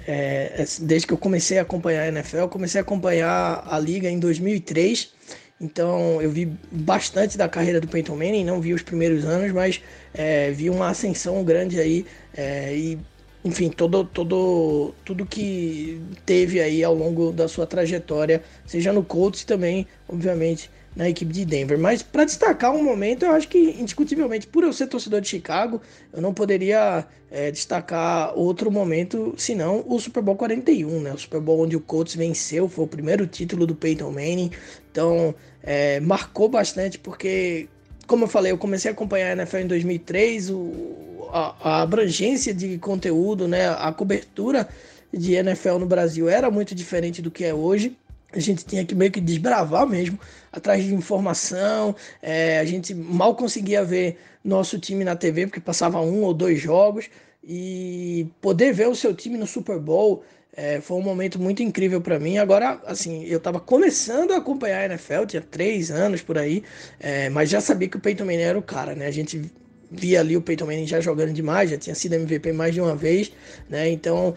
é, 0.06 0.64
desde 0.82 1.08
que 1.08 1.14
eu 1.14 1.18
comecei 1.18 1.58
a 1.58 1.64
acompanhar 1.64 2.04
a 2.04 2.08
NFL, 2.08 2.38
eu 2.38 2.50
comecei 2.50 2.80
a 2.80 2.82
acompanhar 2.82 3.64
a 3.70 3.80
liga 3.80 4.10
em 4.10 4.20
2003, 4.20 5.12
então 5.60 6.22
eu 6.22 6.30
vi 6.30 6.52
bastante 6.72 7.38
da 7.38 7.50
carreira 7.50 7.82
do 7.82 7.88
Peyton 7.88 8.16
Manning, 8.16 8.46
não 8.46 8.62
vi 8.62 8.74
os 8.74 8.82
primeiros 8.82 9.26
anos, 9.26 9.52
mas 9.52 9.82
é, 10.14 10.52
vi 10.52 10.70
uma 10.70 10.90
ascensão 10.90 11.44
grande 11.44 11.80
aí 11.80 12.06
é, 12.36 12.76
e 12.76 13.00
enfim, 13.44 13.70
todo, 13.70 14.04
todo, 14.04 14.94
tudo 15.06 15.26
que 15.26 16.02
teve 16.26 16.62
aí 16.62 16.84
ao 16.84 16.94
longo 16.94 17.32
da 17.32 17.48
sua 17.48 17.66
trajetória, 17.66 18.44
seja 18.66 18.92
no 18.92 19.04
Colts 19.04 19.46
também, 19.46 19.88
obviamente, 20.08 20.70
na 20.98 21.08
equipe 21.08 21.32
de 21.32 21.46
Denver. 21.46 21.78
Mas 21.78 22.02
para 22.02 22.26
destacar 22.26 22.74
um 22.74 22.84
momento, 22.84 23.24
eu 23.24 23.32
acho 23.32 23.48
que 23.48 23.76
indiscutivelmente, 23.80 24.48
por 24.48 24.64
eu 24.64 24.74
ser 24.74 24.88
torcedor 24.88 25.22
de 25.22 25.28
Chicago, 25.28 25.80
eu 26.12 26.20
não 26.20 26.34
poderia 26.34 27.06
é, 27.30 27.52
destacar 27.52 28.36
outro 28.36 28.72
momento 28.72 29.36
senão 29.38 29.86
o 29.88 30.00
Super 30.00 30.24
Bowl 30.24 30.36
41, 30.36 31.00
né? 31.02 31.14
O 31.14 31.18
Super 31.18 31.40
Bowl 31.40 31.62
onde 31.62 31.76
o 31.76 31.80
Colts 31.80 32.16
venceu, 32.16 32.68
foi 32.68 32.86
o 32.86 32.88
primeiro 32.88 33.28
título 33.28 33.68
do 33.68 33.76
Peyton 33.76 34.10
Manning. 34.10 34.50
Então, 34.92 35.36
é, 35.62 36.00
marcou 36.00 36.50
bastante 36.50 36.98
porque, 36.98 37.70
como 38.08 38.24
eu 38.24 38.28
falei, 38.28 38.52
eu 38.52 38.58
comecei 38.58 38.90
a 38.90 38.94
acompanhar 38.94 39.30
a 39.30 39.32
NFL 39.34 39.58
em 39.58 39.68
2003, 39.68 40.50
o, 40.50 41.30
a, 41.32 41.56
a 41.62 41.82
abrangência 41.84 42.52
de 42.52 42.80
conteúdo, 42.80 43.48
né? 43.48 43.70
A 43.70 43.94
cobertura 43.94 44.68
de 45.14 45.36
NFL 45.36 45.78
no 45.78 45.86
Brasil 45.86 46.28
era 46.28 46.50
muito 46.50 46.74
diferente 46.74 47.22
do 47.22 47.30
que 47.30 47.46
é 47.46 47.54
hoje 47.54 47.96
a 48.34 48.40
gente 48.40 48.66
tinha 48.66 48.84
que 48.84 48.94
meio 48.94 49.12
que 49.12 49.22
desbravar 49.22 49.88
mesmo, 49.88 50.20
atrás 50.58 50.84
de 50.84 50.94
informação. 50.94 51.96
É, 52.22 52.60
a 52.60 52.66
gente 52.66 52.94
mal 52.94 53.36
conseguia 53.36 53.84
ver 53.84 54.18
nosso 54.44 54.80
time 54.80 55.04
na 55.04 55.16
TV, 55.16 55.48
porque 55.48 55.60
passava 55.60 56.00
um 56.02 56.24
ou 56.24 56.34
dois 56.34 56.60
jogos. 56.60 57.10
E 57.44 58.28
poder 58.42 58.74
ver 58.74 58.88
o 58.88 58.96
seu 58.96 59.14
time 59.14 59.38
no 59.38 59.48
Super 59.48 59.80
Bowl 59.80 60.24
é, 60.58 60.82
foi 60.82 60.98
um 60.98 61.02
momento 61.02 61.40
muito 61.40 61.62
incrível 61.62 62.02
para 62.02 62.20
mim. 62.20 62.40
Agora, 62.40 62.82
assim, 62.86 63.24
eu 63.26 63.38
estava 63.38 63.60
começando 63.60 64.32
a 64.32 64.38
acompanhar 64.38 64.82
a 64.82 64.86
NFL, 64.86 65.26
tinha 65.28 65.42
três 65.42 65.92
anos 65.92 66.22
por 66.24 66.38
aí, 66.38 66.64
é, 67.00 67.30
mas 67.30 67.50
já 67.50 67.62
sabia 67.62 67.88
que 67.88 67.96
o 67.96 68.00
Peyton 68.00 68.26
Manning 68.26 68.42
era 68.42 68.58
o 68.58 68.64
cara, 68.64 68.96
né? 68.96 69.06
A 69.06 69.12
gente 69.12 69.52
via 69.92 70.20
ali 70.20 70.36
o 70.36 70.42
Peyton 70.42 70.66
Manning 70.66 70.88
já 70.88 71.00
jogando 71.00 71.32
demais, 71.32 71.70
já 71.70 71.78
tinha 71.78 71.96
sido 71.96 72.16
MVP 72.16 72.52
mais 72.54 72.74
de 72.74 72.82
uma 72.82 72.96
vez, 72.96 73.32
né? 73.70 73.88
Então 73.88 74.36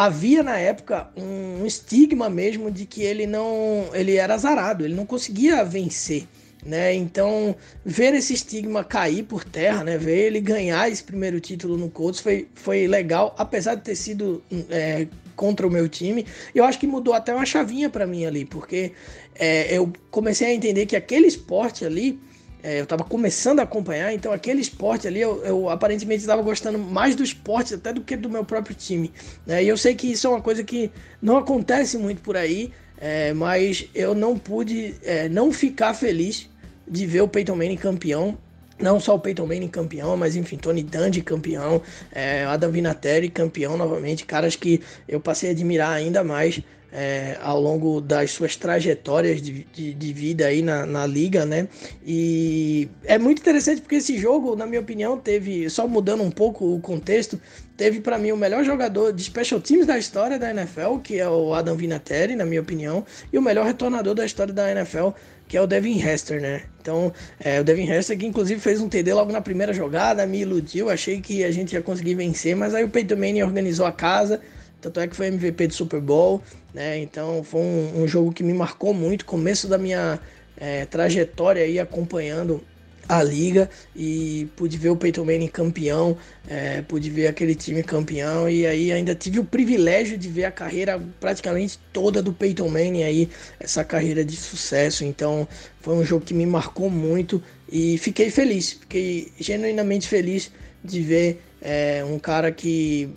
havia 0.00 0.42
na 0.42 0.56
época 0.56 1.10
um 1.14 1.66
estigma 1.66 2.30
mesmo 2.30 2.70
de 2.70 2.86
que 2.86 3.02
ele 3.02 3.26
não 3.26 3.90
ele 3.92 4.16
era 4.16 4.32
azarado, 4.32 4.82
ele 4.82 4.94
não 4.94 5.04
conseguia 5.04 5.62
vencer, 5.62 6.26
né? 6.64 6.94
Então, 6.94 7.54
ver 7.84 8.14
esse 8.14 8.32
estigma 8.32 8.82
cair 8.82 9.24
por 9.24 9.44
terra, 9.44 9.84
né? 9.84 9.98
Ver 9.98 10.28
ele 10.28 10.40
ganhar 10.40 10.90
esse 10.90 11.04
primeiro 11.04 11.38
título 11.38 11.76
no 11.76 11.90
Colts 11.90 12.20
foi, 12.20 12.48
foi 12.54 12.86
legal, 12.86 13.34
apesar 13.36 13.74
de 13.74 13.82
ter 13.82 13.94
sido 13.94 14.42
é, 14.70 15.06
contra 15.36 15.66
o 15.66 15.70
meu 15.70 15.86
time. 15.86 16.24
Eu 16.54 16.64
acho 16.64 16.78
que 16.78 16.86
mudou 16.86 17.12
até 17.12 17.34
uma 17.34 17.44
chavinha 17.44 17.90
para 17.90 18.06
mim 18.06 18.24
ali, 18.24 18.46
porque 18.46 18.92
é, 19.34 19.76
eu 19.76 19.92
comecei 20.10 20.46
a 20.48 20.54
entender 20.54 20.86
que 20.86 20.96
aquele 20.96 21.26
esporte 21.26 21.84
ali 21.84 22.18
é, 22.62 22.78
eu 22.78 22.84
estava 22.84 23.04
começando 23.04 23.60
a 23.60 23.62
acompanhar, 23.62 24.12
então 24.12 24.32
aquele 24.32 24.60
esporte 24.60 25.06
ali, 25.06 25.20
eu, 25.20 25.42
eu 25.44 25.68
aparentemente 25.68 26.20
estava 26.20 26.42
gostando 26.42 26.78
mais 26.78 27.14
do 27.14 27.22
esporte 27.22 27.74
até 27.74 27.92
do 27.92 28.00
que 28.00 28.16
do 28.16 28.28
meu 28.28 28.44
próprio 28.44 28.74
time. 28.74 29.12
Né? 29.46 29.64
E 29.64 29.68
eu 29.68 29.76
sei 29.76 29.94
que 29.94 30.10
isso 30.10 30.26
é 30.26 30.30
uma 30.30 30.40
coisa 30.40 30.62
que 30.62 30.90
não 31.20 31.36
acontece 31.36 31.96
muito 31.98 32.20
por 32.22 32.36
aí, 32.36 32.72
é, 32.98 33.32
mas 33.32 33.88
eu 33.94 34.14
não 34.14 34.38
pude 34.38 34.94
é, 35.02 35.28
não 35.28 35.52
ficar 35.52 35.94
feliz 35.94 36.48
de 36.86 37.06
ver 37.06 37.22
o 37.22 37.28
Peyton 37.28 37.56
Manning 37.56 37.76
campeão. 37.76 38.36
Não 38.78 38.98
só 38.98 39.14
o 39.14 39.18
Peyton 39.18 39.46
Manning 39.46 39.68
campeão, 39.68 40.16
mas 40.16 40.36
enfim, 40.36 40.56
Tony 40.56 40.82
Dungy 40.82 41.20
campeão, 41.20 41.82
é, 42.10 42.44
Adam 42.44 42.70
Vinatieri 42.70 43.28
campeão 43.28 43.76
novamente, 43.76 44.24
caras 44.24 44.56
que 44.56 44.80
eu 45.06 45.20
passei 45.20 45.50
a 45.50 45.52
admirar 45.52 45.92
ainda 45.92 46.24
mais 46.24 46.62
é, 46.92 47.36
ao 47.40 47.60
longo 47.60 48.00
das 48.00 48.32
suas 48.32 48.56
trajetórias 48.56 49.40
de, 49.40 49.64
de, 49.72 49.94
de 49.94 50.12
vida 50.12 50.46
aí 50.46 50.62
na, 50.62 50.84
na, 50.84 51.06
liga, 51.06 51.46
né? 51.46 51.68
E 52.04 52.88
é 53.04 53.18
muito 53.18 53.40
interessante 53.40 53.80
porque 53.80 53.96
esse 53.96 54.18
jogo, 54.18 54.56
na 54.56 54.66
minha 54.66 54.80
opinião, 54.80 55.18
teve, 55.18 55.68
só 55.70 55.86
mudando 55.86 56.22
um 56.22 56.30
pouco 56.30 56.74
o 56.74 56.80
contexto, 56.80 57.40
teve 57.76 58.00
para 58.00 58.18
mim 58.18 58.32
o 58.32 58.36
melhor 58.36 58.64
jogador 58.64 59.12
de 59.12 59.22
special 59.22 59.60
teams 59.60 59.86
da 59.86 59.98
história 59.98 60.38
da 60.38 60.50
NFL, 60.50 60.98
que 61.02 61.18
é 61.18 61.28
o 61.28 61.54
Adam 61.54 61.76
Vinatieri, 61.76 62.34
na 62.34 62.44
minha 62.44 62.60
opinião, 62.60 63.04
e 63.32 63.38
o 63.38 63.42
melhor 63.42 63.66
retornador 63.66 64.14
da 64.14 64.24
história 64.24 64.52
da 64.52 64.70
NFL, 64.70 65.10
que 65.46 65.56
é 65.56 65.60
o 65.60 65.66
Devin 65.66 66.00
Hester, 66.00 66.40
né? 66.40 66.62
Então, 66.80 67.12
é, 67.40 67.60
o 67.60 67.64
Devin 67.64 67.90
Hester 67.90 68.16
que 68.16 68.26
inclusive 68.26 68.60
fez 68.60 68.80
um 68.80 68.88
TD 68.88 69.12
logo 69.12 69.32
na 69.32 69.40
primeira 69.40 69.72
jogada, 69.72 70.26
me 70.26 70.40
iludiu, 70.40 70.88
achei 70.88 71.20
que 71.20 71.42
a 71.44 71.50
gente 71.50 71.72
ia 71.72 71.82
conseguir 71.82 72.14
vencer, 72.14 72.54
mas 72.54 72.74
aí 72.74 72.84
o 72.84 72.88
Peyton 72.88 73.16
Manning 73.16 73.42
organizou 73.42 73.84
a 73.84 73.92
casa, 73.92 74.40
tanto 74.80 75.00
é 75.00 75.06
que 75.08 75.16
foi 75.16 75.26
MVP 75.26 75.68
do 75.68 75.74
Super 75.74 76.00
Bowl, 76.00 76.42
né? 76.72 76.98
Então 76.98 77.42
foi 77.44 77.60
um, 77.60 78.02
um 78.02 78.08
jogo 78.08 78.32
que 78.32 78.42
me 78.42 78.52
marcou 78.52 78.94
muito, 78.94 79.24
começo 79.24 79.68
da 79.68 79.78
minha 79.78 80.18
é, 80.56 80.84
trajetória 80.86 81.62
aí 81.62 81.78
acompanhando 81.78 82.62
a 83.10 83.24
liga 83.24 83.68
e 83.94 84.48
pude 84.54 84.78
ver 84.78 84.90
o 84.90 84.96
Peyton 84.96 85.24
Manning 85.24 85.48
campeão, 85.48 86.16
é, 86.48 86.80
pude 86.82 87.10
ver 87.10 87.26
aquele 87.26 87.56
time 87.56 87.82
campeão 87.82 88.48
e 88.48 88.64
aí 88.64 88.92
ainda 88.92 89.16
tive 89.16 89.40
o 89.40 89.44
privilégio 89.44 90.16
de 90.16 90.28
ver 90.28 90.44
a 90.44 90.52
carreira 90.52 91.00
praticamente 91.18 91.76
toda 91.92 92.22
do 92.22 92.32
Peyton 92.32 92.68
Manning 92.68 93.02
aí, 93.02 93.28
essa 93.58 93.82
carreira 93.82 94.24
de 94.24 94.36
sucesso. 94.36 95.04
Então 95.04 95.48
foi 95.80 95.96
um 95.96 96.04
jogo 96.04 96.24
que 96.24 96.32
me 96.32 96.46
marcou 96.46 96.88
muito 96.88 97.42
e 97.70 97.98
fiquei 97.98 98.30
feliz, 98.30 98.72
fiquei 98.74 99.32
genuinamente 99.40 100.06
feliz 100.06 100.52
de 100.84 101.00
ver 101.02 101.42
é, 101.60 102.04
um 102.04 102.18
cara 102.18 102.52
que 102.52 103.10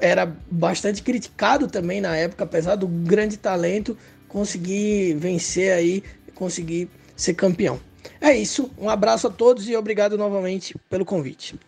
era 0.00 0.26
bastante 0.50 1.02
criticado 1.02 1.68
também 1.68 2.00
na 2.00 2.16
época, 2.16 2.44
apesar 2.44 2.76
do 2.76 2.88
grande 2.88 3.36
talento, 3.36 3.96
conseguir 4.28 5.14
vencer 5.14 5.72
aí, 5.72 6.02
conseguir 6.34 6.88
ser 7.16 7.34
campeão. 7.34 7.80
É 8.20 8.32
isso, 8.32 8.70
um 8.78 8.88
abraço 8.88 9.26
a 9.26 9.30
todos 9.30 9.68
e 9.68 9.76
obrigado 9.76 10.16
novamente 10.16 10.74
pelo 10.88 11.04
convite. 11.04 11.58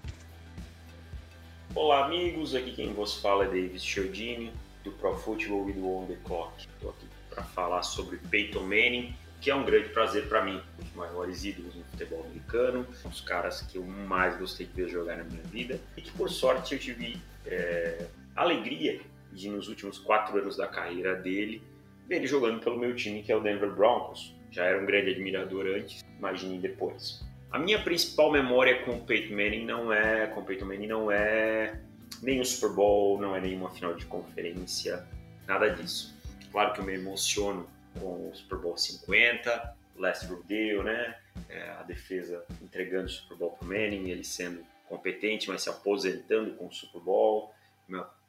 Olá 1.74 2.06
amigos, 2.06 2.54
aqui 2.54 2.72
quem 2.72 2.92
vos 2.92 3.14
fala 3.14 3.44
é 3.44 3.46
Davis 3.46 3.82
Chiodini, 3.82 4.52
do 4.84 4.92
Pro 4.92 5.16
Football 5.16 5.70
e 5.70 5.72
do 5.72 5.88
On 5.88 6.06
The 6.06 6.16
Clock. 6.24 6.66
Estou 6.74 6.90
aqui 6.90 7.06
para 7.30 7.42
falar 7.44 7.82
sobre 7.82 8.18
Peyton 8.30 8.62
Manning, 8.62 9.14
que 9.40 9.50
é 9.50 9.54
um 9.54 9.64
grande 9.64 9.88
prazer 9.88 10.28
para 10.28 10.44
mim, 10.44 10.60
um 10.78 10.84
dos 10.84 10.94
maiores 10.94 11.44
ídolos 11.44 11.74
no 11.74 11.84
futebol 11.84 12.24
americano, 12.24 12.86
um 13.04 13.08
dos 13.08 13.22
caras 13.22 13.62
que 13.62 13.78
eu 13.78 13.84
mais 13.84 14.38
gostei 14.38 14.66
de 14.66 14.72
ver 14.72 14.88
jogar 14.88 15.16
na 15.16 15.24
minha 15.24 15.42
vida 15.44 15.80
e 15.96 16.02
que 16.02 16.12
por 16.12 16.30
sorte 16.30 16.74
eu 16.74 16.78
tive 16.78 17.18
é, 17.46 18.06
alegria 18.34 19.00
de, 19.32 19.48
nos 19.48 19.68
últimos 19.68 19.98
quatro 19.98 20.38
anos 20.38 20.56
da 20.56 20.66
carreira 20.66 21.14
dele, 21.14 21.62
ver 22.08 22.16
ele 22.16 22.26
jogando 22.26 22.60
pelo 22.60 22.78
meu 22.78 22.94
time, 22.94 23.22
que 23.22 23.32
é 23.32 23.36
o 23.36 23.40
Denver 23.40 23.70
Broncos. 23.70 24.34
Já 24.50 24.64
era 24.64 24.80
um 24.80 24.86
grande 24.86 25.10
admirador 25.10 25.66
antes, 25.66 26.04
imagine 26.18 26.58
depois. 26.58 27.24
A 27.50 27.58
minha 27.58 27.82
principal 27.82 28.30
memória 28.30 28.82
com 28.84 28.92
o 28.92 29.00
Peyton 29.00 29.34
Manning 29.34 29.64
não 29.64 29.92
é, 29.92 30.26
com 30.26 30.40
o 30.40 30.44
Peyton 30.44 30.66
Manning 30.66 30.86
não 30.86 31.10
é 31.10 31.80
nenhum 32.22 32.44
Super 32.44 32.74
Bowl, 32.74 33.20
não 33.20 33.34
é 33.34 33.40
nenhuma 33.40 33.70
final 33.70 33.94
de 33.94 34.04
conferência, 34.06 35.06
nada 35.46 35.68
disso. 35.68 36.14
Claro 36.50 36.72
que 36.72 36.80
eu 36.80 36.84
me 36.84 36.94
emociono 36.94 37.66
com 37.98 38.28
o 38.28 38.34
Super 38.34 38.58
Bowl 38.58 38.76
50, 38.76 39.76
Last 39.96 40.26
Rodeo, 40.26 40.82
né? 40.82 41.16
é, 41.48 41.70
a 41.70 41.82
defesa 41.82 42.44
entregando 42.60 43.06
o 43.06 43.10
Super 43.10 43.36
Bowl 43.36 43.50
para 43.52 43.64
o 43.64 43.68
Manning, 43.68 44.10
ele 44.10 44.24
sendo 44.24 44.64
competente, 44.88 45.48
mas 45.48 45.62
se 45.62 45.70
aposentando 45.70 46.54
com 46.54 46.66
o 46.66 46.72
Super 46.72 47.00
Bowl. 47.00 47.54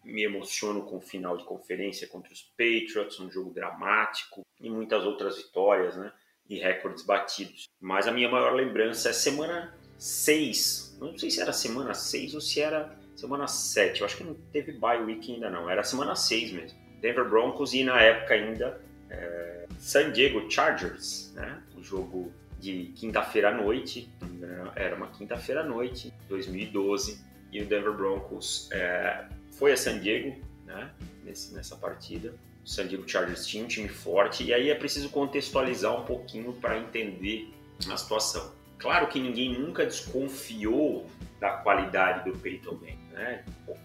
Me 0.03 0.23
emociono 0.23 0.83
com 0.83 0.97
o 0.97 1.01
final 1.01 1.37
de 1.37 1.43
conferência 1.43 2.07
contra 2.07 2.31
os 2.31 2.41
Patriots, 2.41 3.19
um 3.19 3.31
jogo 3.31 3.53
dramático 3.53 4.45
e 4.59 4.69
muitas 4.69 5.05
outras 5.05 5.37
vitórias, 5.37 5.95
né? 5.95 6.11
E 6.49 6.59
recordes 6.59 7.05
batidos. 7.05 7.69
Mas 7.79 8.07
a 8.07 8.11
minha 8.11 8.29
maior 8.29 8.53
lembrança 8.53 9.09
é 9.09 9.13
semana 9.13 9.75
6. 9.97 10.97
Não 10.99 11.17
sei 11.17 11.31
se 11.31 11.41
era 11.41 11.53
semana 11.53 11.93
6 11.93 12.35
ou 12.35 12.41
se 12.41 12.59
era 12.59 12.97
semana 13.15 13.47
7. 13.47 14.01
Eu 14.01 14.05
acho 14.05 14.17
que 14.17 14.23
não 14.23 14.33
teve 14.51 14.73
bye 14.73 15.01
week 15.01 15.33
ainda 15.33 15.49
não. 15.49 15.69
Era 15.69 15.83
semana 15.83 16.15
6 16.15 16.51
mesmo. 16.51 16.79
Denver 16.99 17.27
Broncos 17.27 17.73
e 17.73 17.83
na 17.83 18.01
época 18.01 18.33
ainda 18.33 18.81
é, 19.09 19.67
San 19.77 20.11
Diego 20.11 20.49
Chargers, 20.49 21.31
né? 21.33 21.61
O 21.77 21.83
jogo 21.83 22.31
de 22.59 22.93
quinta-feira 22.95 23.49
à 23.49 23.53
noite, 23.53 24.09
era 24.75 24.95
uma 24.95 25.07
quinta-feira 25.07 25.61
à 25.61 25.63
noite, 25.65 26.13
2012, 26.29 27.21
e 27.51 27.61
o 27.61 27.65
Denver 27.65 27.91
Broncos 27.91 28.69
é, 28.71 29.25
foi 29.57 29.71
a 29.71 29.77
San 29.77 29.99
Diego, 29.99 30.35
né, 30.65 30.91
nesse, 31.23 31.53
nessa 31.53 31.75
partida. 31.75 32.33
O 32.63 32.67
San 32.67 32.87
Diego 32.87 33.07
Chargers 33.07 33.45
tinha 33.45 33.63
um 33.63 33.67
time 33.67 33.89
forte, 33.89 34.43
e 34.43 34.53
aí 34.53 34.69
é 34.69 34.75
preciso 34.75 35.09
contextualizar 35.09 35.99
um 35.99 36.05
pouquinho 36.05 36.53
para 36.53 36.77
entender 36.77 37.51
a 37.89 37.97
situação. 37.97 38.53
Claro 38.77 39.07
que 39.07 39.19
ninguém 39.19 39.57
nunca 39.57 39.85
desconfiou 39.85 41.05
da 41.39 41.51
qualidade 41.51 42.29
do 42.29 42.37
Peyton 42.37 42.75
Manning, 42.75 42.99
né? 43.11 43.43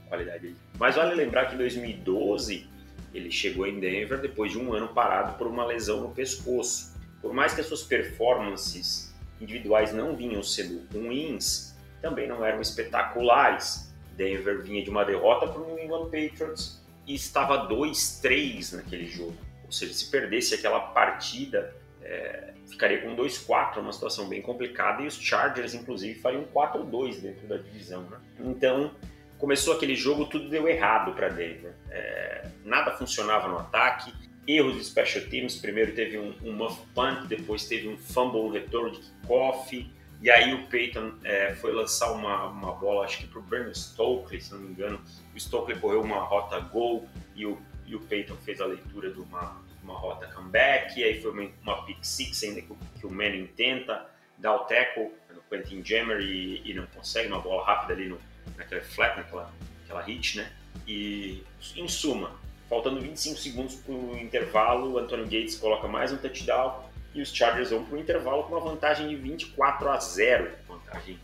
qualidade 0.09 0.57
Mas 0.79 0.97
vale 0.97 1.15
lembrar 1.15 1.47
que 1.47 1.55
em 1.55 1.59
2012 1.59 2.67
ele 3.13 3.31
chegou 3.31 3.67
em 3.67 3.79
Denver 3.79 4.21
depois 4.21 4.53
de 4.53 4.59
um 4.59 4.73
ano 4.73 4.89
parado 4.89 5.37
por 5.39 5.47
uma 5.47 5.65
lesão 5.65 6.03
no 6.03 6.11
pescoço. 6.11 6.95
Por 7.21 7.33
mais 7.33 7.55
que 7.55 7.61
as 7.61 7.67
suas 7.67 7.83
performances 7.83 9.15
individuais 9.41 9.93
não 9.93 10.15
vinham 10.15 10.43
sendo 10.43 10.87
ruins, 10.93 11.75
também 12.01 12.29
não 12.29 12.45
eram 12.45 12.61
espetaculares. 12.61 13.88
Denver 14.19 14.61
vinha 14.63 14.83
de 14.83 14.91
uma 14.91 15.05
derrota 15.05 15.47
para 15.47 15.63
o 15.63 15.67
New 15.67 15.79
England 15.79 16.07
Patriots 16.07 16.85
e 17.07 17.15
estava 17.15 17.69
2-3 17.69 18.75
naquele 18.75 19.07
jogo. 19.07 19.37
Ou 19.65 19.73
seja, 19.73 19.95
se 19.95 20.11
perdesse 20.11 20.55
aquela 20.55 20.81
partida, 20.81 21.75
é, 22.03 22.53
ficaria 22.67 23.01
com 23.01 23.15
2-4, 23.15 23.79
uma 23.79 23.93
situação 23.93 24.29
bem 24.29 24.43
complicada, 24.43 25.03
e 25.03 25.07
os 25.07 25.15
Chargers, 25.15 25.73
inclusive, 25.73 26.19
fariam 26.21 26.45
4-2 26.53 27.21
dentro 27.21 27.47
da 27.47 27.57
divisão. 27.57 28.03
Né? 28.03 28.19
Então, 28.41 28.91
começou 29.39 29.75
aquele 29.75 29.95
jogo, 29.95 30.27
tudo 30.27 30.49
deu 30.49 30.69
errado 30.69 31.15
para 31.15 31.29
Denver. 31.29 31.75
É, 31.91 32.49
nada 32.65 32.91
funcionava 32.91 33.47
no 33.47 33.59
ataque, 33.59 34.13
erros 34.47 34.77
de 34.77 34.85
special 34.85 35.25
teams. 35.27 35.57
Primeiro 35.57 35.95
teve 35.95 36.19
um, 36.19 36.35
um 36.43 36.53
muff 36.53 36.81
punt, 36.95 37.27
depois 37.29 37.67
teve 37.67 37.89
um 37.89 37.97
fumble 37.97 38.43
no 38.43 38.51
retorno 38.51 38.91
de 38.91 38.99
kickoff. 38.99 39.98
E 40.21 40.31
aí 40.31 40.53
o 40.53 40.67
Peyton 40.67 41.13
é, 41.23 41.55
foi 41.55 41.73
lançar 41.73 42.11
uma, 42.11 42.47
uma 42.47 42.73
bola, 42.73 43.05
acho 43.05 43.19
que 43.19 43.27
para 43.27 43.39
o 43.39 43.43
Brandon 43.43 43.75
Stokely, 43.75 44.41
se 44.41 44.53
não 44.53 44.61
me 44.61 44.71
engano. 44.71 45.01
O 45.35 45.39
Stokely 45.39 45.79
correu 45.79 46.03
uma 46.03 46.21
rota 46.21 46.59
gol 46.59 47.09
e 47.37 47.47
o, 47.47 47.59
e 47.87 47.95
o 47.95 48.01
Peyton 48.01 48.37
fez 48.37 48.61
a 48.61 48.67
leitura 48.67 49.11
de 49.11 49.21
uma, 49.21 49.63
uma 49.83 49.97
rota 49.97 50.27
comeback. 50.27 50.99
E 50.99 51.05
aí 51.05 51.23
foi 51.23 51.31
uma, 51.31 51.51
uma 51.63 51.83
pick 51.85 51.99
six 52.03 52.43
ainda 52.43 52.63
que, 52.63 52.75
que 52.99 53.07
o 53.07 53.11
Manning 53.11 53.47
tenta 53.47 54.11
dar 54.37 54.57
o 54.57 54.61
tackle 54.61 55.13
no 55.33 55.41
Quentin 55.43 55.85
Jammer 55.85 56.21
e, 56.21 56.63
e, 56.69 56.75
não 56.75 56.87
consegue. 56.87 57.29
Uma 57.29 57.41
bola 57.41 57.65
rápida 57.65 57.93
ali 57.93 58.09
no, 58.09 58.19
naquela 58.57 58.83
flat, 58.83 59.17
naquela, 59.17 59.53
naquela 59.83 60.03
hit, 60.03 60.37
né? 60.37 60.53
E 60.87 61.45
em 61.77 61.87
suma, 61.87 62.33
faltando 62.69 63.01
25 63.01 63.39
segundos 63.39 63.77
para 63.77 63.95
o 63.95 64.19
intervalo, 64.19 64.95
o 64.95 64.99
Antonio 64.99 65.27
Gates 65.27 65.57
coloca 65.57 65.87
mais 65.87 66.13
um 66.13 66.17
touchdown 66.17 66.88
e 67.15 67.23
os 67.23 67.35
Chargers 67.35 67.71
vão 67.71 67.85
para 67.85 67.97
o 67.97 67.99
intervalo 67.99 68.45
com 68.45 68.55
uma 68.55 68.61
vantagem 68.61 69.09
de 69.09 69.17
24 69.17 69.89
a 69.89 69.99
0, 69.99 70.51
vantagem 70.69 71.19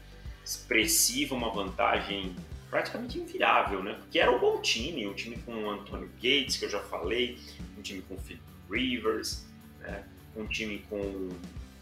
expressiva, 0.44 1.34
uma 1.34 1.50
vantagem 1.50 2.34
praticamente 2.70 3.18
inviável, 3.18 3.82
né? 3.82 3.94
Porque 3.94 4.18
era 4.18 4.30
um 4.30 4.38
bom 4.38 4.60
time, 4.60 5.06
um 5.06 5.14
time 5.14 5.36
com 5.38 5.52
o 5.52 5.70
Antonio 5.70 6.10
Gates, 6.16 6.56
que 6.56 6.64
eu 6.64 6.70
já 6.70 6.80
falei, 6.80 7.38
um 7.78 7.82
time 7.82 8.02
com 8.02 8.14
o 8.14 8.18
Philip 8.18 8.42
Rivers, 8.70 9.46
né? 9.80 10.04
um 10.36 10.46
time 10.46 10.84
com 10.90 11.30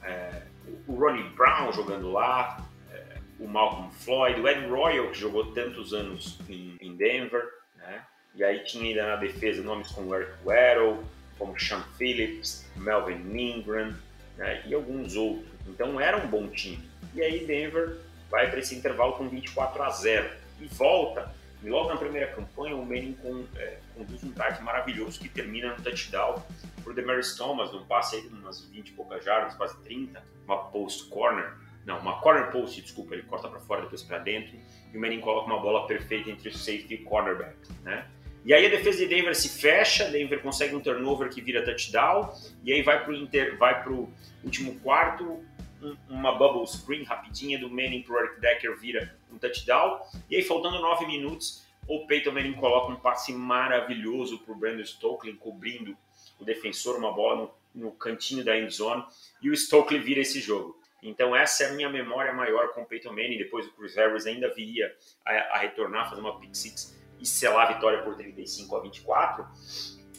é, 0.02 0.42
o 0.86 0.94
Ronnie 0.94 1.28
Brown 1.30 1.72
jogando 1.72 2.10
lá, 2.12 2.62
é, 2.90 3.18
o 3.38 3.48
Malcolm 3.48 3.90
Floyd, 3.90 4.40
o 4.40 4.48
Ed 4.48 4.66
Royal, 4.66 5.08
que 5.08 5.18
jogou 5.18 5.52
tantos 5.52 5.94
anos 5.94 6.38
em, 6.48 6.76
em 6.80 6.94
Denver, 6.94 7.42
né? 7.76 8.04
E 8.34 8.42
aí 8.42 8.60
tinha 8.64 8.84
ainda 8.84 9.06
na 9.06 9.16
defesa 9.16 9.62
nomes 9.62 9.90
como 9.90 10.14
Eric 10.14 10.32
Weddle, 10.44 11.02
como 11.38 11.58
Sean 11.58 11.82
Phillips, 11.96 12.68
Melvin 12.76 13.38
Ingram 13.38 13.94
né, 14.36 14.62
e 14.66 14.74
alguns 14.74 15.16
outros. 15.16 15.46
Então 15.66 16.00
era 16.00 16.16
um 16.16 16.28
bom 16.28 16.48
time. 16.48 16.82
E 17.14 17.22
aí 17.22 17.46
Denver 17.46 17.98
vai 18.30 18.50
para 18.50 18.60
esse 18.60 18.74
intervalo 18.74 19.12
com 19.14 19.28
24 19.28 19.82
a 19.82 19.90
0 19.90 20.30
e 20.60 20.66
volta. 20.66 21.34
E 21.62 21.68
logo 21.68 21.90
na 21.90 21.96
primeira 21.96 22.26
campanha, 22.28 22.74
o 22.74 22.84
Manning 22.84 23.16
com, 23.22 23.44
é, 23.56 23.78
conduz 23.94 24.24
um 24.24 24.30
drive 24.30 24.60
maravilhoso 24.62 25.20
que 25.20 25.28
termina 25.28 25.76
no 25.76 25.82
touchdown 25.82 26.42
para 26.82 26.90
o 26.90 26.94
Demaris 26.94 27.36
Thomas, 27.36 27.72
num 27.72 27.84
passe 27.84 28.16
aí 28.16 28.22
de 28.22 28.28
umas 28.28 28.64
20 28.64 28.88
e 28.88 28.92
poucas 28.92 29.24
jardas, 29.24 29.54
quase 29.54 29.76
30, 29.82 30.20
uma 30.44 30.64
post 30.64 31.08
corner. 31.08 31.52
Não, 31.84 31.98
uma 31.98 32.20
corner 32.20 32.50
post, 32.50 32.80
desculpa, 32.80 33.14
ele 33.14 33.22
corta 33.24 33.48
para 33.48 33.60
fora, 33.60 33.82
depois 33.82 34.02
para 34.02 34.18
dentro. 34.18 34.56
E 34.92 34.96
o 34.96 35.00
Manning 35.00 35.20
coloca 35.20 35.46
uma 35.46 35.60
bola 35.60 35.86
perfeita 35.86 36.30
entre 36.30 36.48
o 36.48 36.52
safety 36.52 36.94
e 36.94 36.96
o 37.02 37.04
cornerback, 37.04 37.56
né? 37.84 38.08
E 38.44 38.52
aí 38.52 38.66
a 38.66 38.68
defesa 38.68 38.98
de 38.98 39.06
Denver 39.06 39.34
se 39.36 39.48
fecha, 39.48 40.10
Denver 40.10 40.40
consegue 40.40 40.74
um 40.74 40.80
turnover 40.80 41.28
que 41.28 41.40
vira 41.40 41.64
touchdown, 41.64 42.34
e 42.64 42.72
aí 42.72 42.82
vai 42.82 43.04
pro, 43.04 43.14
inter, 43.14 43.56
pro 43.84 44.08
último 44.42 44.80
quarto, 44.80 45.40
um, 45.80 45.96
uma 46.08 46.32
bubble 46.32 46.66
screen 46.66 47.04
rapidinha 47.04 47.58
do 47.58 47.70
Manning 47.70 48.02
pro 48.02 48.18
Eric 48.18 48.40
Decker 48.40 48.76
vira 48.76 49.16
um 49.32 49.38
touchdown, 49.38 50.00
e 50.28 50.36
aí 50.36 50.42
faltando 50.42 50.80
nove 50.80 51.06
minutos, 51.06 51.64
o 51.86 52.06
Peyton 52.06 52.32
Manning 52.32 52.54
coloca 52.54 52.92
um 52.92 52.96
passe 52.96 53.32
maravilhoso 53.32 54.38
pro 54.38 54.56
Brandon 54.56 54.84
Stokely, 54.84 55.34
cobrindo 55.34 55.96
o 56.40 56.44
defensor, 56.44 56.96
uma 56.96 57.12
bola 57.12 57.52
no, 57.74 57.82
no 57.82 57.92
cantinho 57.92 58.44
da 58.44 58.58
end 58.58 58.74
zone, 58.74 59.04
e 59.40 59.50
o 59.50 59.56
Stokely 59.56 60.00
vira 60.00 60.20
esse 60.20 60.40
jogo. 60.40 60.80
Então 61.00 61.34
essa 61.34 61.64
é 61.64 61.70
a 61.70 61.72
minha 61.72 61.88
memória 61.88 62.32
maior 62.32 62.72
com 62.72 62.82
o 62.82 62.86
Peyton 62.86 63.10
Manning, 63.10 63.38
depois 63.38 63.66
o 63.66 63.72
Chris 63.72 63.94
Harris 63.94 64.26
ainda 64.26 64.52
viria 64.52 64.92
a, 65.24 65.32
a 65.54 65.58
retornar, 65.58 66.08
fazer 66.08 66.20
uma 66.20 66.38
pick 66.40 66.54
six, 66.54 66.96
e 67.22 67.26
selar 67.26 67.68
a 67.68 67.74
vitória 67.74 68.02
por 68.02 68.16
35 68.16 68.76
a 68.76 68.80
24. 68.80 69.46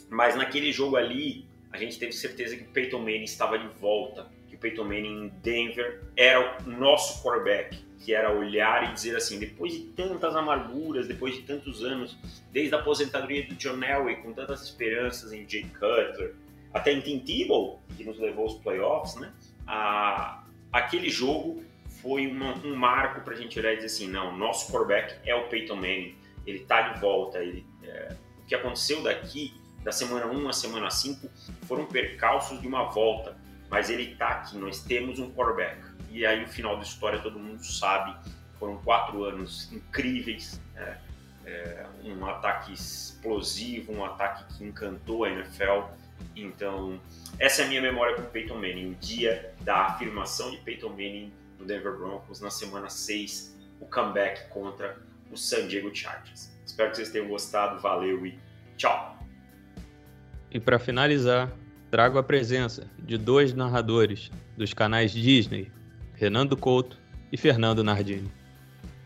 Mas 0.08 0.34
naquele 0.34 0.72
jogo 0.72 0.96
ali, 0.96 1.46
a 1.70 1.76
gente 1.76 1.98
teve 1.98 2.12
certeza 2.12 2.56
que 2.56 2.62
o 2.62 2.68
Peyton 2.68 2.98
Manning 2.98 3.24
estava 3.24 3.58
de 3.58 3.68
volta, 3.78 4.26
que 4.48 4.56
o 4.56 4.58
Peyton 4.58 4.84
Manning 4.84 5.26
em 5.26 5.28
Denver 5.42 6.02
era 6.16 6.58
o 6.64 6.70
nosso 6.70 7.22
quarterback, 7.22 7.76
que 7.98 8.14
era 8.14 8.32
olhar 8.32 8.90
e 8.90 8.94
dizer 8.94 9.16
assim, 9.16 9.38
depois 9.38 9.72
de 9.72 9.80
tantas 9.88 10.34
amarguras, 10.34 11.06
depois 11.06 11.34
de 11.34 11.42
tantos 11.42 11.82
anos, 11.82 12.16
desde 12.50 12.74
a 12.74 12.78
aposentadoria 12.78 13.46
do 13.46 13.54
John 13.56 13.82
Elway, 13.82 14.16
com 14.16 14.32
tantas 14.32 14.62
esperanças 14.62 15.32
em 15.32 15.48
Jay 15.48 15.64
Cutler, 15.64 16.34
até 16.72 16.92
em 16.92 17.00
Tim 17.00 17.20
Tebow, 17.20 17.80
que 17.96 18.04
nos 18.04 18.18
levou 18.18 18.44
aos 18.44 18.54
playoffs, 18.54 19.16
né? 19.16 19.32
A, 19.66 20.44
aquele 20.72 21.08
jogo 21.08 21.62
foi 22.02 22.26
uma, 22.26 22.54
um 22.58 22.74
marco 22.76 23.22
para 23.22 23.34
a 23.34 23.36
gente 23.36 23.58
olhar 23.58 23.72
e 23.72 23.76
dizer 23.76 23.86
assim, 23.86 24.08
não, 24.08 24.36
nosso 24.36 24.70
quarterback 24.70 25.16
é 25.24 25.34
o 25.34 25.48
Peyton 25.48 25.76
Manning 25.76 26.14
ele 26.46 26.58
está 26.58 26.92
de 26.92 27.00
volta. 27.00 27.38
Ele, 27.38 27.66
é, 27.82 28.16
o 28.38 28.46
que 28.46 28.54
aconteceu 28.54 29.02
daqui, 29.02 29.54
da 29.82 29.92
semana 29.92 30.26
1 30.26 30.48
à 30.48 30.52
semana 30.52 30.90
5, 30.90 31.28
foram 31.66 31.86
percalços 31.86 32.60
de 32.60 32.66
uma 32.66 32.84
volta, 32.84 33.36
mas 33.70 33.90
ele 33.90 34.12
está 34.12 34.28
aqui, 34.28 34.56
nós 34.56 34.82
temos 34.82 35.18
um 35.18 35.30
quarterback. 35.32 35.82
E 36.10 36.24
aí 36.24 36.44
o 36.44 36.48
final 36.48 36.76
da 36.76 36.82
história 36.82 37.18
todo 37.20 37.38
mundo 37.38 37.64
sabe, 37.64 38.16
foram 38.58 38.76
quatro 38.78 39.24
anos 39.24 39.70
incríveis, 39.72 40.60
né? 40.74 41.00
é, 41.44 41.86
um 42.04 42.24
ataque 42.26 42.72
explosivo, 42.72 43.92
um 43.92 44.04
ataque 44.04 44.44
que 44.54 44.64
encantou 44.64 45.24
a 45.24 45.30
NFL. 45.30 45.88
Então, 46.34 47.00
essa 47.38 47.62
é 47.62 47.64
a 47.64 47.68
minha 47.68 47.82
memória 47.82 48.16
com 48.16 48.22
Peyton 48.22 48.54
Manning, 48.54 48.92
o 48.92 48.94
dia 48.94 49.54
da 49.60 49.86
afirmação 49.86 50.50
de 50.50 50.58
Peyton 50.58 50.90
Manning 50.90 51.32
no 51.58 51.64
Denver 51.64 51.96
Broncos 51.96 52.40
na 52.40 52.50
semana 52.50 52.88
6, 52.88 53.56
o 53.80 53.86
comeback 53.86 54.48
contra 54.48 54.96
o 55.34 55.36
San 55.36 55.66
Diego 55.66 55.94
Chargers. 55.94 56.50
Espero 56.64 56.90
que 56.90 56.96
vocês 56.96 57.10
tenham 57.10 57.28
gostado, 57.28 57.80
valeu 57.80 58.24
e 58.24 58.38
tchau! 58.76 59.18
E 60.50 60.60
para 60.60 60.78
finalizar, 60.78 61.52
trago 61.90 62.16
a 62.18 62.22
presença 62.22 62.86
de 62.98 63.18
dois 63.18 63.52
narradores 63.52 64.30
dos 64.56 64.72
canais 64.72 65.10
Disney, 65.10 65.70
Renando 66.14 66.56
Couto 66.56 66.96
e 67.30 67.36
Fernando 67.36 67.82
Nardini. 67.82 68.30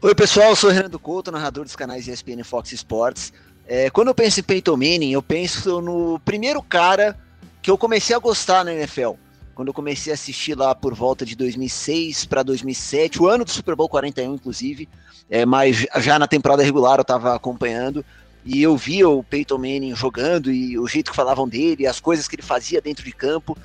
Oi 0.02 0.14
pessoal, 0.14 0.50
eu 0.50 0.56
sou 0.56 0.70
o 0.70 0.72
Renando 0.72 0.98
Couto, 0.98 1.32
narrador 1.32 1.64
dos 1.64 1.74
canais 1.74 2.06
ESPN 2.06 2.40
e 2.40 2.44
Fox 2.44 2.72
Sports. 2.72 3.32
É, 3.66 3.90
quando 3.90 4.08
eu 4.08 4.14
penso 4.14 4.40
em 4.40 4.42
Peyton 4.42 4.76
Manning, 4.76 5.12
eu 5.12 5.22
penso 5.22 5.80
no 5.80 6.20
primeiro 6.20 6.62
cara 6.62 7.18
que 7.60 7.70
eu 7.70 7.76
comecei 7.76 8.14
a 8.14 8.18
gostar 8.18 8.64
na 8.64 8.72
NFL. 8.72 9.14
Quando 9.58 9.70
eu 9.70 9.74
comecei 9.74 10.12
a 10.12 10.14
assistir 10.14 10.56
lá 10.56 10.72
por 10.72 10.94
volta 10.94 11.26
de 11.26 11.34
2006 11.34 12.26
para 12.26 12.44
2007, 12.44 13.20
o 13.20 13.26
ano 13.26 13.44
do 13.44 13.50
Super 13.50 13.74
Bowl 13.74 13.88
41, 13.88 14.34
inclusive, 14.34 14.88
é, 15.28 15.44
mas 15.44 15.84
já 15.96 16.16
na 16.16 16.28
temporada 16.28 16.62
regular 16.62 16.96
eu 16.96 17.02
estava 17.02 17.34
acompanhando 17.34 18.04
e 18.44 18.62
eu 18.62 18.76
via 18.76 19.08
o 19.08 19.20
Peyton 19.20 19.58
Manning 19.58 19.96
jogando 19.96 20.52
e 20.52 20.78
o 20.78 20.86
jeito 20.86 21.10
que 21.10 21.16
falavam 21.16 21.48
dele, 21.48 21.88
as 21.88 21.98
coisas 21.98 22.28
que 22.28 22.36
ele 22.36 22.42
fazia 22.44 22.80
dentro 22.80 23.04
de 23.04 23.10
campo. 23.10 23.58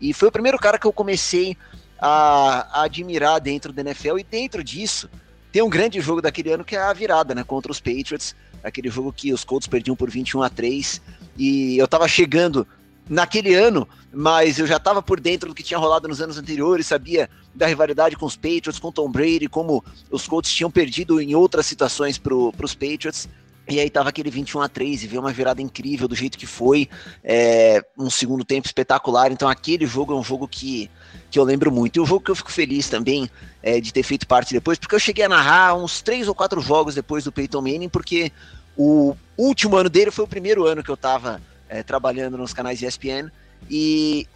E 0.00 0.12
foi 0.12 0.28
o 0.28 0.32
primeiro 0.32 0.56
cara 0.56 0.78
que 0.78 0.86
eu 0.86 0.92
comecei 0.92 1.56
a, 1.98 2.68
a 2.72 2.84
admirar 2.84 3.40
dentro 3.40 3.72
da 3.72 3.80
NFL 3.80 4.20
e 4.20 4.22
dentro 4.22 4.62
disso 4.62 5.10
tem 5.50 5.62
um 5.62 5.68
grande 5.68 6.00
jogo 6.00 6.22
daquele 6.22 6.52
ano 6.52 6.64
que 6.64 6.76
é 6.76 6.80
a 6.80 6.92
virada, 6.92 7.34
né, 7.34 7.42
contra 7.42 7.72
os 7.72 7.80
Patriots, 7.80 8.36
aquele 8.62 8.88
jogo 8.88 9.12
que 9.12 9.32
os 9.32 9.42
Colts 9.42 9.66
perdiam 9.66 9.96
por 9.96 10.08
21 10.08 10.44
a 10.44 10.48
3 10.48 11.02
e 11.36 11.76
eu 11.76 11.88
tava 11.88 12.06
chegando 12.06 12.64
naquele 13.10 13.54
ano, 13.56 13.88
mas 14.14 14.60
eu 14.60 14.66
já 14.68 14.76
estava 14.76 15.02
por 15.02 15.18
dentro 15.18 15.48
do 15.48 15.54
que 15.54 15.64
tinha 15.64 15.78
rolado 15.78 16.06
nos 16.06 16.20
anos 16.20 16.38
anteriores, 16.38 16.86
sabia 16.86 17.28
da 17.52 17.66
rivalidade 17.66 18.14
com 18.14 18.24
os 18.24 18.36
Patriots, 18.36 18.78
com 18.78 18.92
Tom 18.92 19.10
Brady, 19.10 19.48
como 19.48 19.84
os 20.12 20.28
Colts 20.28 20.52
tinham 20.52 20.70
perdido 20.70 21.20
em 21.20 21.34
outras 21.34 21.66
situações 21.66 22.16
para 22.16 22.32
os 22.32 22.74
Patriots. 22.74 23.28
E 23.68 23.78
aí 23.78 23.90
tava 23.90 24.08
aquele 24.08 24.30
21 24.30 24.62
a 24.62 24.68
3 24.68 25.02
e 25.02 25.06
veio 25.06 25.20
uma 25.20 25.32
virada 25.32 25.60
incrível 25.60 26.08
do 26.08 26.14
jeito 26.14 26.38
que 26.38 26.46
foi, 26.46 26.88
é, 27.22 27.84
um 27.98 28.08
segundo 28.08 28.44
tempo 28.44 28.66
espetacular. 28.66 29.30
Então 29.32 29.48
aquele 29.48 29.86
jogo 29.86 30.12
é 30.12 30.16
um 30.16 30.24
jogo 30.24 30.46
que, 30.46 30.88
que 31.30 31.38
eu 31.38 31.44
lembro 31.44 31.70
muito. 31.70 31.96
E 31.96 32.00
o 32.00 32.06
jogo 32.06 32.24
que 32.24 32.30
eu 32.30 32.36
fico 32.36 32.50
feliz 32.50 32.88
também 32.88 33.28
é, 33.60 33.80
de 33.80 33.92
ter 33.92 34.04
feito 34.04 34.26
parte 34.26 34.54
depois, 34.54 34.78
porque 34.78 34.94
eu 34.94 35.00
cheguei 35.00 35.24
a 35.24 35.28
narrar 35.28 35.74
uns 35.74 36.00
três 36.00 36.28
ou 36.28 36.34
quatro 36.34 36.60
jogos 36.60 36.94
depois 36.94 37.24
do 37.24 37.32
Peyton 37.32 37.60
Manning, 37.60 37.88
porque 37.88 38.32
o 38.76 39.16
último 39.36 39.76
ano 39.76 39.90
dele 39.90 40.10
foi 40.10 40.24
o 40.24 40.28
primeiro 40.28 40.64
ano 40.66 40.82
que 40.82 40.90
eu 40.90 40.96
tava 40.96 41.40
é, 41.70 41.82
trabalhando 41.82 42.36
nos 42.36 42.52
canais 42.52 42.82
ESPN 42.82 43.30
e 43.70 44.26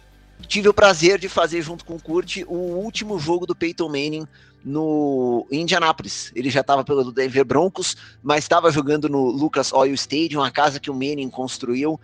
tive 0.47 0.69
o 0.69 0.73
prazer 0.73 1.19
de 1.19 1.27
fazer 1.29 1.61
junto 1.61 1.85
com 1.85 1.95
o 1.95 2.01
Kurt 2.01 2.37
o 2.47 2.55
último 2.55 3.19
jogo 3.19 3.45
do 3.45 3.55
Peyton 3.55 3.89
Manning 3.89 4.25
no 4.63 5.45
Indianapolis. 5.51 6.31
Ele 6.33 6.49
já 6.49 6.61
estava 6.61 6.83
pelo 6.83 7.11
Denver 7.11 7.45
Broncos, 7.45 7.95
mas 8.23 8.45
estava 8.45 8.71
jogando 8.71 9.07
no 9.07 9.29
Lucas 9.29 9.71
Oil 9.73 9.93
Stadium, 9.93 10.41
a 10.41 10.49
casa 10.49 10.79
que 10.79 10.89
o 10.89 10.93
Manning 10.93 11.29
construiu. 11.29 11.99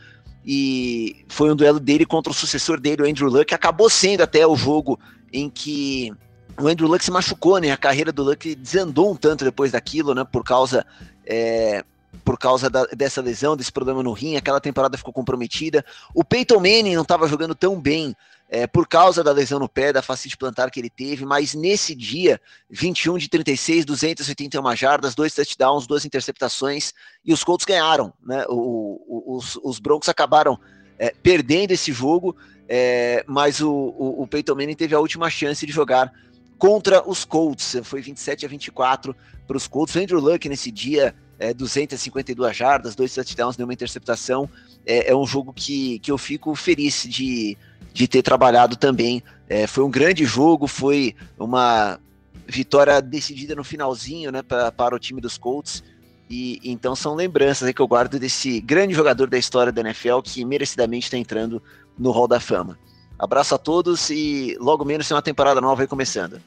E 0.45 1.25
foi 1.27 1.51
um 1.51 1.55
duelo 1.55 1.79
dele 1.79 2.05
contra 2.05 2.31
o 2.31 2.35
sucessor 2.35 2.79
dele, 2.79 3.03
o 3.03 3.09
Andrew 3.09 3.29
Luck. 3.29 3.53
Acabou 3.53 3.89
sendo 3.89 4.21
até 4.21 4.45
o 4.45 4.55
jogo 4.55 4.99
em 5.31 5.49
que 5.49 6.11
o 6.59 6.67
Andrew 6.67 6.87
Luck 6.87 7.03
se 7.03 7.11
machucou, 7.11 7.57
né? 7.59 7.71
A 7.71 7.77
carreira 7.77 8.11
do 8.11 8.23
Luck 8.23 8.55
desandou 8.55 9.11
um 9.11 9.15
tanto 9.15 9.45
depois 9.45 9.71
daquilo, 9.71 10.13
né? 10.13 10.23
Por 10.23 10.43
causa 10.43 10.85
é, 11.25 11.83
por 12.23 12.37
causa 12.37 12.69
da, 12.69 12.85
dessa 12.85 13.21
lesão, 13.21 13.55
desse 13.55 13.71
problema 13.71 14.03
no 14.03 14.11
rim, 14.11 14.35
aquela 14.35 14.59
temporada 14.59 14.97
ficou 14.97 15.13
comprometida. 15.13 15.83
O 16.13 16.23
Peyton 16.23 16.59
Manning 16.59 16.95
não 16.95 17.03
estava 17.03 17.27
jogando 17.27 17.55
tão 17.55 17.79
bem 17.79 18.15
é, 18.49 18.67
por 18.67 18.85
causa 18.85 19.23
da 19.23 19.31
lesão 19.31 19.59
no 19.59 19.69
pé, 19.69 19.93
da 19.93 20.01
facite 20.01 20.35
plantar 20.35 20.69
que 20.69 20.79
ele 20.79 20.89
teve, 20.89 21.25
mas 21.25 21.53
nesse 21.53 21.95
dia, 21.95 22.39
21 22.69 23.17
de 23.17 23.29
36, 23.29 23.85
281 23.85 24.75
jardas, 24.75 25.15
dois 25.15 25.33
touchdowns, 25.33 25.87
duas 25.87 26.03
interceptações, 26.03 26.93
e 27.23 27.31
os 27.31 27.45
Colts 27.45 27.65
ganharam, 27.65 28.13
né? 28.21 28.45
O, 28.49 29.01
o, 29.07 29.37
os, 29.37 29.57
os 29.63 29.79
Broncos 29.79 30.09
acabaram 30.09 30.59
é, 30.99 31.13
perdendo 31.23 31.71
esse 31.71 31.93
jogo, 31.93 32.35
é, 32.67 33.23
mas 33.25 33.61
o, 33.61 33.71
o, 33.71 34.23
o 34.23 34.27
Peyton 34.27 34.55
Manning 34.55 34.75
teve 34.75 34.93
a 34.93 34.99
última 34.99 35.29
chance 35.29 35.65
de 35.65 35.71
jogar 35.71 36.11
contra 36.57 37.09
os 37.09 37.23
Colts, 37.23 37.77
foi 37.83 38.01
27 38.01 38.45
a 38.45 38.49
24 38.49 39.15
para 39.47 39.57
os 39.57 39.65
Colts. 39.65 39.95
O 39.95 39.99
Andrew 39.99 40.19
Luck 40.19 40.47
nesse 40.47 40.69
dia 40.69 41.15
é, 41.41 41.53
252 41.53 42.55
jardas, 42.55 42.95
dois 42.95 43.13
touchdowns, 43.13 43.57
nenhuma 43.57 43.73
interceptação. 43.73 44.47
É, 44.85 45.11
é, 45.11 45.15
um 45.15 45.25
jogo 45.25 45.51
que, 45.51 45.97
que 45.99 46.11
eu 46.11 46.17
fico 46.17 46.53
feliz 46.53 47.03
de, 47.09 47.57
de 47.91 48.07
ter 48.07 48.21
trabalhado 48.21 48.75
também. 48.75 49.23
É, 49.49 49.65
foi 49.65 49.83
um 49.83 49.89
grande 49.89 50.23
jogo, 50.23 50.67
foi 50.67 51.15
uma 51.37 51.99
vitória 52.47 53.01
decidida 53.01 53.55
no 53.55 53.63
finalzinho 53.63 54.31
né, 54.31 54.43
pra, 54.43 54.71
para 54.71 54.95
o 54.95 54.99
time 54.99 55.19
dos 55.19 55.37
Colts. 55.37 55.83
E 56.29 56.61
então 56.63 56.95
são 56.95 57.15
lembranças 57.15 57.69
que 57.73 57.81
eu 57.81 57.87
guardo 57.87 58.19
desse 58.19 58.61
grande 58.61 58.93
jogador 58.93 59.27
da 59.27 59.37
história 59.37 59.71
da 59.71 59.81
NFL 59.81 60.19
que 60.23 60.45
merecidamente 60.45 61.07
está 61.07 61.17
entrando 61.17 61.61
no 61.97 62.11
Hall 62.11 62.27
da 62.27 62.39
Fama. 62.39 62.77
Abraço 63.17 63.55
a 63.55 63.57
todos 63.57 64.09
e 64.09 64.55
logo 64.59 64.85
menos 64.85 65.07
tem 65.07 65.15
uma 65.15 65.21
temporada 65.21 65.59
nova 65.59 65.81
aí 65.81 65.87
começando. 65.87 66.39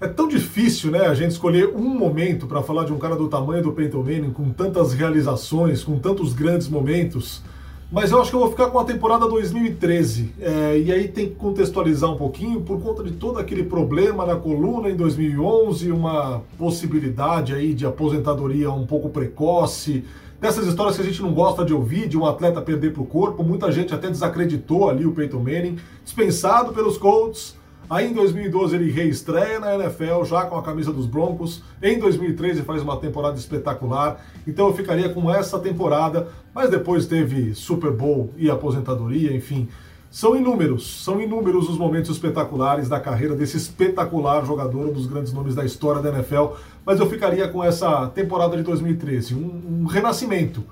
É 0.00 0.06
tão 0.06 0.28
difícil, 0.28 0.92
né, 0.92 1.06
a 1.06 1.14
gente 1.14 1.32
escolher 1.32 1.74
um 1.74 1.88
momento 1.88 2.46
para 2.46 2.62
falar 2.62 2.84
de 2.84 2.92
um 2.92 2.98
cara 2.98 3.16
do 3.16 3.26
tamanho 3.26 3.64
do 3.64 3.72
Peyton 3.72 3.98
Manning, 3.98 4.30
com 4.30 4.48
tantas 4.50 4.92
realizações, 4.92 5.82
com 5.82 5.98
tantos 5.98 6.32
grandes 6.32 6.68
momentos. 6.68 7.42
Mas 7.90 8.12
eu 8.12 8.20
acho 8.20 8.30
que 8.30 8.36
eu 8.36 8.40
vou 8.40 8.50
ficar 8.50 8.70
com 8.70 8.78
a 8.78 8.84
temporada 8.84 9.26
2013. 9.26 10.34
É, 10.40 10.78
e 10.78 10.92
aí 10.92 11.08
tem 11.08 11.30
que 11.30 11.34
contextualizar 11.34 12.12
um 12.12 12.16
pouquinho 12.16 12.60
por 12.60 12.80
conta 12.80 13.02
de 13.02 13.10
todo 13.10 13.40
aquele 13.40 13.64
problema 13.64 14.24
na 14.24 14.36
coluna 14.36 14.88
em 14.88 14.94
2011, 14.94 15.90
uma 15.90 16.42
possibilidade 16.56 17.52
aí 17.52 17.74
de 17.74 17.84
aposentadoria 17.84 18.70
um 18.70 18.86
pouco 18.86 19.08
precoce, 19.08 20.04
dessas 20.40 20.64
histórias 20.68 20.94
que 20.94 21.02
a 21.02 21.06
gente 21.06 21.20
não 21.20 21.34
gosta 21.34 21.64
de 21.64 21.74
ouvir, 21.74 22.06
de 22.06 22.16
um 22.16 22.24
atleta 22.24 22.62
perder 22.62 22.92
para 22.92 23.02
o 23.02 23.06
corpo. 23.06 23.42
Muita 23.42 23.72
gente 23.72 23.92
até 23.92 24.08
desacreditou 24.08 24.88
ali 24.88 25.04
o 25.04 25.10
Peyton 25.10 25.40
Manning, 25.40 25.76
dispensado 26.04 26.72
pelos 26.72 26.96
Colts 26.96 27.57
Aí 27.90 28.10
em 28.10 28.12
2012 28.12 28.76
ele 28.76 28.90
reestreia 28.90 29.58
na 29.58 29.74
NFL, 29.74 30.22
já 30.24 30.44
com 30.44 30.58
a 30.58 30.62
camisa 30.62 30.92
dos 30.92 31.06
Broncos. 31.06 31.62
Em 31.82 31.98
2013 31.98 32.62
faz 32.62 32.82
uma 32.82 32.98
temporada 32.98 33.38
espetacular. 33.38 34.22
Então 34.46 34.66
eu 34.66 34.74
ficaria 34.74 35.08
com 35.08 35.32
essa 35.32 35.58
temporada, 35.58 36.28
mas 36.54 36.68
depois 36.68 37.06
teve 37.06 37.54
Super 37.54 37.90
Bowl 37.90 38.30
e 38.36 38.50
aposentadoria, 38.50 39.34
enfim. 39.34 39.68
São 40.10 40.36
inúmeros, 40.36 41.02
são 41.02 41.20
inúmeros 41.20 41.68
os 41.68 41.78
momentos 41.78 42.10
espetaculares 42.10 42.90
da 42.90 43.00
carreira 43.00 43.34
desse 43.34 43.56
espetacular 43.56 44.44
jogador, 44.44 44.88
um 44.88 44.92
dos 44.92 45.06
grandes 45.06 45.32
nomes 45.32 45.54
da 45.54 45.64
história 45.64 46.02
da 46.02 46.10
NFL. 46.10 46.56
Mas 46.84 47.00
eu 47.00 47.08
ficaria 47.08 47.48
com 47.48 47.64
essa 47.64 48.06
temporada 48.08 48.54
de 48.54 48.62
2013, 48.64 49.34
um, 49.34 49.82
um 49.82 49.86
renascimento, 49.86 50.62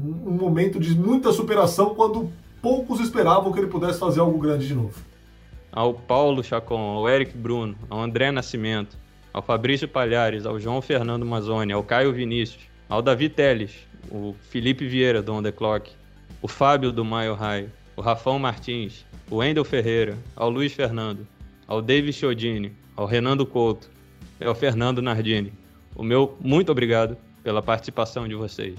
um, 0.00 0.30
um 0.30 0.32
momento 0.32 0.80
de 0.80 0.94
muita 0.98 1.32
superação 1.32 1.94
quando 1.94 2.30
poucos 2.62 2.98
esperavam 3.00 3.52
que 3.52 3.58
ele 3.58 3.66
pudesse 3.66 3.98
fazer 3.98 4.20
algo 4.20 4.38
grande 4.38 4.66
de 4.66 4.74
novo 4.74 5.11
ao 5.72 5.94
Paulo 5.94 6.44
Chacon, 6.44 6.78
ao 6.78 7.08
Eric 7.08 7.36
Bruno, 7.36 7.74
ao 7.88 8.00
André 8.00 8.30
Nascimento, 8.30 8.96
ao 9.32 9.42
Fabrício 9.42 9.88
Palhares, 9.88 10.44
ao 10.44 10.60
João 10.60 10.82
Fernando 10.82 11.24
Mazzoni, 11.24 11.72
ao 11.72 11.82
Caio 11.82 12.12
Vinícius, 12.12 12.64
ao 12.88 13.00
Davi 13.00 13.28
Teles, 13.28 13.88
o 14.10 14.34
Felipe 14.50 14.86
Vieira 14.86 15.22
do 15.22 15.32
On 15.32 15.42
The 15.42 15.50
Clock, 15.50 15.90
o 16.42 16.46
Fábio 16.46 16.92
do 16.92 17.04
Maio 17.04 17.34
Raio, 17.34 17.72
o 17.96 18.02
Rafão 18.02 18.38
Martins, 18.38 19.06
o 19.30 19.36
Wendel 19.36 19.64
Ferreira, 19.64 20.18
ao 20.36 20.50
Luiz 20.50 20.74
Fernando, 20.74 21.26
ao 21.66 21.80
David 21.80 22.12
Chiodini, 22.12 22.72
ao 22.94 23.06
Renando 23.06 23.46
Couto 23.46 23.90
e 24.38 24.44
ao 24.44 24.54
Fernando 24.54 25.00
Nardini. 25.00 25.52
O 25.96 26.02
meu 26.02 26.36
muito 26.40 26.70
obrigado 26.70 27.16
pela 27.42 27.62
participação 27.62 28.28
de 28.28 28.34
vocês. 28.34 28.78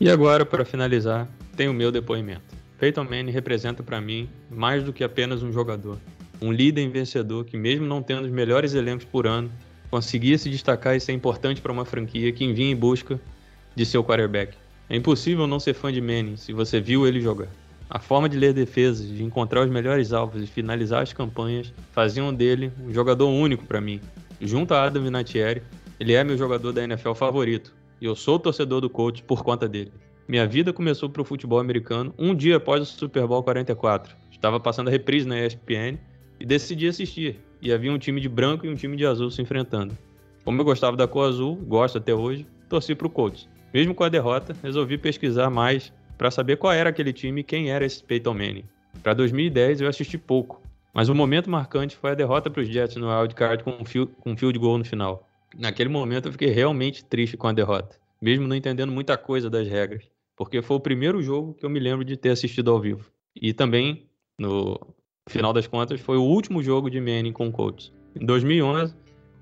E 0.00 0.08
agora, 0.08 0.44
para 0.44 0.64
finalizar, 0.64 1.28
tem 1.56 1.68
o 1.68 1.74
meu 1.74 1.92
depoimento. 1.92 2.59
Peyton 2.80 3.04
Manning 3.04 3.30
representa 3.30 3.82
para 3.82 4.00
mim 4.00 4.26
mais 4.50 4.82
do 4.82 4.90
que 4.90 5.04
apenas 5.04 5.42
um 5.42 5.52
jogador. 5.52 5.98
Um 6.40 6.50
líder 6.50 6.88
vencedor 6.88 7.44
que, 7.44 7.54
mesmo 7.54 7.86
não 7.86 8.02
tendo 8.02 8.24
os 8.24 8.30
melhores 8.30 8.72
elencos 8.72 9.04
por 9.04 9.26
ano, 9.26 9.52
conseguia 9.90 10.38
se 10.38 10.48
destacar 10.48 10.96
e 10.96 11.00
ser 11.00 11.12
importante 11.12 11.60
para 11.60 11.70
uma 11.70 11.84
franquia 11.84 12.32
que 12.32 12.50
vinha 12.54 12.70
em 12.70 12.74
busca 12.76 13.20
de 13.76 13.84
seu 13.84 14.02
quarterback. 14.02 14.56
É 14.88 14.96
impossível 14.96 15.46
não 15.46 15.60
ser 15.60 15.74
fã 15.74 15.92
de 15.92 16.00
Manning 16.00 16.36
se 16.36 16.54
você 16.54 16.80
viu 16.80 17.06
ele 17.06 17.20
jogar. 17.20 17.48
A 17.90 17.98
forma 17.98 18.30
de 18.30 18.38
ler 18.38 18.54
defesas, 18.54 19.06
de 19.06 19.22
encontrar 19.22 19.62
os 19.62 19.70
melhores 19.70 20.14
alvos 20.14 20.42
e 20.42 20.46
finalizar 20.46 21.02
as 21.02 21.12
campanhas 21.12 21.74
faziam 21.92 22.32
dele 22.32 22.72
um 22.82 22.94
jogador 22.94 23.28
único 23.28 23.66
para 23.66 23.78
mim. 23.78 24.00
Junto 24.40 24.72
a 24.72 24.84
Adam 24.84 25.02
Vinatieri, 25.02 25.62
ele 25.98 26.14
é 26.14 26.24
meu 26.24 26.38
jogador 26.38 26.72
da 26.72 26.82
NFL 26.82 27.12
favorito 27.12 27.74
e 28.00 28.06
eu 28.06 28.16
sou 28.16 28.38
torcedor 28.38 28.80
do 28.80 28.88
coach 28.88 29.22
por 29.22 29.44
conta 29.44 29.68
dele. 29.68 29.92
Minha 30.30 30.46
vida 30.46 30.72
começou 30.72 31.10
para 31.10 31.22
o 31.22 31.24
futebol 31.24 31.58
americano 31.58 32.14
um 32.16 32.32
dia 32.32 32.58
após 32.58 32.82
o 32.82 32.84
Super 32.84 33.26
Bowl 33.26 33.42
44. 33.42 34.16
Estava 34.30 34.60
passando 34.60 34.86
a 34.86 34.90
reprise 34.92 35.26
na 35.26 35.44
ESPN 35.44 35.98
e 36.38 36.46
decidi 36.46 36.86
assistir. 36.86 37.40
E 37.60 37.72
havia 37.72 37.90
um 37.90 37.98
time 37.98 38.20
de 38.20 38.28
branco 38.28 38.64
e 38.64 38.68
um 38.68 38.76
time 38.76 38.96
de 38.96 39.04
azul 39.04 39.28
se 39.32 39.42
enfrentando. 39.42 39.98
Como 40.44 40.60
eu 40.60 40.64
gostava 40.64 40.96
da 40.96 41.08
cor 41.08 41.28
azul, 41.28 41.56
gosto 41.56 41.98
até 41.98 42.14
hoje, 42.14 42.46
torci 42.68 42.94
para 42.94 43.08
o 43.08 43.10
Colts. 43.10 43.48
Mesmo 43.74 43.92
com 43.92 44.04
a 44.04 44.08
derrota, 44.08 44.54
resolvi 44.62 44.96
pesquisar 44.96 45.50
mais 45.50 45.92
para 46.16 46.30
saber 46.30 46.58
qual 46.58 46.72
era 46.72 46.90
aquele 46.90 47.12
time 47.12 47.40
e 47.40 47.44
quem 47.44 47.72
era 47.72 47.84
esse 47.84 48.00
Peyton 48.00 48.34
Manning. 48.34 48.64
Para 49.02 49.14
2010 49.14 49.80
eu 49.80 49.88
assisti 49.88 50.16
pouco, 50.16 50.62
mas 50.94 51.08
o 51.08 51.14
momento 51.14 51.50
marcante 51.50 51.96
foi 51.96 52.12
a 52.12 52.14
derrota 52.14 52.48
para 52.48 52.62
os 52.62 52.68
Jets 52.68 52.94
no 52.94 53.08
wildcard 53.08 53.64
com 53.64 53.72
um 53.72 54.06
com 54.06 54.30
um 54.30 54.36
field 54.36 54.56
goal 54.60 54.78
no 54.78 54.84
final. 54.84 55.28
Naquele 55.58 55.88
momento 55.88 56.28
eu 56.28 56.32
fiquei 56.32 56.50
realmente 56.50 57.04
triste 57.04 57.36
com 57.36 57.48
a 57.48 57.52
derrota, 57.52 57.96
mesmo 58.22 58.46
não 58.46 58.54
entendendo 58.54 58.92
muita 58.92 59.18
coisa 59.18 59.50
das 59.50 59.66
regras 59.66 60.08
porque 60.40 60.62
foi 60.62 60.78
o 60.78 60.80
primeiro 60.80 61.22
jogo 61.22 61.52
que 61.52 61.66
eu 61.66 61.68
me 61.68 61.78
lembro 61.78 62.02
de 62.02 62.16
ter 62.16 62.30
assistido 62.30 62.70
ao 62.70 62.80
vivo. 62.80 63.04
E 63.36 63.52
também, 63.52 64.06
no 64.38 64.80
final 65.28 65.52
das 65.52 65.66
contas, 65.66 66.00
foi 66.00 66.16
o 66.16 66.22
último 66.22 66.62
jogo 66.62 66.88
de 66.88 66.98
Manning 66.98 67.30
com 67.30 67.48
o 67.48 67.52
Colts. 67.52 67.92
Em 68.18 68.24
2011, 68.24 68.96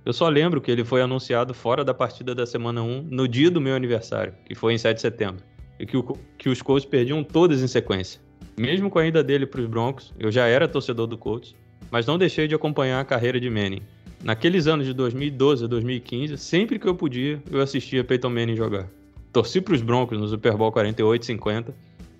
eu 0.04 0.12
só 0.12 0.28
lembro 0.28 0.60
que 0.60 0.72
ele 0.72 0.82
foi 0.82 1.00
anunciado 1.00 1.54
fora 1.54 1.84
da 1.84 1.94
partida 1.94 2.34
da 2.34 2.44
semana 2.44 2.82
1 2.82 3.02
no 3.12 3.28
dia 3.28 3.48
do 3.48 3.60
meu 3.60 3.76
aniversário, 3.76 4.34
que 4.44 4.56
foi 4.56 4.74
em 4.74 4.78
7 4.78 4.96
de 4.96 5.00
setembro, 5.00 5.44
e 5.78 5.86
que, 5.86 5.96
o, 5.96 6.02
que 6.36 6.48
os 6.48 6.60
Colts 6.60 6.84
perdiam 6.84 7.22
todas 7.22 7.62
em 7.62 7.68
sequência. 7.68 8.20
Mesmo 8.58 8.90
com 8.90 8.98
a 8.98 9.06
ida 9.06 9.22
dele 9.22 9.46
para 9.46 9.60
os 9.60 9.68
Broncos, 9.68 10.12
eu 10.18 10.32
já 10.32 10.48
era 10.48 10.66
torcedor 10.66 11.06
do 11.06 11.16
Colts, 11.16 11.54
mas 11.92 12.06
não 12.06 12.18
deixei 12.18 12.48
de 12.48 12.56
acompanhar 12.56 13.00
a 13.00 13.04
carreira 13.04 13.38
de 13.38 13.48
Manning. 13.48 13.82
Naqueles 14.24 14.66
anos 14.66 14.84
de 14.84 14.92
2012 14.92 15.64
a 15.64 15.68
2015, 15.68 16.36
sempre 16.36 16.76
que 16.76 16.88
eu 16.88 16.94
podia, 16.96 17.40
eu 17.48 17.60
assistia 17.60 18.02
Peyton 18.02 18.30
Manning 18.30 18.56
jogar. 18.56 18.97
Torci 19.38 19.60
para 19.60 19.72
os 19.72 19.82
Broncos 19.82 20.18
no 20.18 20.26
Super 20.26 20.56
Bowl 20.56 20.72
48 20.72 21.24
50. 21.24 21.72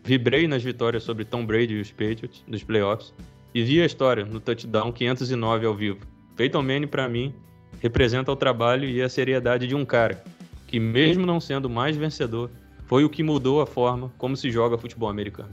Vibrei 0.05 0.47
nas 0.47 0.63
vitórias 0.63 1.03
sobre 1.03 1.25
Tom 1.25 1.45
Brady 1.45 1.75
e 1.75 1.81
os 1.81 1.91
Patriots 1.91 2.45
nos 2.47 2.63
playoffs. 2.63 3.13
e 3.53 3.61
vi 3.61 3.83
a 3.83 3.87
história 3.87 4.25
no 4.25 4.39
touchdown 4.39 4.93
509 4.93 5.67
ao 5.67 5.75
vivo. 5.75 5.99
Peyton 6.37 6.63
Manning, 6.63 6.87
para 6.87 7.09
mim, 7.09 7.35
representa 7.81 8.31
o 8.31 8.37
trabalho 8.37 8.89
e 8.89 9.03
a 9.03 9.09
seriedade 9.09 9.67
de 9.67 9.75
um 9.75 9.85
cara 9.85 10.23
que, 10.69 10.79
mesmo 10.79 11.27
não 11.27 11.41
sendo 11.41 11.69
mais 11.69 11.97
vencedor, 11.97 12.53
foi 12.87 13.03
o 13.03 13.11
que 13.11 13.25
mudou 13.25 13.61
a 13.61 13.67
forma 13.67 14.13
como 14.17 14.37
se 14.37 14.49
joga 14.49 14.79
futebol 14.79 15.09
americano. 15.09 15.51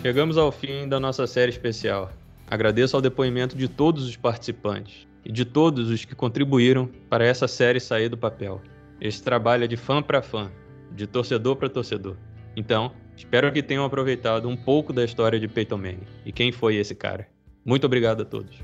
Chegamos 0.00 0.38
ao 0.38 0.50
fim 0.50 0.88
da 0.88 0.98
nossa 0.98 1.26
série 1.26 1.50
especial. 1.50 2.10
Agradeço 2.52 2.94
ao 2.94 3.00
depoimento 3.00 3.56
de 3.56 3.66
todos 3.66 4.06
os 4.06 4.14
participantes 4.14 5.06
e 5.24 5.32
de 5.32 5.42
todos 5.42 5.88
os 5.88 6.04
que 6.04 6.14
contribuíram 6.14 6.86
para 7.08 7.24
essa 7.24 7.48
série 7.48 7.80
sair 7.80 8.10
do 8.10 8.18
papel. 8.18 8.60
Esse 9.00 9.22
trabalho 9.22 9.64
é 9.64 9.66
de 9.66 9.78
fã 9.78 10.02
para 10.02 10.20
fã, 10.20 10.52
de 10.90 11.06
torcedor 11.06 11.56
para 11.56 11.70
torcedor. 11.70 12.14
Então, 12.54 12.92
espero 13.16 13.50
que 13.50 13.62
tenham 13.62 13.86
aproveitado 13.86 14.50
um 14.50 14.54
pouco 14.54 14.92
da 14.92 15.02
história 15.02 15.40
de 15.40 15.48
Peyton 15.48 15.78
Manning 15.78 16.06
e 16.26 16.30
quem 16.30 16.52
foi 16.52 16.76
esse 16.76 16.94
cara. 16.94 17.26
Muito 17.64 17.86
obrigado 17.86 18.20
a 18.20 18.24
todos. 18.26 18.54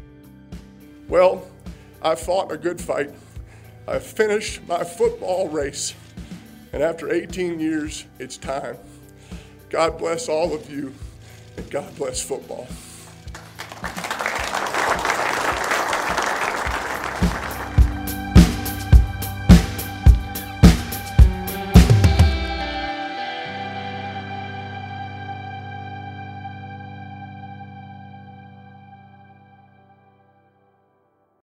Well, 1.08 1.48
I 2.04 2.14
fought 2.14 2.52
a 2.52 2.58
good 2.58 2.82
fight. 2.82 3.10
I 3.86 4.00
finished 4.00 4.60
my 4.68 4.84
football 4.84 5.48
race. 5.48 5.94
And 6.74 6.82
after 6.82 7.10
18 7.10 7.58
years, 7.58 8.06
it's 8.20 8.36
time. 8.36 8.76
God 9.70 9.96
bless 9.96 10.28
all 10.28 10.52
of 10.52 10.70
you. 10.70 10.92
And 11.56 11.64
God 11.70 11.90
bless 11.96 12.20
football. 12.20 12.66
Thank 13.80 14.12
you. 14.12 14.17